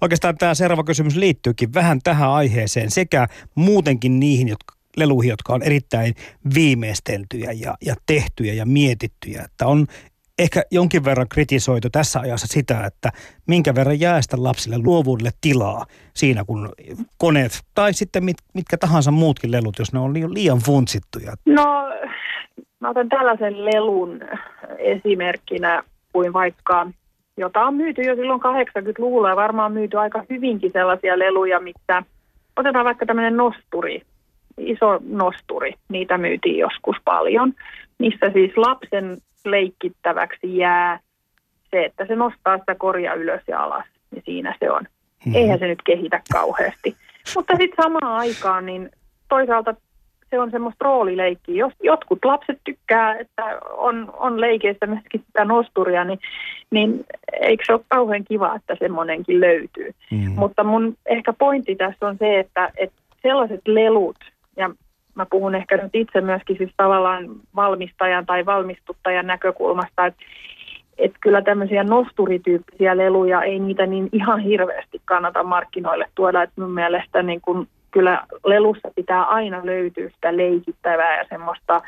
Oikeastaan 0.01 0.37
tämä 0.37 0.53
seuraava 0.53 0.83
kysymys 0.83 1.15
liittyykin 1.15 1.73
vähän 1.73 1.99
tähän 2.03 2.29
aiheeseen 2.29 2.91
sekä 2.91 3.27
muutenkin 3.55 4.19
niihin 4.19 4.47
jotka, 4.47 4.75
leluihin, 4.97 5.29
jotka 5.29 5.53
on 5.53 5.63
erittäin 5.63 6.13
viimeisteltyjä 6.53 7.51
ja, 7.51 7.77
ja 7.85 7.95
tehtyjä 8.05 8.53
ja 8.53 8.65
mietittyjä. 8.65 9.41
Että 9.41 9.67
on 9.67 9.87
ehkä 10.39 10.61
jonkin 10.71 11.05
verran 11.05 11.27
kritisoitu 11.29 11.89
tässä 11.89 12.19
ajassa 12.19 12.47
sitä, 12.47 12.85
että 12.85 13.09
minkä 13.47 13.75
verran 13.75 13.99
jää 13.99 14.21
sitä 14.21 14.43
lapsille 14.43 14.77
luovuudelle 14.77 15.31
tilaa 15.41 15.85
siinä, 16.13 16.43
kun 16.43 16.69
koneet 17.17 17.51
tai 17.75 17.93
sitten 17.93 18.23
mit, 18.23 18.37
mitkä 18.53 18.77
tahansa 18.77 19.11
muutkin 19.11 19.51
lelut, 19.51 19.79
jos 19.79 19.93
ne 19.93 19.99
on 19.99 20.13
liian 20.13 20.59
funtsittuja. 20.59 21.33
No, 21.45 21.89
mä 22.79 22.89
otan 22.89 23.09
tällaisen 23.09 23.65
lelun 23.65 24.21
esimerkkinä 24.77 25.83
kuin 26.13 26.33
vaikka 26.33 26.87
jota 27.37 27.61
on 27.61 27.73
myyty 27.73 28.01
jo 28.01 28.15
silloin 28.15 28.41
80-luvulla 28.41 29.29
ja 29.29 29.35
varmaan 29.35 29.71
myyty 29.71 29.97
aika 29.97 30.23
hyvinkin 30.29 30.71
sellaisia 30.71 31.19
leluja, 31.19 31.59
missä 31.59 32.03
otetaan 32.55 32.85
vaikka 32.85 33.05
tämmöinen 33.05 33.37
nosturi, 33.37 34.01
iso 34.57 34.99
nosturi, 35.09 35.73
niitä 35.89 36.17
myytiin 36.17 36.57
joskus 36.57 36.95
paljon, 37.05 37.53
missä 37.99 38.29
siis 38.33 38.57
lapsen 38.57 39.17
leikkittäväksi 39.45 40.57
jää 40.57 40.99
se, 41.71 41.85
että 41.85 42.05
se 42.05 42.15
nostaa 42.15 42.57
sitä 42.57 42.75
korja 42.75 43.13
ylös 43.13 43.41
ja 43.47 43.63
alas, 43.63 43.85
niin 44.11 44.23
siinä 44.25 44.55
se 44.59 44.71
on. 44.71 44.83
Mm-hmm. 44.83 45.35
Eihän 45.35 45.59
se 45.59 45.67
nyt 45.67 45.81
kehitä 45.85 46.21
kauheasti. 46.33 46.95
Mutta 47.35 47.53
sitten 47.57 47.83
samaan 47.83 48.17
aikaan, 48.17 48.65
niin 48.65 48.89
toisaalta 49.29 49.75
se 50.29 50.39
on 50.39 50.51
semmoista 50.51 50.85
roolileikkiä. 50.85 51.55
Jos 51.55 51.73
jotkut 51.83 52.25
lapset 52.25 52.59
tykkää, 52.63 53.15
että 53.15 53.43
on, 53.71 54.13
on 54.17 54.41
leikeissä 54.41 54.85
myöskin 54.85 55.23
sitä 55.27 55.45
nosturia, 55.45 56.03
niin, 56.03 56.19
niin 56.71 57.05
eikö 57.41 57.63
se 57.65 57.73
ole 57.73 57.81
kauhean 57.87 58.23
kiva, 58.23 58.55
että 58.55 58.75
semmoinenkin 58.79 59.39
löytyy. 59.39 59.91
Mm. 60.11 60.31
Mutta 60.35 60.63
mun 60.63 60.95
ehkä 61.05 61.33
pointti 61.33 61.75
tässä 61.75 62.07
on 62.07 62.17
se, 62.17 62.39
että, 62.39 62.71
että 62.77 63.01
sellaiset 63.21 63.61
lelut, 63.67 64.17
mä 65.17 65.25
puhun 65.25 65.55
ehkä 65.55 65.77
nyt 65.77 65.95
itse 65.95 66.21
myöskin 66.21 66.57
siis 66.57 66.71
tavallaan 66.77 67.25
valmistajan 67.55 68.25
tai 68.25 68.45
valmistuttajan 68.45 69.27
näkökulmasta, 69.27 70.05
että 70.05 70.23
että 70.97 71.17
kyllä 71.21 71.41
tämmöisiä 71.41 71.83
nosturityyppisiä 71.83 72.97
leluja, 72.97 73.41
ei 73.41 73.59
niitä 73.59 73.85
niin 73.85 74.09
ihan 74.11 74.39
hirveästi 74.39 75.01
kannata 75.05 75.43
markkinoille 75.43 76.05
tuoda. 76.15 76.43
Että 76.43 76.61
mun 76.61 76.71
mielestä 76.71 77.23
niin 77.23 77.41
kun 77.41 77.67
kyllä 77.91 78.23
lelussa 78.45 78.91
pitää 78.95 79.23
aina 79.23 79.65
löytyä 79.65 80.09
sitä 80.09 80.37
leikittävää 80.37 81.17
ja 81.17 81.25
semmoista 81.29 81.81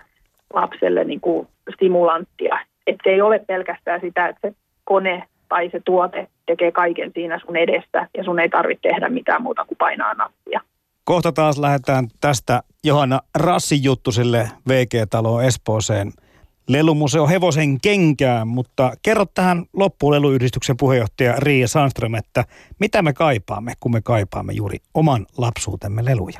lapselle 0.53 1.03
niin 1.03 1.21
kuin 1.21 1.47
stimulanttia. 1.73 2.59
Että 2.87 3.01
se 3.03 3.09
ei 3.09 3.21
ole 3.21 3.39
pelkästään 3.47 4.01
sitä, 4.01 4.27
että 4.27 4.47
se 4.49 4.55
kone 4.83 5.23
tai 5.49 5.69
se 5.69 5.81
tuote 5.85 6.27
tekee 6.45 6.71
kaiken 6.71 7.11
siinä 7.13 7.39
sun 7.39 7.55
edestä 7.55 8.07
ja 8.17 8.23
sun 8.23 8.39
ei 8.39 8.49
tarvitse 8.49 8.89
tehdä 8.89 9.09
mitään 9.09 9.41
muuta 9.41 9.65
kuin 9.65 9.77
painaa 9.77 10.13
nappia. 10.13 10.61
Kohta 11.09 11.31
taas 11.31 11.57
lähdetään 11.57 12.07
tästä 12.21 12.63
Johanna 12.83 13.19
Rassin 13.35 13.83
juttusille 13.83 14.49
VG-taloon 14.67 15.43
Espooseen– 15.43 16.11
Lelumuseo 16.69 17.27
hevosen 17.27 17.81
kenkään, 17.81 18.47
mutta 18.47 18.91
kerro 19.01 19.25
tähän 19.33 19.65
loppuun 19.73 20.13
leluyhdistyksen 20.13 20.77
puheenjohtaja 20.77 21.33
Riia 21.37 21.67
Sandström, 21.67 22.15
että 22.15 22.43
mitä 22.79 23.01
me 23.01 23.13
kaipaamme, 23.13 23.73
kun 23.79 23.91
me 23.91 24.01
kaipaamme 24.01 24.53
juuri 24.53 24.77
oman 24.93 25.25
lapsuutemme 25.37 26.05
leluja? 26.05 26.39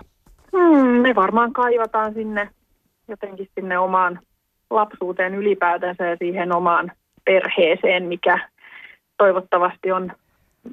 Hmm, 0.58 0.88
me 0.88 1.16
varmaan 1.16 1.54
kaivataan 1.54 2.14
sinne 2.14 2.50
jotenkin 3.08 3.50
sinne 3.56 3.80
omaan 3.80 4.20
lapsuuteen 4.70 5.36
ylipäätänsä 5.36 6.06
ja 6.06 6.16
siihen 6.20 6.52
omaan 6.52 6.92
perheeseen, 7.26 8.04
mikä 8.04 8.50
toivottavasti 9.18 9.92
on 9.92 10.12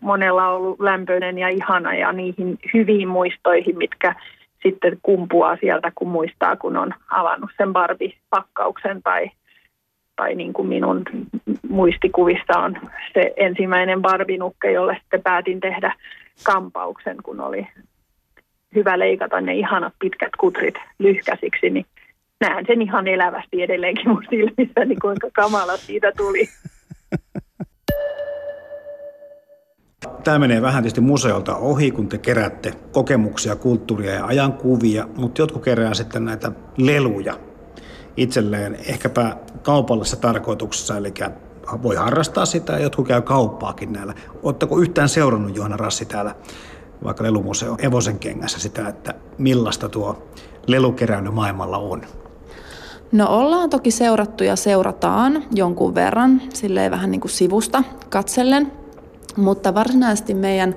monella 0.02 0.48
ollut 0.48 0.80
lämpöinen 0.80 1.38
ja 1.38 1.48
ihana 1.48 1.94
ja 1.94 2.12
niihin 2.12 2.58
hyviin 2.74 3.08
muistoihin, 3.08 3.78
mitkä 3.78 4.14
sitten 4.62 4.98
kumpuaa 5.02 5.56
sieltä, 5.56 5.92
kun 5.94 6.08
muistaa, 6.08 6.56
kun 6.56 6.76
on 6.76 6.94
avannut 7.10 7.50
sen 7.56 7.72
Barbie-pakkauksen 7.72 9.02
tai 9.02 9.30
tai 10.16 10.34
niin 10.34 10.52
kuin 10.52 10.68
minun 10.68 11.04
muistikuvissa 11.68 12.58
on 12.58 12.76
se 13.14 13.32
ensimmäinen 13.36 14.02
barbinukke, 14.02 14.72
jolle 14.72 14.96
sitten 15.00 15.22
päätin 15.22 15.60
tehdä 15.60 15.94
kampauksen, 16.44 17.16
kun 17.22 17.40
oli 17.40 17.66
hyvä 18.74 18.98
leikata 18.98 19.40
ne 19.40 19.54
ihanat 19.54 19.92
pitkät 19.98 20.36
kutrit 20.38 20.74
lyhkäsiksi, 20.98 21.70
niin 21.70 21.86
näen 22.40 22.66
sen 22.66 22.82
ihan 22.82 23.08
elävästi 23.08 23.62
edelleenkin 23.62 24.08
mun 24.08 24.24
silmissä, 24.30 24.84
niin 24.84 25.00
kuinka 25.00 25.28
kamala 25.32 25.76
siitä 25.76 26.12
tuli. 26.16 26.48
Tämä 30.24 30.38
menee 30.38 30.62
vähän 30.62 30.82
tietysti 30.82 31.00
museolta 31.00 31.56
ohi, 31.56 31.90
kun 31.90 32.08
te 32.08 32.18
keräätte 32.18 32.72
kokemuksia, 32.92 33.56
kulttuuria 33.56 34.14
ja 34.14 34.26
ajankuvia, 34.26 35.08
mutta 35.16 35.42
jotkut 35.42 35.62
kerää 35.62 35.94
sitten 35.94 36.24
näitä 36.24 36.52
leluja 36.76 37.34
itselleen 38.16 38.78
ehkäpä 38.86 39.36
kaupallisessa 39.62 40.16
tarkoituksessa, 40.16 40.96
eli 40.96 41.14
voi 41.82 41.96
harrastaa 41.96 42.46
sitä 42.46 42.72
ja 42.72 42.78
jotkut 42.78 43.08
käy 43.08 43.22
kauppaakin 43.22 43.92
näillä. 43.92 44.14
Oletteko 44.42 44.78
yhtään 44.78 45.08
seurannut 45.08 45.56
Johanna 45.56 45.76
Rassi 45.76 46.04
täällä 46.04 46.34
vaikka 47.04 47.24
Lelumuseo 47.24 47.76
Evosen 47.78 48.18
kengässä 48.18 48.58
sitä, 48.58 48.88
että 48.88 49.14
millaista 49.38 49.88
tuo 49.88 50.28
lelukeräily 50.66 51.30
maailmalla 51.30 51.78
on? 51.78 52.02
No 53.12 53.26
ollaan 53.28 53.70
toki 53.70 53.90
seurattu 53.90 54.44
ja 54.44 54.56
seurataan 54.56 55.42
jonkun 55.54 55.94
verran, 55.94 56.42
silleen 56.54 56.90
vähän 56.90 57.10
niin 57.10 57.20
kuin 57.20 57.30
sivusta 57.30 57.82
katsellen, 58.08 58.72
mutta 59.36 59.74
varsinaisesti 59.74 60.34
meidän 60.34 60.74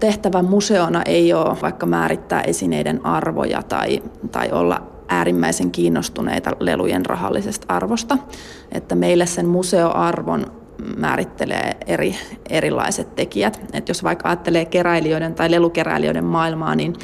tehtävä 0.00 0.42
museona 0.42 1.02
ei 1.02 1.32
ole 1.32 1.56
vaikka 1.62 1.86
määrittää 1.86 2.40
esineiden 2.40 3.06
arvoja 3.06 3.62
tai, 3.62 4.02
tai 4.32 4.50
olla 4.52 4.82
äärimmäisen 5.08 5.70
kiinnostuneita 5.70 6.50
lelujen 6.60 7.06
rahallisesta 7.06 7.74
arvosta, 7.74 8.18
että 8.72 8.94
meille 8.94 9.26
sen 9.26 9.46
museoarvon 9.46 10.52
määrittelee 10.96 11.76
eri, 11.86 12.14
erilaiset 12.48 13.14
tekijät. 13.14 13.60
Et 13.72 13.88
jos 13.88 14.02
vaikka 14.02 14.28
ajattelee 14.28 14.64
keräilijöiden 14.64 15.34
tai 15.34 15.50
lelukeräilijöiden 15.50 16.24
maailmaa, 16.24 16.74
niin 16.74 16.94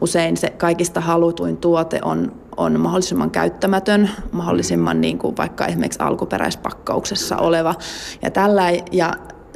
usein 0.00 0.36
se 0.36 0.50
kaikista 0.50 1.00
halutuin 1.00 1.56
tuote 1.56 1.98
on, 2.02 2.32
on 2.56 2.80
mahdollisimman 2.80 3.30
käyttämätön, 3.30 4.10
mahdollisimman 4.32 5.00
niin 5.00 5.18
kuin 5.18 5.36
vaikka 5.36 5.66
esimerkiksi 5.66 6.02
alkuperäispakkauksessa 6.02 7.36
oleva. 7.36 7.74
Ja, 8.22 8.30
tällä, 8.30 8.70
ja 8.92 9.12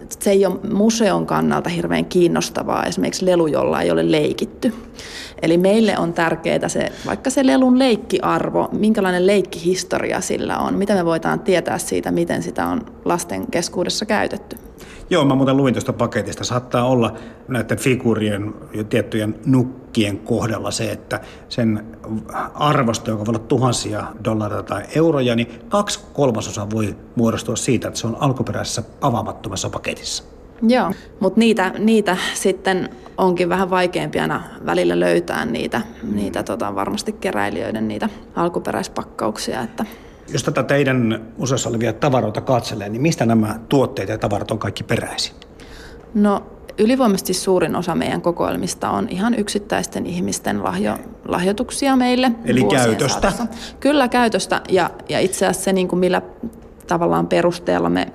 se 0.08 0.30
ei 0.30 0.46
ole 0.46 0.58
museon 0.72 1.26
kannalta 1.26 1.70
hirveän 1.70 2.04
kiinnostavaa 2.04 2.84
esimerkiksi 2.84 3.26
lelu, 3.26 3.46
jolla 3.46 3.82
ei 3.82 3.90
ole 3.90 4.10
leikitty. 4.10 4.74
Eli 5.42 5.58
meille 5.58 5.98
on 5.98 6.12
tärkeää 6.12 6.68
se, 6.68 6.92
vaikka 7.06 7.30
se 7.30 7.46
lelun 7.46 7.78
leikkiarvo, 7.78 8.68
minkälainen 8.72 9.26
leikkihistoria 9.26 10.20
sillä 10.20 10.58
on, 10.58 10.74
mitä 10.74 10.94
me 10.94 11.04
voidaan 11.04 11.40
tietää 11.40 11.78
siitä, 11.78 12.10
miten 12.10 12.42
sitä 12.42 12.66
on 12.66 12.86
lasten 13.04 13.46
keskuudessa 13.50 14.06
käytetty. 14.06 14.65
Joo, 15.10 15.24
mä 15.24 15.34
muuten 15.34 15.56
luin 15.56 15.74
tuosta 15.74 15.92
paketista. 15.92 16.44
Saattaa 16.44 16.86
olla 16.86 17.14
näiden 17.48 17.78
figuurien 17.78 18.54
ja 18.74 18.84
tiettyjen 18.84 19.34
nukkien 19.46 20.18
kohdalla 20.18 20.70
se, 20.70 20.90
että 20.90 21.20
sen 21.48 21.86
arvosto, 22.54 23.10
joka 23.10 23.26
voi 23.26 23.30
olla 23.30 23.46
tuhansia 23.48 24.04
dollareita 24.24 24.62
tai 24.62 24.82
euroja, 24.94 25.36
niin 25.36 25.48
kaksi 25.68 26.00
kolmasosaa 26.12 26.70
voi 26.70 26.96
muodostua 27.14 27.56
siitä, 27.56 27.88
että 27.88 28.00
se 28.00 28.06
on 28.06 28.16
alkuperäisessä 28.20 28.82
avaamattomassa 29.00 29.70
paketissa. 29.70 30.24
Joo, 30.62 30.92
mutta 31.20 31.40
niitä, 31.40 31.72
niitä 31.78 32.16
sitten 32.34 32.90
onkin 33.18 33.48
vähän 33.48 33.70
vaikeampia 33.70 34.40
välillä 34.66 35.00
löytää 35.00 35.44
niitä, 35.44 35.80
niitä 36.12 36.42
tota, 36.42 36.74
varmasti 36.74 37.12
keräilijöiden 37.12 37.88
niitä 37.88 38.08
alkuperäispakkauksia. 38.36 39.62
Että 39.62 39.84
jos 40.32 40.42
tätä 40.42 40.62
teidän 40.62 41.24
museossa 41.38 41.68
olevia 41.68 41.92
tavaroita 41.92 42.40
katselee, 42.40 42.88
niin 42.88 43.02
mistä 43.02 43.26
nämä 43.26 43.58
tuotteet 43.68 44.08
ja 44.08 44.18
tavarat 44.18 44.50
on 44.50 44.58
kaikki 44.58 44.84
peräisin? 44.84 45.34
No 46.14 46.42
ylivoimaisesti 46.78 47.34
suurin 47.34 47.76
osa 47.76 47.94
meidän 47.94 48.22
kokoelmista 48.22 48.90
on 48.90 49.08
ihan 49.08 49.34
yksittäisten 49.34 50.06
ihmisten 50.06 50.64
lahjo, 50.64 50.98
lahjoituksia 51.28 51.96
meille. 51.96 52.32
Eli 52.44 52.64
käytöstä? 52.64 53.20
Saatossa. 53.20 53.46
Kyllä 53.80 54.08
käytöstä 54.08 54.60
ja, 54.68 54.90
ja 55.08 55.20
itse 55.20 55.46
asiassa 55.46 55.64
se, 55.64 55.72
niin 55.72 55.88
kuin 55.88 56.00
millä 56.00 56.22
tavallaan 56.86 57.26
perusteella 57.26 57.90
me 57.90 58.12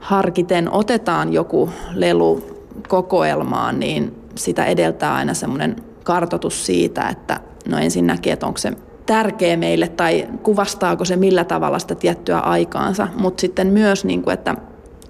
harkiten 0.00 0.72
otetaan 0.72 1.32
joku 1.32 1.70
lelu 1.94 2.60
kokoelmaan, 2.88 3.80
niin 3.80 4.14
sitä 4.34 4.64
edeltää 4.64 5.14
aina 5.14 5.34
semmoinen 5.34 5.76
kartotus 6.04 6.66
siitä, 6.66 7.08
että 7.08 7.40
no 7.68 7.78
ensinnäkin, 7.78 8.32
että 8.32 8.46
onko 8.46 8.58
se 8.58 8.72
tärkeä 9.10 9.56
meille 9.56 9.88
tai 9.88 10.28
kuvastaako 10.42 11.04
se 11.04 11.16
millä 11.16 11.44
tavalla 11.44 11.78
sitä 11.78 11.94
tiettyä 11.94 12.38
aikaansa, 12.38 13.08
mutta 13.16 13.40
sitten 13.40 13.66
myös, 13.66 14.04
niin 14.04 14.22
kuin, 14.22 14.34
että 14.34 14.56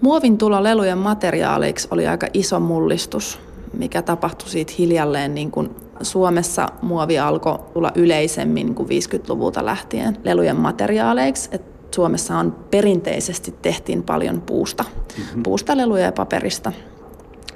muovin 0.00 0.38
tulo 0.38 0.62
lelujen 0.62 0.98
materiaaliksi 0.98 1.88
oli 1.90 2.06
aika 2.06 2.26
iso 2.34 2.60
mullistus 2.60 3.38
mikä 3.72 4.02
tapahtui 4.02 4.48
siitä 4.48 4.72
hiljalleen 4.78 5.34
niin 5.34 5.50
kuin 5.50 5.70
Suomessa 6.02 6.68
muovi 6.82 7.18
alkoi 7.18 7.58
tulla 7.72 7.92
yleisemmin 7.94 8.74
kuin 8.74 8.88
50-luvulta 8.88 9.64
lähtien 9.66 10.16
lelujen 10.24 10.56
materiaaleiksi. 10.56 11.48
Et 11.52 11.62
Suomessa 11.94 12.38
on 12.38 12.56
perinteisesti 12.70 13.54
tehtiin 13.62 14.02
paljon 14.02 14.40
puusta, 14.40 14.84
mm-hmm. 14.84 15.42
puusta 15.42 15.76
leluja 15.76 16.04
ja 16.04 16.12
paperista, 16.12 16.72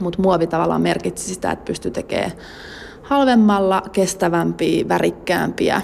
mutta 0.00 0.22
muovi 0.22 0.46
tavallaan 0.46 0.82
merkitsi 0.82 1.34
sitä, 1.34 1.50
että 1.50 1.64
pystyi 1.64 1.90
tekemään 1.90 2.32
halvemmalla 3.02 3.82
kestävämpiä, 3.92 4.88
värikkäämpiä 4.88 5.82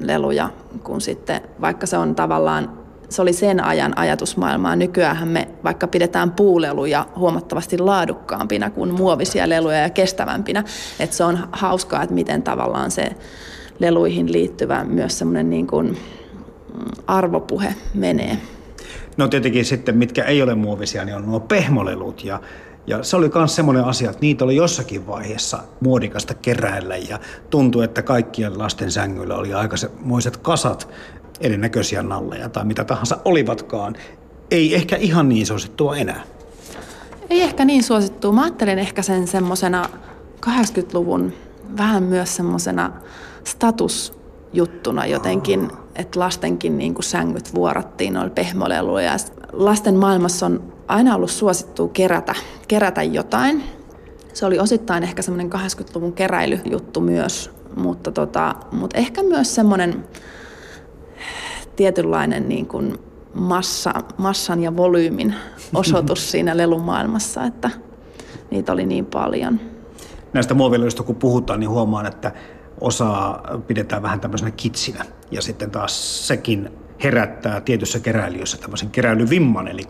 leluja, 0.00 0.50
kun 0.82 1.00
sitten 1.00 1.40
vaikka 1.60 1.86
se 1.86 1.98
on 1.98 2.14
tavallaan 2.14 2.78
se 3.08 3.22
oli 3.22 3.32
sen 3.32 3.64
ajan 3.64 3.98
ajatusmaailmaa. 3.98 4.76
Nykyään 4.76 5.28
me 5.28 5.48
vaikka 5.64 5.86
pidetään 5.86 6.30
puuleluja 6.30 7.06
huomattavasti 7.16 7.78
laadukkaampina 7.78 8.70
kuin 8.70 8.94
muovisia 8.94 9.48
leluja 9.48 9.78
ja 9.78 9.90
kestävämpinä. 9.90 10.64
Että 11.00 11.16
se 11.16 11.24
on 11.24 11.38
hauskaa, 11.52 12.02
että 12.02 12.14
miten 12.14 12.42
tavallaan 12.42 12.90
se 12.90 13.10
leluihin 13.78 14.32
liittyvä 14.32 14.84
myös 14.84 15.18
semmoinen 15.18 15.50
niin 15.50 15.66
kuin 15.66 15.86
mm, 15.86 15.96
arvopuhe 17.06 17.74
menee. 17.94 18.38
No 19.16 19.28
tietenkin 19.28 19.64
sitten, 19.64 19.96
mitkä 19.96 20.24
ei 20.24 20.42
ole 20.42 20.54
muovisia, 20.54 21.04
niin 21.04 21.16
on 21.16 21.26
nuo 21.26 21.40
pehmolelut 21.40 22.24
ja 22.24 22.40
ja 22.88 23.02
se 23.02 23.16
oli 23.16 23.30
myös 23.34 23.54
semmoinen 23.56 23.84
asia, 23.84 24.10
että 24.10 24.20
niitä 24.20 24.44
oli 24.44 24.56
jossakin 24.56 25.06
vaiheessa 25.06 25.58
muodikasta 25.80 26.34
keräillä 26.34 26.96
ja 26.96 27.18
tuntui, 27.50 27.84
että 27.84 28.02
kaikkien 28.02 28.58
lasten 28.58 28.90
sängyillä 28.90 29.36
oli 29.36 29.54
aikamoiset 29.54 30.36
kasat 30.36 30.88
erinäköisiä 31.40 32.02
nalleja 32.02 32.48
tai 32.48 32.64
mitä 32.64 32.84
tahansa 32.84 33.18
olivatkaan, 33.24 33.96
ei 34.50 34.74
ehkä 34.74 34.96
ihan 34.96 35.28
niin 35.28 35.46
suosittua 35.46 35.96
enää. 35.96 36.22
Ei 37.30 37.42
ehkä 37.42 37.64
niin 37.64 37.82
suosittua. 37.82 38.32
Mä 38.32 38.42
ajattelin 38.42 38.78
ehkä 38.78 39.02
sen 39.02 39.26
semmoisena 39.26 39.88
80-luvun 40.46 41.32
vähän 41.78 42.02
myös 42.02 42.36
semmoisena 42.36 42.92
statusjuttuna 43.44 45.06
jotenkin, 45.06 45.70
että 45.94 46.20
lastenkin 46.20 46.78
niin 46.78 46.94
kuin 46.94 47.04
sängyt 47.04 47.54
vuorattiin 47.54 48.14
noilla 48.14 48.30
pehmoleluilla. 48.30 49.16
Lasten 49.52 49.94
maailmassa 49.94 50.46
on 50.46 50.77
aina 50.88 51.14
ollut 51.14 51.30
suosittua 51.30 51.88
kerätä, 51.88 52.34
kerätä 52.68 53.02
jotain. 53.02 53.62
Se 54.32 54.46
oli 54.46 54.58
osittain 54.58 55.02
ehkä 55.02 55.22
semmoinen 55.22 55.52
80-luvun 55.52 56.12
keräilyjuttu 56.12 57.00
myös, 57.00 57.50
mutta, 57.76 58.12
tota, 58.12 58.54
mutta 58.72 58.98
ehkä 58.98 59.22
myös 59.22 59.54
semmoinen 59.54 60.04
tietynlainen 61.76 62.48
niin 62.48 62.66
kuin 62.66 62.98
massa, 63.34 63.94
massan 64.16 64.62
ja 64.62 64.76
volyymin 64.76 65.34
osoitus 65.74 66.30
siinä 66.30 66.56
lelumaailmassa, 66.56 67.44
että 67.44 67.70
niitä 68.50 68.72
oli 68.72 68.86
niin 68.86 69.06
paljon. 69.06 69.60
Näistä 70.32 70.54
muovileluista 70.54 71.02
kun 71.02 71.16
puhutaan, 71.16 71.60
niin 71.60 71.70
huomaan, 71.70 72.06
että 72.06 72.32
osaa 72.80 73.42
pidetään 73.66 74.02
vähän 74.02 74.20
tämmöisenä 74.20 74.50
kitsinä. 74.50 75.04
Ja 75.30 75.42
sitten 75.42 75.70
taas 75.70 76.26
sekin 76.28 76.70
herättää 77.04 77.60
tietyssä 77.60 78.00
keräilijössä 78.00 78.56
tämmöisen 78.56 78.90
keräilyvimman, 78.90 79.68
eli 79.68 79.82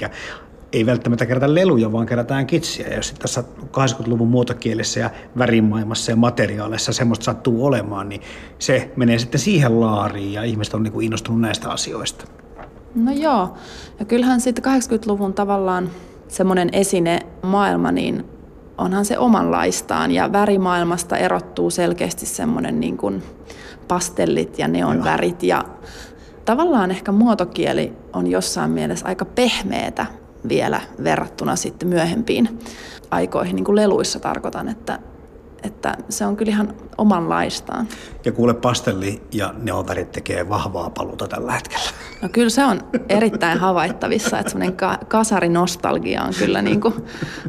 ei 0.72 0.86
välttämättä 0.86 1.26
kerätä 1.26 1.54
leluja, 1.54 1.92
vaan 1.92 2.06
kerätään 2.06 2.46
kitsiä. 2.46 2.88
Ja 2.88 2.96
jos 2.96 3.14
tässä 3.18 3.44
80-luvun 3.64 4.28
muotokielessä 4.28 5.00
ja 5.00 5.10
värimaailmassa 5.38 6.12
ja 6.12 6.16
materiaaleissa 6.16 6.92
semmoista 6.92 7.24
sattuu 7.24 7.66
olemaan, 7.66 8.08
niin 8.08 8.20
se 8.58 8.90
menee 8.96 9.18
sitten 9.18 9.40
siihen 9.40 9.80
laariin 9.80 10.32
ja 10.32 10.42
ihmiset 10.42 10.74
on 10.74 10.82
niin 10.82 11.02
innostunut 11.02 11.40
näistä 11.40 11.70
asioista. 11.70 12.24
No 12.94 13.12
joo, 13.12 13.54
ja 13.98 14.04
kyllähän 14.04 14.40
sitten 14.40 14.64
80-luvun 14.64 15.34
tavallaan 15.34 15.90
semmoinen 16.28 16.68
esine 16.72 17.20
maailma, 17.42 17.92
niin 17.92 18.24
onhan 18.78 19.04
se 19.04 19.18
omanlaistaan. 19.18 20.10
Ja 20.10 20.32
värimaailmasta 20.32 21.16
erottuu 21.16 21.70
selkeästi 21.70 22.26
semmoinen 22.26 22.80
niin 22.80 22.96
kuin 22.96 23.22
pastellit 23.88 24.58
ja 24.58 24.68
neon 24.68 25.04
värit 25.04 25.42
ja 25.42 25.64
tavallaan 26.44 26.90
ehkä 26.90 27.12
muotokieli 27.12 27.92
on 28.12 28.26
jossain 28.26 28.70
mielessä 28.70 29.06
aika 29.06 29.24
pehmeätä 29.24 30.06
vielä 30.48 30.80
verrattuna 31.04 31.56
sitten 31.56 31.88
myöhempiin 31.88 32.58
aikoihin, 33.10 33.56
niin 33.56 33.64
kuin 33.64 33.76
leluissa 33.76 34.20
tarkoitan, 34.20 34.68
että, 34.68 34.98
että 35.62 35.96
se 36.08 36.26
on 36.26 36.36
kyllä 36.36 36.50
ihan 36.50 36.74
omanlaistaan. 36.98 37.88
Ja 38.24 38.32
kuule, 38.32 38.54
pastelli 38.54 39.22
ja 39.32 39.54
neonvärit 39.62 40.12
tekee 40.12 40.48
vahvaa 40.48 40.90
paluuta 40.90 41.28
tällä 41.28 41.52
hetkellä. 41.52 41.90
No 42.22 42.28
kyllä 42.28 42.50
se 42.50 42.64
on 42.64 42.80
erittäin 43.08 43.58
havaittavissa, 43.58 44.38
että 44.38 44.50
semmoinen 44.50 44.76
kasarinostalgia 45.08 46.22
on 46.22 46.34
kyllä 46.38 46.62
niin 46.62 46.80
kuin 46.80 46.94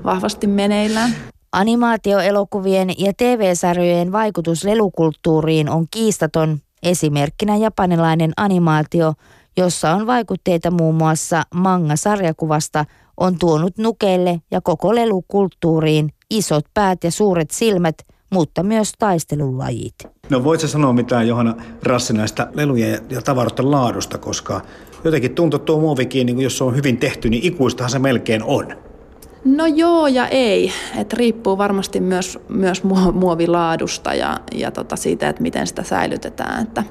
vahvasti 0.04 0.48
meneillään. 0.48 1.16
Animaatioelokuvien 1.52 2.90
ja 2.98 3.14
TV-sarjojen 3.18 4.12
vaikutus 4.12 4.64
lelukulttuuriin 4.64 5.70
on 5.70 5.86
kiistaton, 5.92 6.60
esimerkkinä 6.84 7.56
japanilainen 7.56 8.32
animaatio– 8.38 9.14
jossa 9.60 9.92
on 9.92 10.08
vaikutteita 10.08 10.72
muun 10.72 10.96
muassa 10.96 11.44
manga-sarjakuvasta, 11.56 12.86
on 13.18 13.40
tuonut 13.40 13.78
nukeille 13.78 14.42
ja 14.52 14.62
koko 14.62 14.96
lelukulttuuriin 14.96 16.14
isot 16.30 16.66
päät 16.74 17.04
ja 17.04 17.12
suuret 17.12 17.52
silmät, 17.52 17.96
mutta 18.30 18.64
myös 18.64 18.92
taistelulajit. 19.00 19.96
No 20.30 20.44
voit 20.44 20.62
sanoa 20.62 20.94
mitään 20.94 21.28
Johanna 21.28 21.56
Rassi 21.84 22.14
näistä 22.14 22.48
lelujen 22.54 23.00
ja 23.10 23.22
tavaroiden 23.22 23.72
laadusta, 23.72 24.18
koska 24.18 24.62
jotenkin 25.04 25.36
tuntuu, 25.36 25.58
että 25.58 25.66
tuo 25.66 25.80
muovikin, 25.80 26.26
niin 26.26 26.42
jos 26.42 26.58
se 26.58 26.64
on 26.64 26.76
hyvin 26.76 26.98
tehty, 26.98 27.30
niin 27.30 27.44
ikuistahan 27.44 27.90
se 27.90 28.00
melkein 28.00 28.44
on. 28.44 28.68
No 29.46 29.66
joo 29.66 30.08
ja 30.08 30.28
ei. 30.28 30.72
Et 30.98 31.14
riippuu 31.14 31.58
varmasti 31.58 32.00
myös, 32.00 32.40
myös 32.50 32.84
muovilaadusta 33.14 34.14
ja, 34.14 34.40
ja 34.52 34.72
tota 34.72 34.96
siitä, 34.96 35.30
että 35.30 35.42
miten 35.42 35.68
sitä 35.68 35.84
säilytetään. 35.84 36.64
Että 36.64 36.84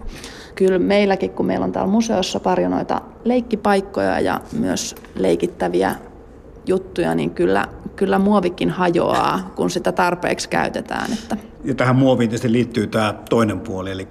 kyllä 0.59 0.79
meilläkin, 0.79 1.31
kun 1.31 1.47
meillä 1.47 1.65
on 1.65 1.73
täällä 1.73 1.93
museossa 1.93 2.41
paljon 2.41 2.71
noita 2.71 3.01
leikkipaikkoja 3.25 4.21
ja 4.21 4.41
myös 4.59 4.95
leikittäviä 5.15 5.95
juttuja, 6.67 7.15
niin 7.15 7.31
kyllä, 7.31 7.69
kyllä 7.97 8.19
muovikin 8.19 8.71
hajoaa, 8.71 9.53
kun 9.57 9.71
sitä 9.71 9.93
tarpeeksi 9.93 10.49
käytetään. 10.49 11.13
Että. 11.13 11.37
Ja 11.65 11.75
tähän 11.75 11.97
muoviin 11.97 12.31
tietysti 12.31 12.53
liittyy 12.53 12.87
tämä 12.87 13.15
toinen 13.31 13.61
puoli, 13.61 13.91
eli 13.91 14.09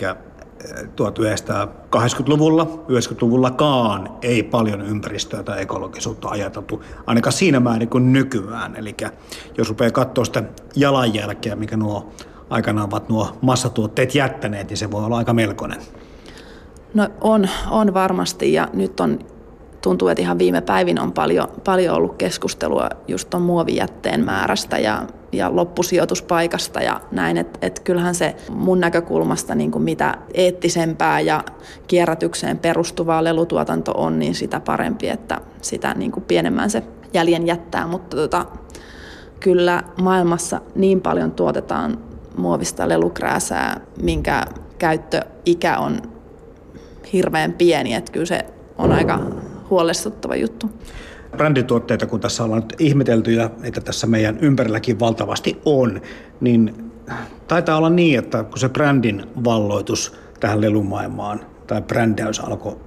1980-luvulla, 0.73 2.63
90-luvullakaan 2.63 4.09
ei 4.21 4.43
paljon 4.43 4.81
ympäristöä 4.81 5.43
tai 5.43 5.61
ekologisuutta 5.61 6.29
ajateltu, 6.29 6.83
ainakaan 7.05 7.33
siinä 7.33 7.59
määrin 7.59 7.89
kuin 7.89 8.13
nykyään. 8.13 8.75
Eli 8.75 8.95
jos 9.57 9.69
rupeaa 9.69 9.91
katsoa 9.91 10.25
sitä 10.25 10.43
jalanjälkeä, 10.75 11.55
mikä 11.55 11.77
nuo 11.77 12.11
aikanaan 12.49 12.87
ovat 12.87 13.09
nuo 13.09 13.37
massatuotteet 13.41 14.15
jättäneet, 14.15 14.69
niin 14.69 14.77
se 14.77 14.91
voi 14.91 15.05
olla 15.05 15.17
aika 15.17 15.33
melkoinen. 15.33 15.79
No 16.93 17.09
on, 17.21 17.49
on 17.69 17.93
varmasti 17.93 18.53
ja 18.53 18.67
nyt 18.73 18.99
on 18.99 19.19
tuntuu, 19.81 20.07
että 20.07 20.21
ihan 20.21 20.37
viime 20.37 20.61
päivin 20.61 20.99
on 20.99 21.13
paljon, 21.13 21.47
paljon 21.65 21.95
ollut 21.95 22.15
keskustelua 22.15 22.89
just 23.07 23.29
tuon 23.29 23.43
muovijätteen 23.43 24.25
määrästä 24.25 24.77
ja, 24.77 25.03
ja 25.31 25.55
loppusijoituspaikasta 25.55 26.81
ja 26.81 27.01
näin, 27.11 27.37
että 27.37 27.59
et 27.61 27.79
kyllähän 27.79 28.15
se 28.15 28.35
mun 28.49 28.79
näkökulmasta 28.79 29.55
niin 29.55 29.71
kuin 29.71 29.83
mitä 29.83 30.17
eettisempää 30.33 31.19
ja 31.19 31.43
kierrätykseen 31.87 32.57
perustuvaa 32.57 33.23
lelutuotanto 33.23 33.91
on, 33.91 34.19
niin 34.19 34.35
sitä 34.35 34.59
parempi, 34.59 35.09
että 35.09 35.41
sitä 35.61 35.93
niin 35.93 36.11
kuin 36.11 36.23
pienemmän 36.23 36.69
se 36.69 36.83
jäljen 37.13 37.47
jättää, 37.47 37.87
mutta 37.87 38.17
tota, 38.17 38.45
kyllä 39.39 39.83
maailmassa 40.01 40.61
niin 40.75 41.01
paljon 41.01 41.31
tuotetaan 41.31 41.97
muovista 42.37 42.89
lelukrääsää, 42.89 43.81
minkä 44.01 44.45
käyttöikä 44.77 45.77
on 45.77 46.16
hirveän 47.13 47.53
pieni, 47.53 47.93
että 47.93 48.11
kyllä 48.11 48.25
se 48.25 48.45
on 48.77 48.91
aika 48.91 49.19
huolestuttava 49.69 50.35
juttu. 50.35 50.69
Brändituotteita, 51.37 52.05
kun 52.05 52.19
tässä 52.19 52.43
ollaan 52.43 52.61
nyt 52.61 52.81
ihmetelty 52.81 53.33
ja 53.33 53.49
että 53.63 53.81
tässä 53.81 54.07
meidän 54.07 54.37
ympärilläkin 54.41 54.99
valtavasti 54.99 55.61
on, 55.65 56.01
niin 56.41 56.91
taitaa 57.47 57.77
olla 57.77 57.89
niin, 57.89 58.19
että 58.19 58.43
kun 58.43 58.59
se 58.59 58.69
brändin 58.69 59.23
valloitus 59.43 60.15
tähän 60.39 60.61
lelumaailmaan, 60.61 61.39
tai 61.67 61.81
brändäys 61.81 62.39
alkoi 62.39 62.77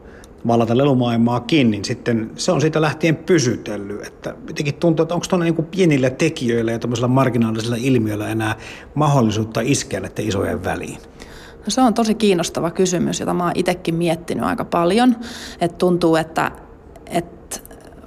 vallata 0.47 0.77
lelumaailmaakin, 0.77 1.71
niin 1.71 1.85
sitten 1.85 2.31
se 2.37 2.53
on 2.53 2.61
siitä 2.61 2.81
lähtien 2.81 3.17
pysytellyt. 3.17 4.07
Että 4.07 4.35
jotenkin 4.49 4.75
tuntuu, 4.75 5.03
että 5.03 5.15
onko 5.15 5.27
tuonne 5.31 5.51
niin 5.51 5.65
pienillä 5.65 6.11
tekijöillä 6.11 6.73
ja 6.73 6.79
tämmöisillä 6.79 7.09
marginaalisilla 7.09 7.77
ilmiöillä 7.79 8.29
enää 8.29 8.57
mahdollisuutta 8.95 9.61
iskeä 9.61 10.01
näiden 10.01 10.29
isojen 10.29 10.65
väliin? 10.65 10.99
No 11.61 11.71
se 11.71 11.81
on 11.81 11.95
tosi 11.95 12.15
kiinnostava 12.15 12.71
kysymys, 12.71 13.21
jota 13.21 13.35
mä 13.35 13.45
oon 13.45 13.53
itsekin 13.55 13.95
miettinyt 13.95 14.45
aika 14.45 14.65
paljon. 14.65 15.17
Että 15.61 15.79
tuntuu, 15.79 16.17
että, 16.17 16.53
että 17.07 17.61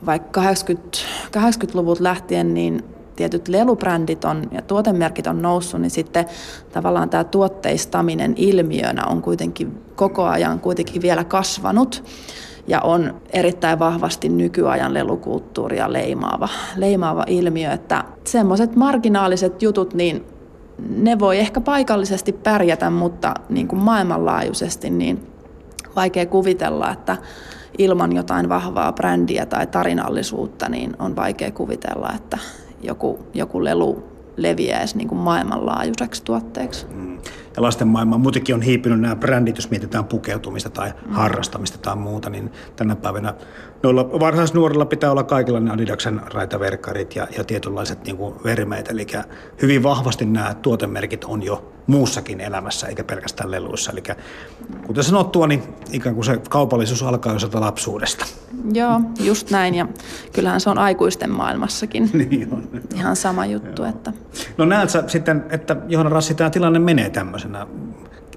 vaikka 0.05 0.41
80, 0.41 0.97
80-luvut 1.37 1.99
lähtien 1.99 2.53
niin 2.53 2.83
tietyt 3.15 3.47
lelubrändit 3.47 4.25
on 4.25 4.43
ja 4.51 4.61
tuotemerkit 4.61 5.27
on 5.27 5.41
noussut, 5.41 5.81
niin 5.81 5.91
sitten 5.91 6.25
tavallaan 6.73 7.09
tämä 7.09 7.23
tuotteistaminen 7.23 8.33
ilmiönä 8.37 9.05
on 9.05 9.21
kuitenkin 9.21 9.81
koko 9.95 10.23
ajan 10.23 10.59
kuitenkin 10.59 11.01
vielä 11.01 11.23
kasvanut 11.23 12.03
ja 12.67 12.81
on 12.81 13.21
erittäin 13.33 13.79
vahvasti 13.79 14.29
nykyajan 14.29 14.93
lelukulttuuria 14.93 15.93
leimaava, 15.93 16.49
leimaava 16.75 17.23
ilmiö, 17.27 17.71
että 17.71 18.03
semmoiset 18.23 18.75
marginaaliset 18.75 19.61
jutut, 19.61 19.93
niin 19.93 20.25
ne 20.89 21.19
voi 21.19 21.39
ehkä 21.39 21.61
paikallisesti 21.61 22.31
pärjätä, 22.31 22.89
mutta 22.89 23.33
niin 23.49 23.67
kuin 23.67 23.79
maailmanlaajuisesti 23.79 24.89
niin 24.89 25.27
vaikea 25.95 26.25
kuvitella, 26.25 26.91
että 26.91 27.17
ilman 27.77 28.15
jotain 28.15 28.49
vahvaa 28.49 28.93
brändiä 28.93 29.45
tai 29.45 29.67
tarinallisuutta, 29.67 30.69
niin 30.69 30.95
on 30.99 31.15
vaikea 31.15 31.51
kuvitella, 31.51 32.09
että 32.15 32.37
joku, 32.81 33.19
joku 33.33 33.63
lelu 33.63 34.03
leviäisi 34.37 34.97
niin 34.97 35.07
kuin 35.07 35.19
maailmanlaajuiseksi 35.19 36.23
tuotteeksi. 36.23 36.85
Mm. 36.85 37.17
Ja 37.55 37.61
lasten 37.61 37.87
maailmaan 37.87 38.21
muutenkin 38.21 38.55
on 38.55 38.61
hiipinyt 38.61 38.99
nämä 38.99 39.15
brändit, 39.15 39.55
jos 39.55 39.69
mietitään 39.69 40.05
pukeutumista 40.05 40.69
tai 40.69 40.89
mm. 40.89 41.11
harrastamista 41.13 41.77
tai 41.77 41.95
muuta, 41.95 42.29
niin 42.29 42.51
tänä 42.75 42.95
päivänä 42.95 43.33
noilla 43.83 44.19
varhaisnuorilla 44.19 44.85
pitää 44.85 45.11
olla 45.11 45.23
kaikilla 45.23 45.59
ne 45.59 45.71
Adidaksen 45.71 46.21
raitaverkkarit 46.33 47.15
ja, 47.15 47.27
ja 47.37 47.43
tietynlaiset 47.43 48.03
niin 48.03 48.17
kuin 48.17 48.35
vermeet. 48.43 48.87
Eli 48.87 49.07
hyvin 49.61 49.83
vahvasti 49.83 50.25
nämä 50.25 50.53
tuotemerkit 50.53 51.23
on 51.23 51.43
jo 51.43 51.73
muussakin 51.87 52.41
elämässä, 52.41 52.87
eikä 52.87 53.03
pelkästään 53.03 53.51
leluissa. 53.51 53.91
Eli 53.91 54.03
kuten 54.87 55.03
sanottua, 55.03 55.47
niin 55.47 55.63
ikään 55.91 56.15
kuin 56.15 56.25
se 56.25 56.41
kaupallisuus 56.49 57.03
alkaa 57.03 57.33
jo 57.33 57.39
sieltä 57.39 57.59
lapsuudesta. 57.59 58.25
Joo, 58.73 59.01
just 59.19 59.51
näin. 59.51 59.75
Ja 59.75 59.87
kyllähän 60.33 60.61
se 60.61 60.69
on 60.69 60.77
aikuisten 60.77 61.31
maailmassakin 61.31 62.09
niin 62.29 62.53
on. 62.53 62.63
ihan 62.95 63.15
sama 63.15 63.45
juttu. 63.45 63.81
Joo. 63.81 63.89
Että... 63.89 64.13
No 64.57 64.65
näet 64.65 64.89
sä 64.89 65.03
sitten, 65.07 65.45
että 65.49 65.75
Johanna 65.87 66.09
Rassi, 66.09 66.35
tämä 66.35 66.49
tilanne 66.49 66.79
menee 66.79 67.09
tämmöisenä 67.43 67.67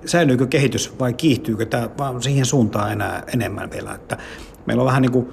säilyykö 0.05 0.47
kehitys 0.47 0.99
vai 0.99 1.13
kiihtyykö 1.13 1.67
tämä 1.67 1.89
vaan 1.99 2.23
siihen 2.23 2.47
suuntaan 2.47 2.93
enää 2.93 3.23
enemmän 3.35 3.71
vielä, 3.71 3.95
että 3.95 4.17
meillä 4.67 4.81
on 4.81 4.87
vähän 4.87 5.03
niin 5.03 5.13
kuin 5.13 5.29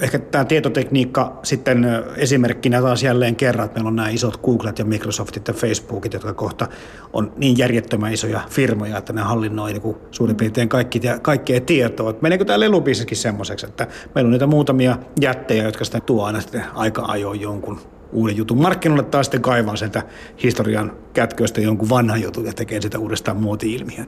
ehkä 0.00 0.18
tämä 0.18 0.44
tietotekniikka 0.44 1.38
sitten 1.42 1.86
esimerkkinä 2.16 2.82
taas 2.82 3.02
jälleen 3.02 3.36
kerran, 3.36 3.64
että 3.64 3.78
meillä 3.78 3.88
on 3.88 3.96
nämä 3.96 4.08
isot 4.08 4.36
Googlet 4.36 4.78
ja 4.78 4.84
Microsoftit 4.84 5.48
ja 5.48 5.54
Facebookit, 5.54 6.12
jotka 6.12 6.34
kohta 6.34 6.68
on 7.12 7.32
niin 7.36 7.58
järjettömän 7.58 8.12
isoja 8.12 8.40
firmoja, 8.50 8.98
että 8.98 9.12
ne 9.12 9.20
hallinnoi 9.20 9.72
niin 9.72 9.96
suurin 10.10 10.36
piirtein 10.36 10.68
kaikki, 10.68 11.00
kaikkea 11.22 11.60
tietoa. 11.60 12.10
Että 12.10 12.22
meneekö 12.22 12.44
tämä 12.44 12.60
lelubisneskin 12.60 13.16
semmoiseksi, 13.16 13.66
että 13.66 13.86
meillä 14.14 14.28
on 14.28 14.32
niitä 14.32 14.46
muutamia 14.46 14.98
jättejä, 15.20 15.64
jotka 15.64 15.84
sitten 15.84 16.02
tuo 16.02 16.24
aina 16.24 16.40
sitten 16.40 16.64
aika 16.74 17.04
ajoin 17.08 17.40
jonkun 17.40 17.80
uuden 18.12 18.36
jutun 18.36 18.62
markkinoille 18.62 19.04
tai 19.04 19.24
sitten 19.24 19.42
kaivaa 19.42 19.76
sieltä 19.76 20.02
historian 20.42 20.92
kätköistä 21.12 21.60
jonkun 21.60 21.90
vanhan 21.90 22.22
jutun 22.22 22.46
ja 22.46 22.52
tekee 22.52 22.80
sitä 22.80 22.98
uudestaan 22.98 23.36
muoti-ilmiön. 23.36 24.06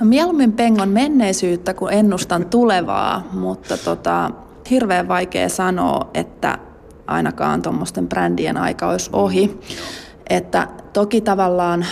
No 0.00 0.06
mieluummin 0.06 0.52
pengon 0.52 0.88
menneisyyttä 0.88 1.74
kuin 1.74 1.94
ennustan 1.94 2.46
tulevaa, 2.46 3.28
mutta 3.32 3.76
tota, 3.76 4.30
hirveän 4.70 5.08
vaikea 5.08 5.48
sanoa, 5.48 6.10
että 6.14 6.58
ainakaan 7.06 7.62
tuommoisten 7.62 8.08
brändien 8.08 8.56
aika 8.56 8.88
olisi 8.88 9.10
ohi. 9.12 9.60
Että 10.30 10.68
toki 10.92 11.20
tavallaan 11.20 11.86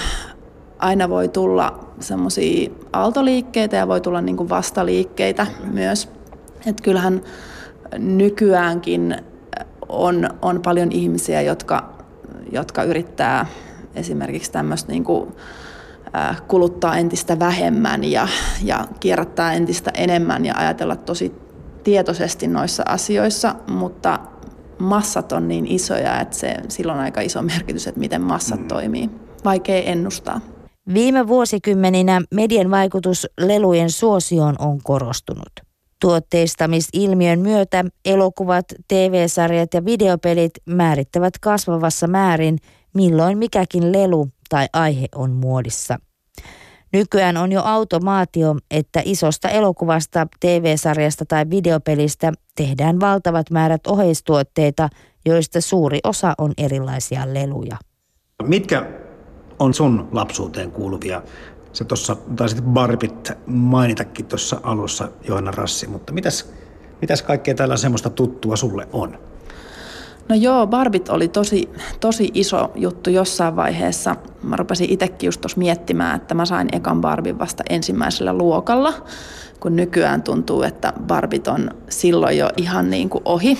aina 0.78 1.08
voi 1.08 1.28
tulla 1.28 1.88
semmoisia 2.00 2.70
aaltoliikkeitä 2.92 3.76
ja 3.76 3.88
voi 3.88 4.00
tulla 4.00 4.20
niin 4.20 4.36
kuin 4.36 4.48
vastaliikkeitä 4.48 5.46
myös. 5.72 6.08
Että 6.66 6.82
kyllähän 6.82 7.22
nykyäänkin 7.98 9.16
on, 9.92 10.30
on 10.42 10.62
paljon 10.62 10.92
ihmisiä, 10.92 11.42
jotka, 11.42 11.92
jotka 12.52 12.82
yrittää 12.82 13.46
esimerkiksi 13.94 14.52
tämmöistä 14.52 14.92
niin 14.92 15.04
kuin, 15.04 15.32
kuluttaa 16.48 16.96
entistä 16.96 17.38
vähemmän 17.38 18.04
ja, 18.04 18.28
ja 18.64 18.88
kierrättää 19.00 19.52
entistä 19.52 19.90
enemmän 19.94 20.44
ja 20.44 20.54
ajatella 20.56 20.96
tosi 20.96 21.32
tietoisesti 21.84 22.46
noissa 22.46 22.82
asioissa, 22.86 23.54
mutta 23.68 24.18
massat 24.78 25.32
on 25.32 25.48
niin 25.48 25.66
isoja, 25.66 26.20
että 26.20 26.36
se, 26.36 26.56
silloin 26.68 26.98
on 26.98 27.04
aika 27.04 27.20
iso 27.20 27.42
merkitys, 27.42 27.86
että 27.86 28.00
miten 28.00 28.22
massat 28.22 28.60
mm. 28.60 28.68
toimii. 28.68 29.10
Vaikea 29.44 29.82
ennustaa. 29.82 30.40
Viime 30.94 31.28
vuosikymmeninä 31.28 32.22
median 32.34 32.70
vaikutus 32.70 33.26
lelujen 33.40 33.90
suosioon 33.90 34.54
on 34.58 34.78
korostunut. 34.82 35.71
Tuotteistamisilmiön 36.02 37.38
myötä 37.38 37.84
elokuvat, 38.04 38.64
TV-sarjat 38.88 39.74
ja 39.74 39.84
videopelit 39.84 40.52
määrittävät 40.66 41.38
kasvavassa 41.38 42.06
määrin, 42.06 42.58
milloin 42.94 43.38
mikäkin 43.38 43.92
lelu 43.92 44.28
tai 44.48 44.66
aihe 44.72 45.06
on 45.14 45.30
muodissa– 45.30 45.98
Nykyään 46.92 47.36
on 47.36 47.52
jo 47.52 47.62
automaatio, 47.64 48.56
että 48.70 49.02
isosta 49.04 49.48
elokuvasta, 49.48 50.26
TV-sarjasta 50.40 51.24
tai 51.28 51.50
videopelistä 51.50 52.32
tehdään 52.54 53.00
valtavat 53.00 53.50
määrät 53.50 53.86
oheistuotteita, 53.86 54.88
joista 55.26 55.60
suuri 55.60 55.98
osa 56.04 56.34
on 56.38 56.52
erilaisia 56.58 57.34
leluja. 57.34 57.76
Mitkä 58.42 58.86
on 59.58 59.74
sun 59.74 60.08
lapsuuteen 60.12 60.72
kuuluvia? 60.72 61.22
Se 61.72 61.84
tuossa 61.84 62.16
taisit 62.36 62.64
Barbit 62.64 63.32
mainitakin 63.46 64.26
tuossa 64.26 64.60
alussa, 64.62 65.08
Johanna 65.28 65.50
Rassi, 65.50 65.86
mutta 65.86 66.12
mitäs, 66.12 66.52
mitäs 67.00 67.22
kaikkea 67.22 67.54
täällä 67.54 67.76
semmoista 67.76 68.10
tuttua 68.10 68.56
sulle 68.56 68.88
on? 68.92 69.18
No 70.28 70.34
joo, 70.34 70.66
Barbit 70.66 71.08
oli 71.08 71.28
tosi, 71.28 71.70
tosi 72.00 72.30
iso 72.34 72.70
juttu 72.74 73.10
jossain 73.10 73.56
vaiheessa. 73.56 74.16
Mä 74.42 74.56
rupesin 74.56 74.90
itsekin 74.90 75.26
just 75.26 75.40
tuossa 75.40 75.58
miettimään, 75.58 76.16
että 76.16 76.34
mä 76.34 76.44
sain 76.44 76.68
ekan 76.72 77.00
Barbin 77.00 77.38
vasta 77.38 77.62
ensimmäisellä 77.70 78.32
luokalla, 78.32 78.94
kun 79.60 79.76
nykyään 79.76 80.22
tuntuu, 80.22 80.62
että 80.62 80.92
Barbit 81.06 81.48
on 81.48 81.70
silloin 81.88 82.38
jo 82.38 82.50
ihan 82.56 82.90
niin 82.90 83.08
kuin 83.08 83.22
ohi 83.24 83.58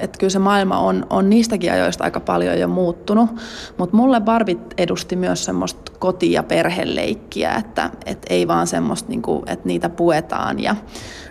että 0.00 0.18
kyllä 0.18 0.30
se 0.30 0.38
maailma 0.38 0.78
on, 0.78 1.06
on 1.10 1.30
niistäkin 1.30 1.72
ajoista 1.72 2.04
aika 2.04 2.20
paljon 2.20 2.58
jo 2.58 2.68
muuttunut, 2.68 3.30
mutta 3.78 3.96
mulle 3.96 4.20
Barbit 4.20 4.74
edusti 4.78 5.16
myös 5.16 5.44
semmoista 5.44 5.92
koti- 5.98 6.32
ja 6.32 6.42
perheleikkiä, 6.42 7.54
että 7.54 7.90
et 8.06 8.26
ei 8.30 8.48
vaan 8.48 8.66
semmoista, 8.66 9.08
niinku, 9.08 9.42
että 9.46 9.66
niitä 9.68 9.88
puetaan 9.88 10.60
ja, 10.62 10.76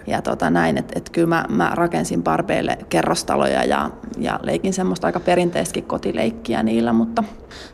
ja 0.07 0.21
tota 0.21 0.49
näin, 0.49 0.77
että 0.77 0.93
et 0.95 1.09
kyllä 1.09 1.27
mä, 1.27 1.45
mä 1.49 1.71
rakensin 1.73 2.23
Barbeille 2.23 2.77
kerrostaloja 2.89 3.63
ja, 3.63 3.91
ja 4.17 4.39
leikin 4.43 4.73
semmoista 4.73 5.07
aika 5.07 5.19
perinteistäkin 5.19 5.83
kotileikkiä 5.83 6.63
niillä, 6.63 6.93
mutta 6.93 7.23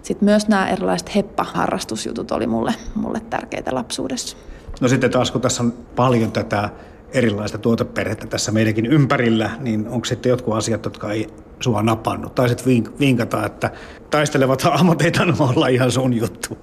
sitten 0.02 0.26
myös 0.26 0.48
nämä 0.48 0.70
erilaiset 0.70 1.16
heppa-harrastusjutut 1.16 2.32
oli 2.32 2.48
mulle, 2.48 2.74
mulle 2.96 3.20
tärkeitä 3.20 3.76
lapsuudessa. 3.76 4.38
No 4.82 4.88
sitten 4.88 5.12
taas 5.12 5.32
kun 5.32 5.42
tässä 5.42 5.64
on 5.64 5.74
paljon 5.96 6.32
tätä 6.32 6.70
erilaista 7.16 7.58
tuoteperhettä 7.58 8.28
tässä 8.28 8.52
meidänkin 8.52 8.86
ympärillä, 8.86 9.52
niin 9.60 9.88
onko 9.88 10.06
sitten 10.06 10.30
jotkut 10.30 10.56
asiat, 10.56 10.86
jotka 10.86 11.12
ei 11.12 11.28
sua 11.60 11.84
napannut? 11.84 12.36
Tai 12.36 12.50
sitten 12.50 12.84
vinkata, 13.00 13.46
että 13.46 13.72
taistelevat 14.10 14.62
hahmot 14.72 15.02
ei 15.02 15.12
olla 15.40 15.68
ihan 15.68 15.92
sun 15.92 16.14
juttu. 16.14 16.58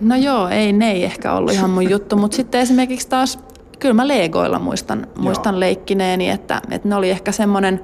No 0.00 0.16
joo, 0.16 0.48
ei, 0.48 0.72
ne 0.72 0.90
ei 0.90 1.04
ehkä 1.04 1.32
ollut 1.32 1.52
ihan 1.52 1.70
mun 1.70 1.90
juttu, 1.90 2.16
mutta 2.16 2.36
sitten 2.36 2.60
esimerkiksi 2.60 3.08
taas, 3.08 3.38
kyllä 3.78 3.94
mä 3.94 4.08
Legoilla 4.08 4.58
muistan, 4.58 5.06
muistan 5.18 5.60
leikkineeni, 5.60 6.30
että, 6.30 6.62
että 6.70 6.88
ne 6.88 6.94
oli 6.94 7.10
ehkä 7.10 7.32
semmoinen, 7.32 7.80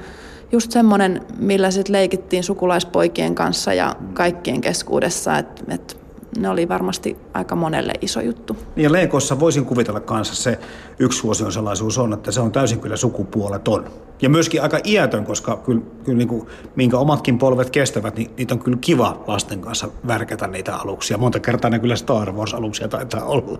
just 0.53 0.71
semmoinen, 0.71 1.21
millä 1.39 1.71
sitten 1.71 1.93
leikittiin 1.93 2.45
sukulaispoikien 2.45 3.35
kanssa 3.35 3.75
ja 3.75 3.97
kaikkien 4.15 4.61
keskuudessa, 4.61 5.39
että, 5.39 5.75
että 5.75 5.95
ne 6.37 6.49
oli 6.49 6.69
varmasti 6.69 7.17
aika 7.35 7.57
monelle 7.57 7.93
iso 8.01 8.21
juttu. 8.21 8.57
Ja 8.77 8.93
Leekossa 8.93 9.41
voisin 9.41 9.65
kuvitella 9.65 10.01
kanssa 10.01 10.35
se 10.35 10.59
yksi 10.99 11.19
suosion 11.19 11.53
salaisuus 11.53 11.99
on, 11.99 12.13
että 12.13 12.33
se 12.33 12.41
on 12.41 12.53
täysin 12.53 12.81
kyllä 12.81 12.97
sukupuoleton. 12.97 13.85
Ja 14.23 14.29
myöskin 14.29 14.63
aika 14.63 14.79
iätön, 14.85 15.25
koska 15.25 15.57
kyllä, 15.57 15.83
kyllä 16.05 16.19
niin 16.19 16.29
kuin, 16.29 16.47
minkä 16.77 16.99
omatkin 16.99 17.39
polvet 17.39 17.71
kestävät, 17.71 18.17
niin 18.17 18.31
niitä 18.37 18.55
on 18.55 18.61
kyllä 18.61 18.79
kiva 18.81 19.25
lasten 19.27 19.61
kanssa 19.61 19.89
värkätä 20.07 20.47
niitä 20.47 20.77
aluksia. 20.77 21.19
Monta 21.19 21.41
kertaa 21.41 21.71
ne 21.71 21.79
kyllä 21.79 21.97
Star 21.97 22.33
Wars-aluksia 22.33 22.89
taitaa 22.89 23.25
olla. 23.25 23.59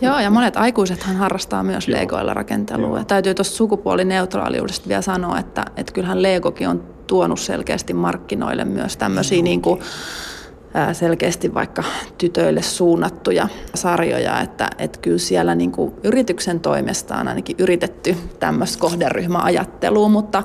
Joo, 0.00 0.20
ja 0.20 0.30
monet 0.30 0.56
aikuisethan 0.56 1.16
harrastaa 1.16 1.62
myös 1.62 1.88
Legoilla 1.88 2.34
rakentelua. 2.34 2.98
Ja 2.98 3.04
täytyy 3.04 3.34
tuosta 3.34 3.56
sukupuolineutraaliudesta 3.56 4.88
vielä 4.88 5.02
sanoa, 5.02 5.38
että, 5.38 5.64
että 5.76 5.92
kyllähän 5.92 6.22
Legokin 6.22 6.68
on 6.68 6.82
tuonut 7.06 7.40
selkeästi 7.40 7.94
markkinoille 7.94 8.64
myös 8.64 8.96
tämmöisiä 8.96 9.42
niin 9.42 9.62
kuin, 9.62 9.80
selkeästi 10.92 11.54
vaikka 11.54 11.84
tytöille 12.18 12.62
suunnattuja 12.62 13.48
sarjoja, 13.74 14.40
että, 14.40 14.70
että 14.78 14.98
kyllä 15.02 15.18
siellä 15.18 15.54
niin 15.54 15.72
kuin 15.72 15.92
yrityksen 16.04 16.60
toimesta 16.60 17.16
on 17.16 17.28
ainakin 17.28 17.56
yritetty 17.58 18.16
tämmöistä 18.40 18.78
kohderyhmäajattelua, 18.78 20.08
mutta 20.08 20.42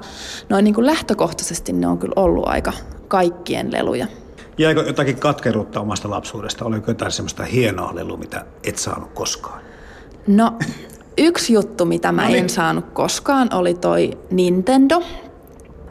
noin 0.49 0.63
niin 0.63 0.75
kuin 0.75 0.85
lähtökohtaisesti 0.85 1.73
ne 1.73 1.87
on 1.87 1.97
kyllä 1.97 2.13
ollut 2.15 2.47
aika 2.47 2.73
kaikkien 3.07 3.71
leluja. 3.71 4.07
Jäikö 4.57 4.83
jotakin 4.87 5.15
katkeruutta 5.15 5.79
omasta 5.79 6.09
lapsuudesta? 6.09 6.65
Oliko 6.65 6.91
jotain 6.91 7.11
semmoista 7.11 7.43
hienoa 7.43 7.95
lelua, 7.95 8.17
mitä 8.17 8.45
et 8.63 8.77
saanut 8.77 9.09
koskaan? 9.13 9.61
No, 10.27 10.53
yksi 11.17 11.53
juttu, 11.53 11.85
mitä 11.85 12.11
mä 12.11 12.21
no 12.21 12.27
niin. 12.27 12.39
en 12.39 12.49
saanut 12.49 12.85
koskaan, 12.93 13.53
oli 13.53 13.73
toi 13.73 14.17
Nintendo 14.31 15.03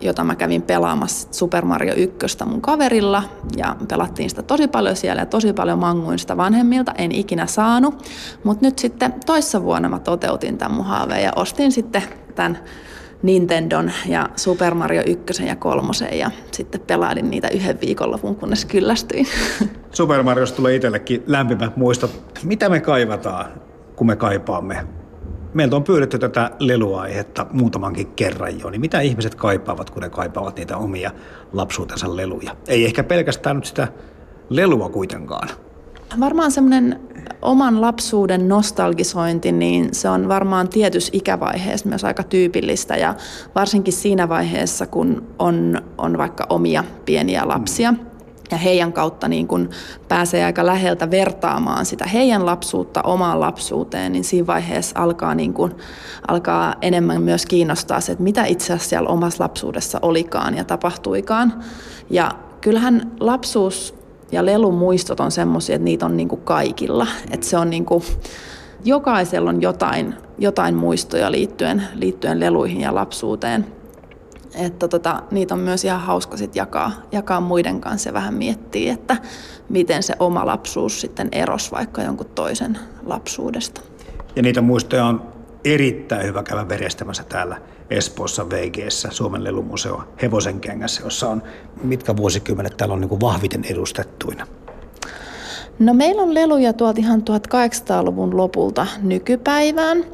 jota 0.00 0.24
mä 0.24 0.36
kävin 0.36 0.62
pelaamassa 0.62 1.28
Super 1.30 1.64
Mario 1.64 1.94
1 1.96 2.36
mun 2.44 2.60
kaverilla 2.60 3.22
ja 3.56 3.76
pelattiin 3.88 4.30
sitä 4.30 4.42
tosi 4.42 4.68
paljon 4.68 4.96
siellä 4.96 5.22
ja 5.22 5.26
tosi 5.26 5.52
paljon 5.52 5.78
manguin 5.78 6.18
sitä 6.18 6.36
vanhemmilta, 6.36 6.92
en 6.98 7.12
ikinä 7.12 7.46
saanut. 7.46 8.04
Mutta 8.44 8.66
nyt 8.66 8.78
sitten 8.78 9.14
toissa 9.26 9.62
vuonna 9.62 9.88
mä 9.88 9.98
toteutin 9.98 10.58
tämän 10.58 10.76
mun 10.76 10.86
haaveen 10.86 11.22
ja 11.22 11.32
ostin 11.36 11.72
sitten 11.72 12.02
tämän 12.34 12.58
Nintendon 13.22 13.90
ja 14.06 14.28
Super 14.36 14.74
Mario 14.74 15.02
1 15.06 15.46
ja 15.46 15.56
3 15.56 15.92
ja 16.12 16.30
sitten 16.52 16.80
pelailin 16.80 17.30
niitä 17.30 17.48
yhden 17.48 17.80
viikonlopun, 17.80 18.36
kunnes 18.36 18.64
kyllästyin. 18.64 19.26
Super 19.92 20.22
Mariosta 20.22 20.56
tulee 20.56 20.74
itsellekin 20.74 21.22
lämpimät 21.26 21.76
muistot. 21.76 22.34
Mitä 22.44 22.68
me 22.68 22.80
kaivataan, 22.80 23.46
kun 23.96 24.06
me 24.06 24.16
kaipaamme 24.16 24.86
Meiltä 25.54 25.76
on 25.76 25.84
pyydetty 25.84 26.18
tätä 26.18 26.50
leluaihetta 26.58 27.46
muutamankin 27.52 28.06
kerran 28.06 28.60
jo, 28.60 28.70
niin 28.70 28.80
mitä 28.80 29.00
ihmiset 29.00 29.34
kaipaavat, 29.34 29.90
kun 29.90 30.02
ne 30.02 30.08
kaipaavat 30.08 30.56
niitä 30.56 30.76
omia 30.76 31.10
lapsuutensa 31.52 32.16
leluja? 32.16 32.56
Ei 32.68 32.84
ehkä 32.84 33.02
pelkästään 33.02 33.56
nyt 33.56 33.64
sitä 33.64 33.88
lelua 34.50 34.88
kuitenkaan. 34.88 35.48
Varmaan 36.20 36.50
semmoinen 36.50 37.00
oman 37.42 37.80
lapsuuden 37.80 38.48
nostalgisointi, 38.48 39.52
niin 39.52 39.94
se 39.94 40.08
on 40.08 40.28
varmaan 40.28 40.68
tietyssä 40.68 41.10
ikävaiheessa 41.14 41.88
myös 41.88 42.04
aika 42.04 42.22
tyypillistä 42.22 42.96
ja 42.96 43.14
varsinkin 43.54 43.92
siinä 43.92 44.28
vaiheessa, 44.28 44.86
kun 44.86 45.26
on, 45.38 45.82
on 45.98 46.18
vaikka 46.18 46.46
omia 46.48 46.84
pieniä 47.04 47.48
lapsia. 47.48 47.92
Mm 47.92 48.09
ja 48.50 48.56
heidän 48.56 48.92
kautta 48.92 49.28
niin 49.28 49.46
kun 49.46 49.70
pääsee 50.08 50.44
aika 50.44 50.66
läheltä 50.66 51.10
vertaamaan 51.10 51.86
sitä 51.86 52.04
heidän 52.04 52.46
lapsuutta 52.46 53.02
omaan 53.02 53.40
lapsuuteen, 53.40 54.12
niin 54.12 54.24
siinä 54.24 54.46
vaiheessa 54.46 55.00
alkaa, 55.00 55.34
niin 55.34 55.54
kun, 55.54 55.76
alkaa 56.28 56.74
enemmän 56.82 57.22
myös 57.22 57.46
kiinnostaa 57.46 58.00
se, 58.00 58.12
että 58.12 58.24
mitä 58.24 58.44
itse 58.44 58.72
asiassa 58.72 58.88
siellä 58.88 59.08
omassa 59.08 59.44
lapsuudessa 59.44 59.98
olikaan 60.02 60.56
ja 60.56 60.64
tapahtuikaan. 60.64 61.64
Ja 62.10 62.30
kyllähän 62.60 63.10
lapsuus 63.20 63.94
ja 64.32 64.46
lelumuistot 64.46 65.20
on 65.20 65.30
semmoisia, 65.30 65.76
että 65.76 65.84
niitä 65.84 66.06
on 66.06 66.16
niin 66.16 66.28
kuin 66.28 66.40
kaikilla. 66.40 67.06
Että 67.30 67.46
se 67.46 67.58
on 67.58 67.70
niin 67.70 67.84
kuin, 67.84 68.02
jokaisella 68.84 69.50
on 69.50 69.62
jotain, 69.62 70.14
jotain 70.38 70.74
muistoja 70.74 71.30
liittyen, 71.30 71.82
liittyen 71.94 72.40
leluihin 72.40 72.80
ja 72.80 72.94
lapsuuteen– 72.94 73.66
että 74.54 74.88
tota, 74.88 75.22
niitä 75.30 75.54
on 75.54 75.60
myös 75.60 75.84
ihan 75.84 76.00
hauska 76.00 76.36
sit 76.36 76.56
jakaa, 76.56 76.92
jakaa 77.12 77.40
muiden 77.40 77.80
kanssa 77.80 78.08
ja 78.08 78.12
vähän 78.12 78.34
miettiä, 78.34 78.92
että 78.92 79.16
miten 79.68 80.02
se 80.02 80.14
oma 80.18 80.46
lapsuus 80.46 81.00
sitten 81.00 81.28
eros 81.32 81.72
vaikka 81.72 82.02
jonkun 82.02 82.30
toisen 82.34 82.78
lapsuudesta. 83.06 83.80
Ja 84.36 84.42
niitä 84.42 84.60
muistoja 84.60 85.04
on 85.04 85.32
erittäin 85.64 86.26
hyvä 86.26 86.42
käydä 86.42 86.68
verestämässä 86.68 87.24
täällä 87.24 87.60
Espoossa 87.90 88.50
VGssä, 88.50 89.08
Suomen 89.12 89.44
lelumuseo 89.44 90.04
Hevosen 90.22 90.60
kengässä, 90.60 91.02
jossa 91.02 91.28
on 91.28 91.42
mitkä 91.82 92.16
vuosikymmenet 92.16 92.76
täällä 92.76 92.92
on 92.92 93.00
niin 93.00 93.08
kuin 93.08 93.20
vahviten 93.20 93.64
edustettuina. 93.64 94.46
No 95.78 95.94
meillä 95.94 96.22
on 96.22 96.34
leluja 96.34 96.72
tuolta 96.72 97.00
ihan 97.00 97.20
1800-luvun 97.20 98.36
lopulta 98.36 98.86
nykypäivään. 99.02 100.04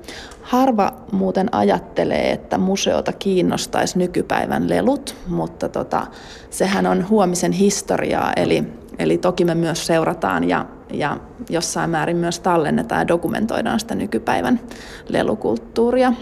Harva 0.47 0.93
muuten 1.13 1.55
ajattelee, 1.55 2.33
että 2.33 2.59
museota 2.59 3.13
kiinnostaisi 3.13 3.99
nykypäivän 3.99 4.69
lelut, 4.69 5.15
mutta 5.29 5.69
tota, 5.69 6.07
sehän 6.51 6.87
on 6.87 7.09
huomisen 7.09 7.53
historiaa, 7.53 8.33
eli, 8.37 8.65
eli 8.99 9.19
toki 9.19 9.45
me 9.45 9.55
myös 9.55 9.87
seurataan 9.87 10.49
ja, 10.49 10.67
ja 10.93 11.17
jossain 11.51 11.91
määrin 11.91 12.17
myös 12.17 12.41
tallennetaan 12.41 13.01
ja 13.01 13.09
dokumentoidaan 13.09 13.81
sitä 13.81 13.95
nykypäivän 13.95 14.61
lelukulttuuria. 15.09 16.13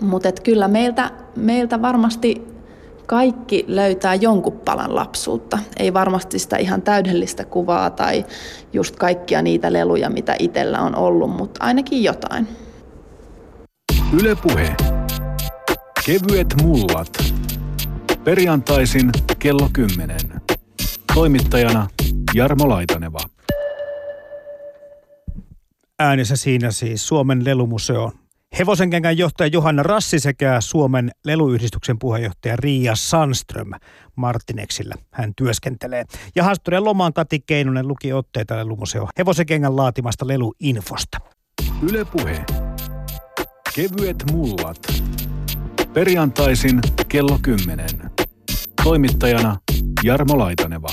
Mutta 0.00 0.32
kyllä 0.42 0.68
meiltä, 0.68 1.10
meiltä 1.36 1.82
varmasti 1.82 2.46
kaikki 3.06 3.64
löytää 3.68 4.14
jonkun 4.14 4.60
palan 4.64 4.94
lapsuutta. 4.94 5.58
Ei 5.78 5.94
varmasti 5.94 6.38
sitä 6.38 6.56
ihan 6.56 6.82
täydellistä 6.82 7.44
kuvaa 7.44 7.90
tai 7.90 8.24
just 8.72 8.96
kaikkia 8.96 9.42
niitä 9.42 9.72
leluja, 9.72 10.10
mitä 10.10 10.36
itsellä 10.38 10.80
on 10.80 10.96
ollut, 10.96 11.30
mutta 11.30 11.64
ainakin 11.64 12.04
jotain. 12.04 12.48
Ylepuhe. 14.20 14.76
Kevyet 16.06 16.54
mullat. 16.62 17.18
Perjantaisin 18.24 19.10
kello 19.38 19.68
10. 19.72 20.16
Toimittajana 21.14 21.88
Jarmo 22.34 22.68
Laitaneva. 22.68 23.18
Äänessä 25.98 26.36
siinä 26.36 26.70
siis 26.70 27.08
Suomen 27.08 27.44
lelumuseo 27.44 28.12
Hevosenkengän 28.58 29.18
johtaja 29.18 29.50
Johanna 29.52 29.82
Rassi 29.82 30.20
sekä 30.20 30.60
Suomen 30.60 31.10
leluyhdistyksen 31.24 31.98
puheenjohtaja 31.98 32.56
Riia 32.56 32.94
Sandström 32.94 33.70
Martineksillä 34.16 34.94
hän 35.10 35.32
työskentelee. 35.36 36.04
Ja 36.34 36.44
Hasturen 36.44 36.84
lomaan 36.84 37.12
Kati 37.12 37.40
Keinonen 37.46 37.88
luki 37.88 38.12
otteita 38.12 38.56
lelumuseo 38.56 39.08
Hevosenkengän 39.18 39.76
laatimasta 39.76 40.28
leluinfosta. 40.28 41.18
Ylepuhe. 41.82 42.44
Kevyet 43.74 44.30
mullat. 44.32 44.78
Perjantaisin 45.92 46.80
kello 47.08 47.38
10. 47.42 47.86
Toimittajana 48.84 49.56
Jarmo 50.02 50.38
Laitaneva. 50.38 50.88